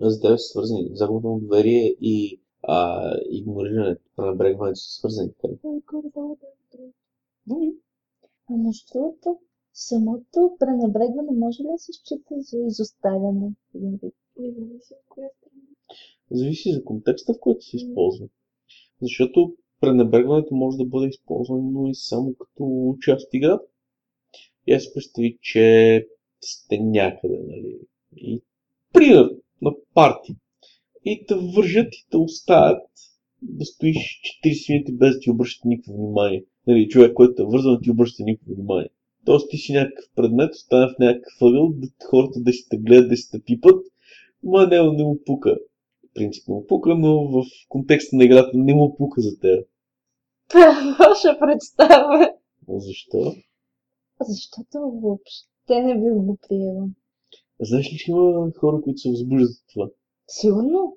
А 0.00 0.10
за 0.10 0.20
теб 0.20 0.38
са 0.38 0.48
свързани. 0.48 0.90
Загубата 0.92 1.28
на 1.28 1.38
доверие 1.38 1.96
и 2.00 2.40
а, 2.62 3.10
игнорирането, 3.30 4.02
пренебрегването 4.16 4.76
са 4.76 4.98
свързани. 4.98 5.30
Горе-долу 5.64 6.36
да 7.46 7.54
е. 7.54 7.72
А 8.50 8.56
между 8.56 8.86
другото, 8.92 9.38
самото 9.72 10.56
пренебрегване 10.58 11.32
може 11.32 11.62
ли 11.62 11.66
да 11.72 11.78
се 11.78 11.92
счита 11.92 12.34
за 12.38 12.58
изоставяне? 12.58 13.52
Зависи 13.74 14.94
от 14.94 15.04
коя 15.08 15.28
страна. 15.38 15.62
Зависи 16.30 16.72
за 16.72 16.84
контекста, 16.84 17.34
в 17.34 17.40
който 17.40 17.64
се 17.64 17.76
използва. 17.76 18.28
Защото 19.02 19.56
пренебрегването 19.80 20.54
може 20.54 20.76
да 20.76 20.84
бъде 20.84 21.08
използвано 21.08 21.86
и 21.86 21.94
само 21.94 22.34
като 22.34 22.96
част 23.00 23.26
от 23.26 23.34
играта. 23.34 23.64
И 24.66 24.72
аз 24.72 24.94
представи, 24.94 25.38
че 25.40 26.06
сте 26.40 26.78
някъде, 26.78 27.38
нали? 27.48 27.78
И 28.16 28.42
пример 28.92 29.30
на 29.62 29.72
парти. 29.94 30.36
И 31.04 31.24
те 31.28 31.34
вържат 31.34 31.94
и 31.94 32.06
те 32.10 32.16
оставят 32.16 32.82
да 33.42 33.64
стоиш 33.64 34.20
40 34.44 34.72
минути 34.72 34.92
без 34.92 35.14
да 35.14 35.20
ти 35.20 35.30
обръщат 35.30 35.64
никакво 35.64 35.96
внимание. 35.96 36.44
Нали, 36.66 36.88
човек, 36.88 37.14
който 37.14 37.42
е 37.42 37.46
вързан, 37.46 37.78
ти 37.82 37.90
обръща 37.90 38.22
никакво 38.22 38.54
внимание. 38.54 38.88
Тоест 39.24 39.50
ти 39.50 39.56
си 39.56 39.72
някакъв 39.72 40.04
предмет, 40.16 40.54
остана 40.54 40.88
в 40.88 40.98
някакъв 40.98 41.32
ъгъл, 41.42 41.74
хората 42.10 42.40
да 42.40 42.52
си 42.52 42.68
те 42.70 42.76
гледат, 42.76 43.08
да 43.08 43.16
си 43.16 43.30
те 43.30 43.40
пипат, 43.40 43.84
ма 44.42 44.66
не, 44.66 44.76
не 44.76 45.04
му 45.04 45.18
пука. 45.26 45.56
Принципно 46.16 46.54
му 46.54 46.66
пука, 46.66 46.94
но 46.94 47.28
в 47.28 47.44
контекста 47.68 48.16
на 48.16 48.24
играта 48.24 48.50
не 48.54 48.74
му 48.74 48.96
пука 48.96 49.20
за 49.20 49.38
теб. 49.38 49.66
Е 50.54 50.58
лоша 51.08 51.38
представа. 51.40 52.30
Защо? 52.68 53.34
Защото 54.20 54.78
въобще 55.02 55.82
не 55.82 55.94
бих 55.94 56.12
го 56.12 56.38
приела. 56.48 56.88
Знаеш 57.60 57.92
ли, 57.92 57.96
че 57.96 58.10
има 58.10 58.50
хора, 58.60 58.80
които 58.82 58.98
се 58.98 59.10
възбуждат 59.10 59.50
от 59.50 59.64
това? 59.72 59.88
Сигурно. 60.28 60.96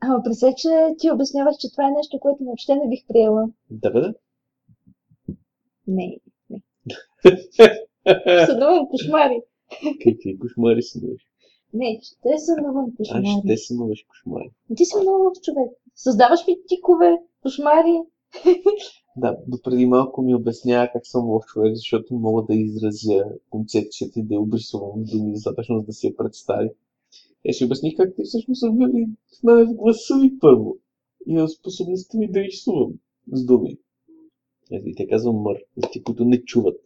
Ама 0.00 0.22
представи, 0.24 0.54
че 0.56 0.68
ти 0.98 1.10
обясняваш, 1.10 1.56
че 1.60 1.70
това 1.70 1.88
е 1.88 1.90
нещо, 1.90 2.18
което 2.20 2.44
въобще 2.44 2.74
не 2.74 2.88
бих 2.88 3.06
приела. 3.06 3.48
Да, 3.70 3.90
бе, 3.90 4.00
да. 4.00 4.14
Не. 5.86 6.18
Съдувам 8.46 8.88
кошмари. 8.88 9.42
Какви 10.04 10.38
кошмари 10.38 10.82
сънуваш? 10.82 11.26
Не, 11.74 12.00
ще 12.02 12.38
съдувам 12.38 12.86
А, 12.92 12.96
кошмари. 12.96 13.26
ще 13.44 13.56
сънуваш 13.56 14.04
кошмари. 14.08 14.50
Ти 14.76 14.84
си 14.84 14.94
много 15.00 15.24
лош 15.24 15.38
човек. 15.42 15.70
Създаваш 15.96 16.46
ми 16.48 16.56
тикове, 16.68 17.18
кошмари. 17.42 18.00
Да, 19.16 19.38
допреди 19.48 19.86
малко 19.86 20.22
ми 20.22 20.34
обяснява 20.34 20.90
как 20.92 21.06
съм 21.06 21.30
лош 21.30 21.44
човек, 21.46 21.74
защото 21.74 22.14
мога 22.14 22.42
да 22.42 22.54
изразя 22.54 23.24
концепцията 23.50 24.20
и 24.20 24.22
да 24.22 24.34
я 24.34 24.40
обрисувам 24.40 25.04
думи 25.04 25.32
достатъчно, 25.32 25.78
за 25.80 25.86
да 25.86 25.92
си 25.92 26.06
я 26.06 26.16
представи. 26.16 26.70
Е, 27.44 27.52
си 27.52 27.64
обясних 27.64 27.96
как 27.96 28.16
ти 28.16 28.22
всъщност 28.24 28.60
са 28.60 28.70
били 28.70 29.06
в 29.40 29.42
мен 29.42 29.66
в 29.66 29.74
гласа 29.74 30.16
ми 30.16 30.38
първо. 30.38 30.76
И 31.26 31.38
в 31.38 31.48
способността 31.48 32.18
ми 32.18 32.30
да 32.32 32.40
рисувам 32.40 32.92
с 33.32 33.44
думи. 33.44 33.78
Ето 34.70 34.88
и 34.88 34.94
те 34.94 35.08
казвам 35.08 35.36
мър, 35.36 35.56
за 35.76 35.88
ти, 35.92 36.02
които 36.02 36.24
не 36.24 36.44
чуват. 36.44 36.76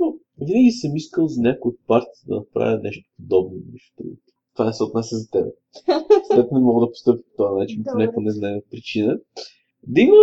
Но 0.00 0.14
винаги 0.40 0.70
съм 0.70 0.96
искал 0.96 1.26
за 1.28 1.42
някой 1.42 1.68
от 1.68 1.78
партията 1.86 2.18
да 2.28 2.34
направя 2.34 2.80
нещо 2.82 3.10
подобно. 3.16 3.58
Нещо 3.72 3.94
друго. 3.98 4.16
Това 4.54 4.64
не 4.64 4.72
се 4.72 4.84
отнася 4.84 5.16
за 5.16 5.30
тебе. 5.30 5.50
След 6.34 6.52
не 6.52 6.60
мога 6.60 6.86
да 6.86 6.92
постъпя 6.92 7.22
по 7.22 7.36
този 7.36 7.60
начин, 7.60 7.84
по 7.84 7.98
някаква 7.98 8.22
незнаена 8.22 8.60
причина. 8.70 9.18
Да 9.86 10.00
има 10.00 10.16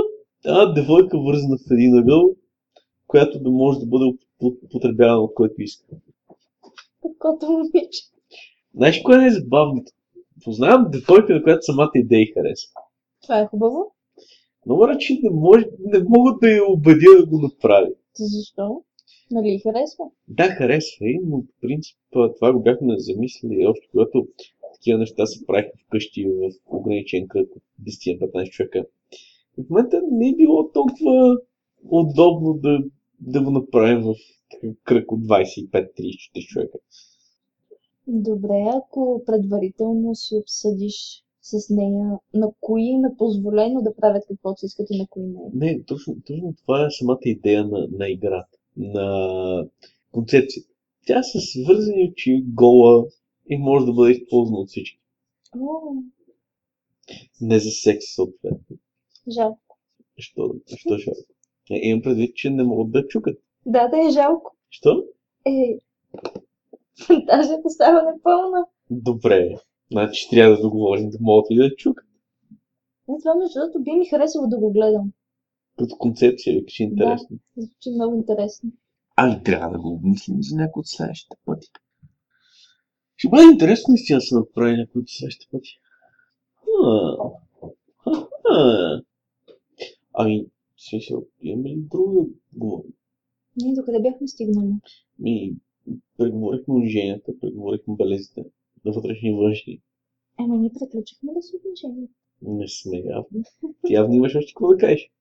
една 0.45 0.73
девойка 0.73 1.19
вързана 1.19 1.57
в 1.57 1.71
един 1.71 1.97
ъгъл, 1.97 2.35
която 3.07 3.39
да 3.39 3.49
може 3.49 3.79
да 3.79 3.85
бъде 3.85 4.05
уп- 4.05 4.59
употребявана 4.65 5.21
от 5.21 5.33
който 5.33 5.61
иска. 5.61 5.85
Такото 7.01 7.51
момиче. 7.51 8.01
Знаеш 8.75 9.01
кое 9.01 9.15
е 9.15 9.17
най-забавното? 9.17 9.91
Познавам 10.43 10.91
девойка, 10.91 11.33
на 11.33 11.43
която 11.43 11.65
самата 11.65 11.91
идея 11.95 12.27
харесва. 12.33 12.71
Това 13.23 13.39
е 13.39 13.47
хубаво. 13.47 13.95
Но 14.65 14.87
речи 14.87 15.19
не, 15.23 15.29
може, 15.29 15.65
не 15.79 15.99
мога 15.99 16.37
да 16.41 16.49
я 16.49 16.65
убедя 16.69 17.17
да 17.19 17.25
го 17.25 17.39
направи. 17.41 17.89
Защо? 18.15 18.83
Нали 19.31 19.59
харесва? 19.59 20.05
Да, 20.27 20.43
харесва 20.43 21.05
и, 21.05 21.19
но 21.23 21.41
по 21.41 21.53
принцип 21.61 21.97
това 22.11 22.53
го 22.53 22.59
бяхме 22.59 22.99
замислили 22.99 23.67
още 23.67 23.87
когато 23.91 24.27
такива 24.73 24.99
неща 24.99 25.25
се 25.25 25.45
правиха 25.45 25.71
вкъщи 25.85 26.25
в 26.25 26.51
ограничен 26.65 27.27
кръг 27.27 27.55
от 27.55 27.63
10-15 27.83 28.49
човека. 28.49 28.85
И 29.57 29.63
в 29.63 29.69
момента 29.69 30.01
не 30.11 30.29
е 30.29 30.35
било 30.35 30.71
толкова 30.71 31.37
удобно 31.89 32.53
да, 32.53 32.79
да 33.19 33.43
го 33.43 33.51
направим 33.51 34.01
в 34.01 34.15
кръг 34.83 35.11
от 35.11 35.19
25-30 35.19 36.47
човека. 36.47 36.77
Добре, 38.07 38.65
ако 38.75 39.23
предварително 39.25 40.15
си 40.15 40.35
обсъдиш 40.35 41.23
с 41.41 41.69
нея 41.69 42.19
на 42.33 42.51
кои 42.61 42.83
им 42.83 43.05
е 43.05 43.17
позволено 43.17 43.81
да 43.81 43.95
правят 43.95 44.23
каквото 44.27 44.59
си 44.59 44.65
искат 44.65 44.87
и 44.91 44.97
на 44.97 45.07
кои 45.07 45.23
не. 45.23 45.39
Не, 45.53 45.83
точно, 45.83 46.15
точно 46.27 46.53
това 46.61 46.85
е 46.85 46.91
самата 46.91 47.19
идея 47.21 47.65
на, 47.65 47.87
на 47.91 48.09
играта, 48.09 48.56
на 48.77 49.67
концепцията. 50.11 50.69
Тя 51.07 51.23
с 51.23 51.39
свързани 51.41 52.09
очи, 52.11 52.43
гола 52.47 53.05
и 53.49 53.57
може 53.57 53.85
да 53.85 53.93
бъде 53.93 54.11
използвана 54.11 54.57
от 54.57 54.69
всички. 54.69 54.99
О, 55.59 55.93
Не 57.41 57.59
за 57.59 57.69
секс, 57.71 58.05
съответно. 58.15 58.77
жалко. 59.31 59.77
Що, 60.17 60.53
що? 60.97 61.11
Е, 61.71 61.79
имам 61.89 62.01
предвид, 62.01 62.35
че 62.35 62.49
не 62.49 62.63
могат 62.63 62.91
да 62.91 63.07
чукат. 63.07 63.37
Да, 63.65 63.87
да 63.87 64.07
е 64.07 64.09
жалко. 64.11 64.55
Що? 64.69 65.03
Е, 65.45 65.77
фантазията 67.07 67.69
става 67.69 68.11
непълна. 68.11 68.65
Добре. 68.89 69.55
Значи 69.91 70.29
трябва 70.29 70.55
да 70.55 70.61
договорим 70.61 71.09
да 71.09 71.17
могат 71.21 71.47
и 71.49 71.55
да 71.55 71.75
чукат. 71.75 72.05
Не, 73.07 73.17
това 73.19 73.35
между 73.35 73.59
другото 73.59 73.83
би 73.83 73.91
ми 73.91 74.05
харесало 74.05 74.47
да 74.47 74.57
го 74.59 74.71
гледам. 74.71 75.11
Като 75.77 75.95
концепция, 75.97 76.55
викаш 76.55 76.79
интересно. 76.79 77.39
Звучи 77.57 77.89
много 77.89 78.15
интересно. 78.15 78.71
Ами 79.15 79.43
трябва 79.43 79.71
да 79.71 79.79
го 79.79 79.93
обмислим 79.93 80.37
за 80.43 80.55
някой 80.55 80.79
от 80.79 80.87
следващите 80.87 81.35
пъти. 81.45 81.67
Ще 83.15 83.29
бъде 83.29 83.51
интересно 83.51 83.91
наистина 83.91 84.17
да 84.17 84.21
се 84.21 84.35
направи 84.35 84.77
някой 84.77 85.01
от 85.01 85.09
следващите 85.09 85.47
пъти. 85.51 85.69
Ами, 90.13 90.45
смисъл, 90.89 91.25
имаме 91.41 91.69
ли 91.69 91.75
друго 91.77 92.29
да 92.53 92.59
говорим? 92.59 92.93
Ние 93.61 93.73
докъде 93.73 94.01
бяхме 94.01 94.27
стигнали? 94.27 94.73
Ми, 95.19 95.55
преговорихме 96.17 96.73
униженията, 96.73 97.39
преговорихме 97.39 97.95
белезите 97.95 98.45
на 98.85 98.91
вътрешни 98.91 99.29
и 99.29 99.33
външни. 99.33 99.81
Ема 100.39 100.57
ние 100.57 100.71
приключихме 100.79 101.33
да 101.33 101.41
се 101.41 101.55
отношения. 101.55 102.07
Не 102.41 102.67
сме 102.67 102.97
явно. 102.97 103.43
Ти 103.85 103.93
явно 103.93 104.13
имаш 104.13 104.35
още 104.35 104.53
какво 104.53 104.67
да 104.67 104.77
кажеш. 104.77 105.11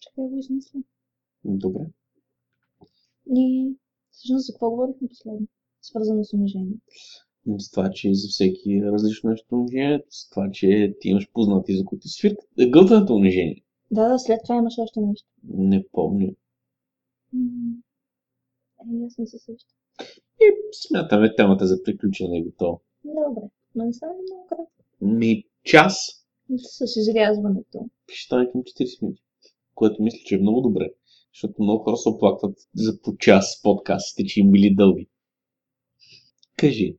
Чакай 0.00 0.24
го 0.24 0.38
измисля. 0.38 0.80
Добре. 1.44 1.86
Ние 3.26 3.74
всъщност 4.10 4.46
за 4.46 4.52
какво 4.52 4.70
говорихме 4.70 5.08
последно? 5.08 5.46
Свързано 5.82 6.24
с 6.24 6.32
унижение. 6.32 6.76
С 7.58 7.70
това, 7.70 7.90
че 7.90 8.14
за 8.14 8.28
всеки 8.28 8.72
е 8.72 8.82
различно 8.82 9.30
нещо 9.30 9.54
унижението, 9.54 10.06
с 10.10 10.30
това, 10.30 10.50
че 10.50 10.96
ти 11.00 11.08
имаш 11.08 11.30
познати, 11.32 11.76
за 11.76 11.84
които 11.84 12.08
свиркат. 12.08 12.48
Е, 12.58 12.70
Гълтаното 12.70 13.14
унижение. 13.14 13.64
Да, 13.90 14.08
да, 14.08 14.18
след 14.18 14.40
това 14.42 14.56
имаш 14.56 14.74
още 14.78 15.00
нещо. 15.00 15.28
Не 15.44 15.86
помня. 15.92 16.32
Е, 17.34 17.38
аз 19.06 19.18
не 19.18 19.26
се 19.26 19.38
сещам. 19.38 19.76
И 20.40 20.44
смятаме 20.72 21.34
темата 21.34 21.66
за 21.66 21.82
приключение 21.82 22.40
е 22.40 22.44
готова. 22.44 22.78
Добре, 23.04 23.42
ма 23.74 23.84
не 23.84 23.92
стане 23.92 24.12
ли 24.12 24.22
много 24.22 24.46
кратко. 24.46 24.84
Ми 25.00 25.44
час 25.64 26.24
С 26.58 26.96
изрязването. 26.96 27.88
ще 28.08 28.26
стане 28.26 28.50
към 28.52 28.60
40 28.62 29.02
минути. 29.02 29.22
Което 29.74 30.02
мисля, 30.02 30.18
че 30.24 30.34
е 30.34 30.38
много 30.38 30.60
добре. 30.60 30.90
Защото 31.34 31.62
много 31.62 31.84
хора 31.84 31.96
се 31.96 32.08
оплакват 32.08 32.58
за 32.74 33.00
по 33.02 33.16
час 33.16 33.62
подкастите, 33.62 34.28
че 34.28 34.40
им 34.40 34.50
били 34.50 34.74
дълги. 34.74 35.08
Кажи. 36.56 36.96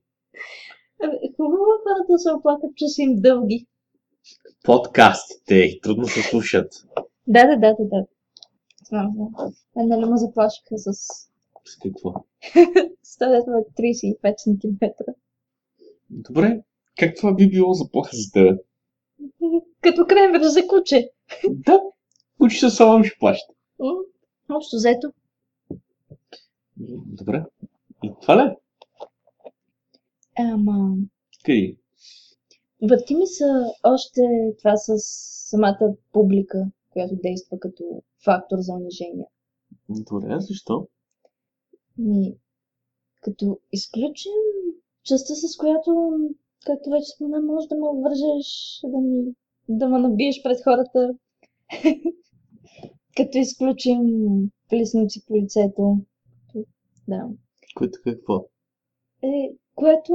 Хубаво 1.37 1.63
е 1.63 1.83
хората 1.83 2.11
да 2.11 2.19
се 2.19 2.31
оплакат, 2.31 2.75
че 2.75 2.87
са 2.87 3.01
им 3.01 3.15
дълги. 3.15 3.67
Подкастите 4.63 5.79
трудно 5.83 6.07
се 6.07 6.21
слушат. 6.21 6.73
Да, 7.27 7.47
да, 7.47 7.55
да, 7.57 7.75
да, 7.79 7.85
да. 7.85 8.05
Знам, 8.87 9.13
знам. 9.15 9.53
Е, 9.79 9.83
нали 9.83 10.05
ме 10.05 10.17
заплашиха 10.17 10.77
с 10.77 10.93
С 11.65 11.77
какво? 11.83 12.09
135 13.05 14.33
см. 14.37 14.85
Добре. 16.09 16.63
Как 16.99 17.15
това 17.15 17.33
би 17.33 17.49
било 17.49 17.73
заплаха 17.73 18.09
за 18.17 18.31
тебе? 18.31 18.57
Като 19.81 20.05
кремвер 20.07 20.41
за 20.41 20.67
куче. 20.67 21.09
Да. 21.49 21.79
Учи 22.39 22.57
се 22.57 22.69
само 22.69 23.03
ще 23.03 23.17
плаща. 23.19 23.53
Общо 24.49 24.75
взето. 24.75 25.11
Добре. 27.05 27.45
И 28.03 28.11
това 28.21 28.45
ли? 28.45 28.55
Ама, 30.37 30.95
Къде? 31.45 31.75
върти 32.81 33.15
ми 33.15 33.27
се 33.27 33.43
още 33.83 34.21
това 34.59 34.77
с 34.77 34.93
самата 35.49 35.93
публика, 36.11 36.65
която 36.89 37.15
действа 37.15 37.59
като 37.59 38.03
фактор 38.23 38.57
за 38.59 38.73
унижение. 38.73 39.27
Добре, 39.89 40.35
защо? 40.39 40.87
Ми, 41.97 42.35
като 43.21 43.59
изключим 43.71 44.31
частта, 45.03 45.35
с 45.35 45.57
която, 45.57 46.19
както 46.65 46.89
вече 46.89 47.05
спомена, 47.15 47.41
може 47.41 47.67
да 47.67 47.75
ме 47.75 48.01
вържеш, 48.01 48.79
да 48.83 48.97
ми, 48.97 49.33
да 49.69 49.89
ме 49.89 49.99
набиеш 49.99 50.43
пред 50.43 50.63
хората. 50.63 51.13
като 53.17 53.37
изключим 53.37 53.99
плесници 54.69 55.25
по 55.27 55.35
лицето. 55.35 55.97
Да. 57.07 57.29
Което 57.75 57.99
какво? 58.03 58.45
Е, 59.23 59.51
което, 59.75 60.13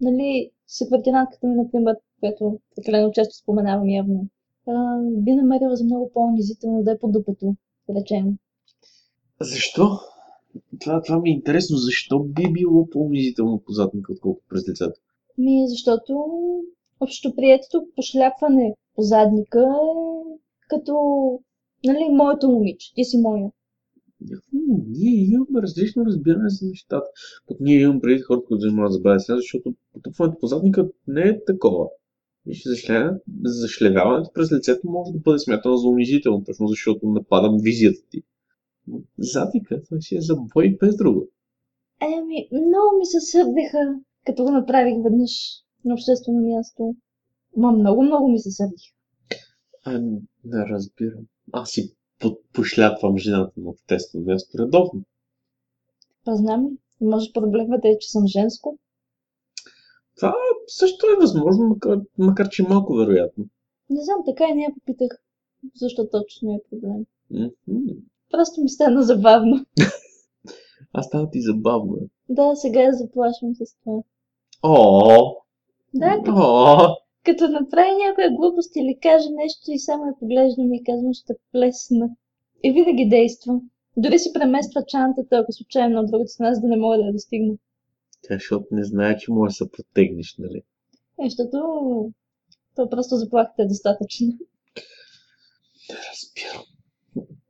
нали, 0.00 0.50
секретарантката 0.66 1.46
ми, 1.46 1.54
например, 1.54 1.96
която 2.20 2.58
прекалено 2.76 3.12
често 3.12 3.34
споменавам 3.34 3.88
явно, 3.88 4.28
а, 4.66 5.00
би 5.02 5.32
намерила 5.32 5.76
за 5.76 5.84
много 5.84 6.10
по-унизително 6.14 6.82
да 6.82 6.92
е 6.92 6.98
по 6.98 7.08
дупето, 7.08 7.56
да 7.88 8.00
речем. 8.00 8.38
Защо? 9.40 9.98
Това, 10.80 11.02
това 11.02 11.18
ми 11.18 11.30
е 11.30 11.32
интересно. 11.32 11.76
Защо 11.76 12.18
би 12.18 12.52
било 12.52 12.90
по-унизително 12.90 13.62
по 13.66 13.72
задника, 13.72 14.12
отколкото 14.12 14.46
през 14.48 14.68
лицето? 14.68 15.00
Ми, 15.38 15.68
защото 15.68 16.12
общоприетото 17.00 17.86
пошляпване 17.96 18.74
по 18.94 19.02
задника 19.02 19.60
е 19.60 20.36
като, 20.68 20.94
нали, 21.84 22.08
моето 22.12 22.48
момиче, 22.48 22.92
ти 22.94 23.04
си 23.04 23.18
моя. 23.18 23.50
Ние 24.88 25.24
имаме 25.24 25.62
различно 25.62 26.06
разбиране 26.06 26.48
за 26.48 26.66
нещата. 26.66 27.06
Пък 27.46 27.56
ние 27.60 27.80
имаме 27.80 28.00
преди 28.00 28.20
хората, 28.20 28.46
които 28.46 28.60
занимават 28.60 28.92
с 28.92 29.00
беден 29.00 29.20
защото 29.28 29.74
потупването 29.92 30.40
по 30.40 30.46
задника 30.46 30.88
не 31.06 31.20
е 31.20 31.44
такова. 31.44 31.86
Виж, 32.46 32.62
зашлевяването 33.44 34.30
през 34.34 34.52
лицето 34.52 34.90
може 34.90 35.12
да 35.12 35.18
бъде 35.18 35.38
смятано 35.38 35.76
за 35.76 35.88
унизително, 35.88 36.44
точно 36.44 36.66
защото 36.66 37.08
нападам 37.08 37.58
визията 37.62 38.00
ти. 38.10 38.22
Задника, 39.18 39.82
това 39.82 40.00
си 40.00 40.16
е 40.16 40.20
за 40.20 40.36
бой 40.54 40.76
без 40.80 40.96
друго. 40.96 41.28
Еми, 42.02 42.48
много 42.52 42.98
ми 42.98 43.06
се 43.06 43.20
сърдиха, 43.20 44.00
като 44.26 44.44
го 44.44 44.50
направих 44.50 44.94
веднъж 45.02 45.30
на 45.84 45.94
обществено 45.94 46.40
място. 46.40 46.94
Ма 47.56 47.72
много, 47.72 48.02
много 48.02 48.28
ми 48.28 48.38
се 48.40 48.50
сърдиха. 48.50 48.94
А, 49.84 50.00
не 50.44 50.66
разбирам. 50.70 51.24
Аз 51.52 51.70
си 51.70 51.94
по- 52.18 52.38
пошляпвам 52.52 53.18
жената 53.18 53.52
на 53.56 53.70
обществено 53.70 54.24
място 54.24 54.58
редовно. 54.58 55.02
Па 56.24 56.36
знам 56.36 56.68
може 57.00 57.32
проблемът 57.32 57.84
е, 57.84 57.98
че 58.00 58.10
съм 58.10 58.26
женско. 58.26 58.78
Това 60.16 60.34
също 60.66 61.06
е 61.06 61.20
възможно, 61.20 61.68
макар, 61.68 61.98
макар 62.18 62.48
че 62.48 62.62
малко 62.62 62.94
вероятно. 62.94 63.44
Не 63.90 64.04
знам, 64.04 64.18
така 64.26 64.44
и 64.50 64.54
не 64.54 64.62
я 64.62 64.74
попитах, 64.74 65.22
защо 65.74 66.08
точно 66.08 66.54
е 66.54 66.70
проблем. 66.70 67.06
Мгм. 67.68 67.92
Просто 68.30 68.60
ми 68.62 68.68
стана 68.68 69.02
забавно. 69.02 69.66
Аз 70.92 71.06
стана 71.06 71.30
ти 71.30 71.40
забавно. 71.40 71.96
Да, 72.30 72.56
сега 72.56 72.92
заплашвам 72.92 73.54
с 73.54 73.76
това. 73.84 74.02
О, 74.62 75.34
Да, 75.94 76.22
О, 76.28 76.96
Като 77.24 77.48
направи 77.48 77.90
някоя 78.06 78.30
глупост 78.30 78.76
или 78.76 78.98
каже 79.02 79.28
нещо 79.30 79.60
и 79.68 79.78
само 79.78 80.06
я 80.06 80.18
поглеждам 80.18 80.74
и 80.74 80.84
казвам, 80.84 81.14
ще 81.14 81.34
плесна. 81.52 82.10
И 82.64 82.72
винаги 82.72 83.08
действа. 83.08 83.60
Дори 83.96 84.18
си 84.18 84.32
премества 84.32 84.82
чантата, 84.88 85.36
ако 85.36 85.52
случайно 85.52 86.02
на 86.02 86.06
другата 86.06 86.28
страна, 86.28 86.54
за 86.54 86.60
да 86.60 86.68
не 86.68 86.76
мога 86.76 86.96
да 86.96 87.04
я 87.04 87.12
достигна. 87.12 87.54
Тя, 88.22 88.34
защото 88.34 88.66
не 88.70 88.84
знае, 88.84 89.16
че 89.16 89.32
може 89.32 89.50
да 89.50 89.54
се 89.54 89.70
протегнеш, 89.70 90.36
нали? 90.38 90.62
Е, 91.22 91.24
защото 91.24 91.58
то 92.76 92.90
просто 92.90 93.16
заплахата 93.16 93.62
е 93.62 93.66
достатъчно. 93.66 94.26
Не 95.90 95.96
разбирам. 96.10 96.64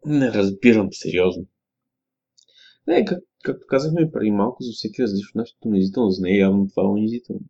Не 0.04 0.32
разбирам 0.32 0.88
сериозно. 0.92 1.44
Не, 2.86 3.04
как, 3.04 3.18
както 3.42 3.66
казахме 3.66 4.10
преди 4.10 4.30
малко, 4.30 4.62
за 4.62 4.72
всеки 4.72 5.02
различно 5.02 5.38
нещо 5.38 5.58
унизително. 5.64 6.10
За 6.10 6.22
нея 6.22 6.40
явно 6.40 6.68
това 6.68 6.82
е 6.82 6.86
унизително. 6.86 7.42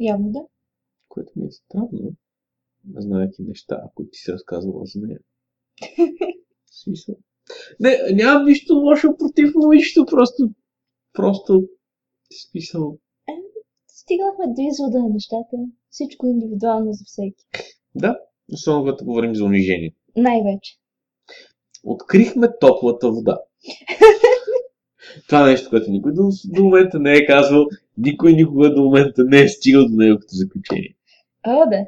Явно 0.00 0.32
да. 0.32 0.40
Което 1.08 1.32
ми 1.36 1.46
е 1.46 1.50
странно, 1.50 2.12
знаеки 2.96 3.42
неща, 3.42 3.82
които 3.94 4.10
ти 4.10 4.18
си 4.18 4.32
разказвала 4.32 4.86
за 4.86 5.00
нея. 5.00 5.18
Смисъл. 6.82 7.14
Не, 7.80 7.98
нямам 8.14 8.46
нищо 8.46 8.74
лошо 8.74 9.16
против 9.16 9.54
момичето, 9.54 10.06
просто, 10.06 10.50
просто, 11.12 11.68
смисъл, 12.50 12.98
Стигнахме 14.02 14.44
до 14.46 14.62
извода 14.68 14.98
на 14.98 15.08
нещата. 15.08 15.56
Всичко 15.90 16.26
е 16.26 16.30
индивидуално 16.30 16.92
за 16.92 17.04
всеки. 17.06 17.44
да, 17.94 18.18
особено 18.52 18.82
когато 18.82 19.04
говорим 19.04 19.34
за 19.34 19.44
унижение. 19.44 19.94
Най-вече. 20.16 20.78
Открихме 21.84 22.48
топлата 22.60 23.10
вода. 23.10 23.38
Това 25.28 25.48
е 25.48 25.50
нещо, 25.50 25.70
което 25.70 25.90
никой 25.90 26.12
до, 26.12 26.30
до 26.44 26.64
момента 26.64 26.98
не 26.98 27.14
е 27.14 27.26
казвал, 27.26 27.66
никой 27.98 28.32
никога 28.32 28.74
до 28.74 28.82
момента 28.82 29.24
не 29.24 29.42
е 29.42 29.48
стигал 29.48 29.88
до 29.88 29.96
него 29.96 30.18
като 30.20 30.34
заключение. 30.34 30.94
О, 31.46 31.64
да. 31.70 31.86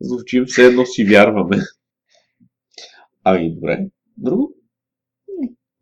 Звучим 0.00 0.44
все 0.44 0.66
едно 0.66 0.86
си 0.86 1.04
вярваме. 1.04 1.56
Ами, 3.24 3.54
добре. 3.54 3.86
Друго? 4.16 4.52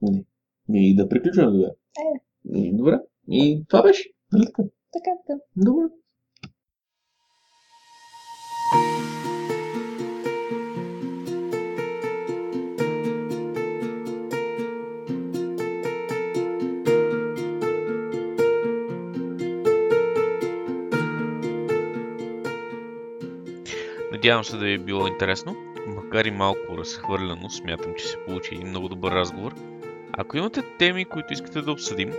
Не. 0.03 0.24
Не. 0.68 0.88
И 0.88 0.97
да 0.97 1.09
приключваме 1.09 1.53
тогава. 1.53 1.74
И, 2.55 2.76
добре. 2.76 2.99
И 3.30 3.64
това 3.68 3.82
беше. 3.82 4.11
Нали 4.32 4.47
така? 4.47 4.62
Така, 4.92 5.11
така. 5.26 5.40
Добре. 5.57 5.88
Надявам 24.25 24.45
се 24.45 24.57
да 24.57 24.64
ви 24.64 24.72
е 24.72 24.79
било 24.79 25.07
интересно. 25.07 25.57
Макар 25.87 26.25
и 26.25 26.31
малко 26.31 26.79
разхвърляно, 26.79 27.51
смятам, 27.51 27.93
че 27.99 28.05
се 28.05 28.16
получи 28.27 28.55
един 28.55 28.68
много 28.68 28.89
добър 28.89 29.12
разговор. 29.12 29.55
Ако 30.12 30.37
имате 30.37 30.62
теми, 30.79 31.05
които 31.05 31.33
искате 31.33 31.62
да 31.62 31.72
обсъдим, 31.72 32.12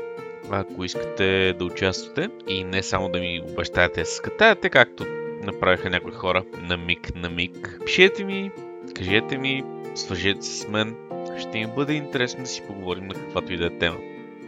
ако 0.49 0.83
искате 0.83 1.53
да 1.59 1.65
участвате 1.65 2.29
и 2.47 2.63
не 2.63 2.83
само 2.83 3.09
да 3.09 3.19
ми 3.19 3.41
обещаете 3.49 3.99
да 3.99 4.05
се 4.05 4.15
скатаете, 4.15 4.69
както 4.69 5.05
направиха 5.43 5.89
някои 5.89 6.11
хора 6.11 6.43
на 6.61 6.77
миг 6.77 7.15
на 7.15 7.29
миг, 7.29 7.79
пишете 7.85 8.23
ми, 8.23 8.51
кажете 8.95 9.37
ми, 9.37 9.63
свържете 9.95 10.45
се 10.45 10.59
с 10.59 10.67
мен. 10.67 10.95
Ще 11.39 11.57
ми 11.57 11.67
бъде 11.75 11.93
интересно 11.93 12.43
да 12.43 12.49
си 12.49 12.63
поговорим 12.67 13.07
на 13.07 13.13
каквато 13.13 13.53
и 13.53 13.57
да 13.57 13.65
е 13.65 13.77
тема. 13.77 13.97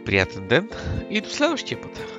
Приятен 0.04 0.48
ден 0.48 0.68
и 1.10 1.20
до 1.20 1.28
следващия 1.28 1.80
път! 1.80 2.17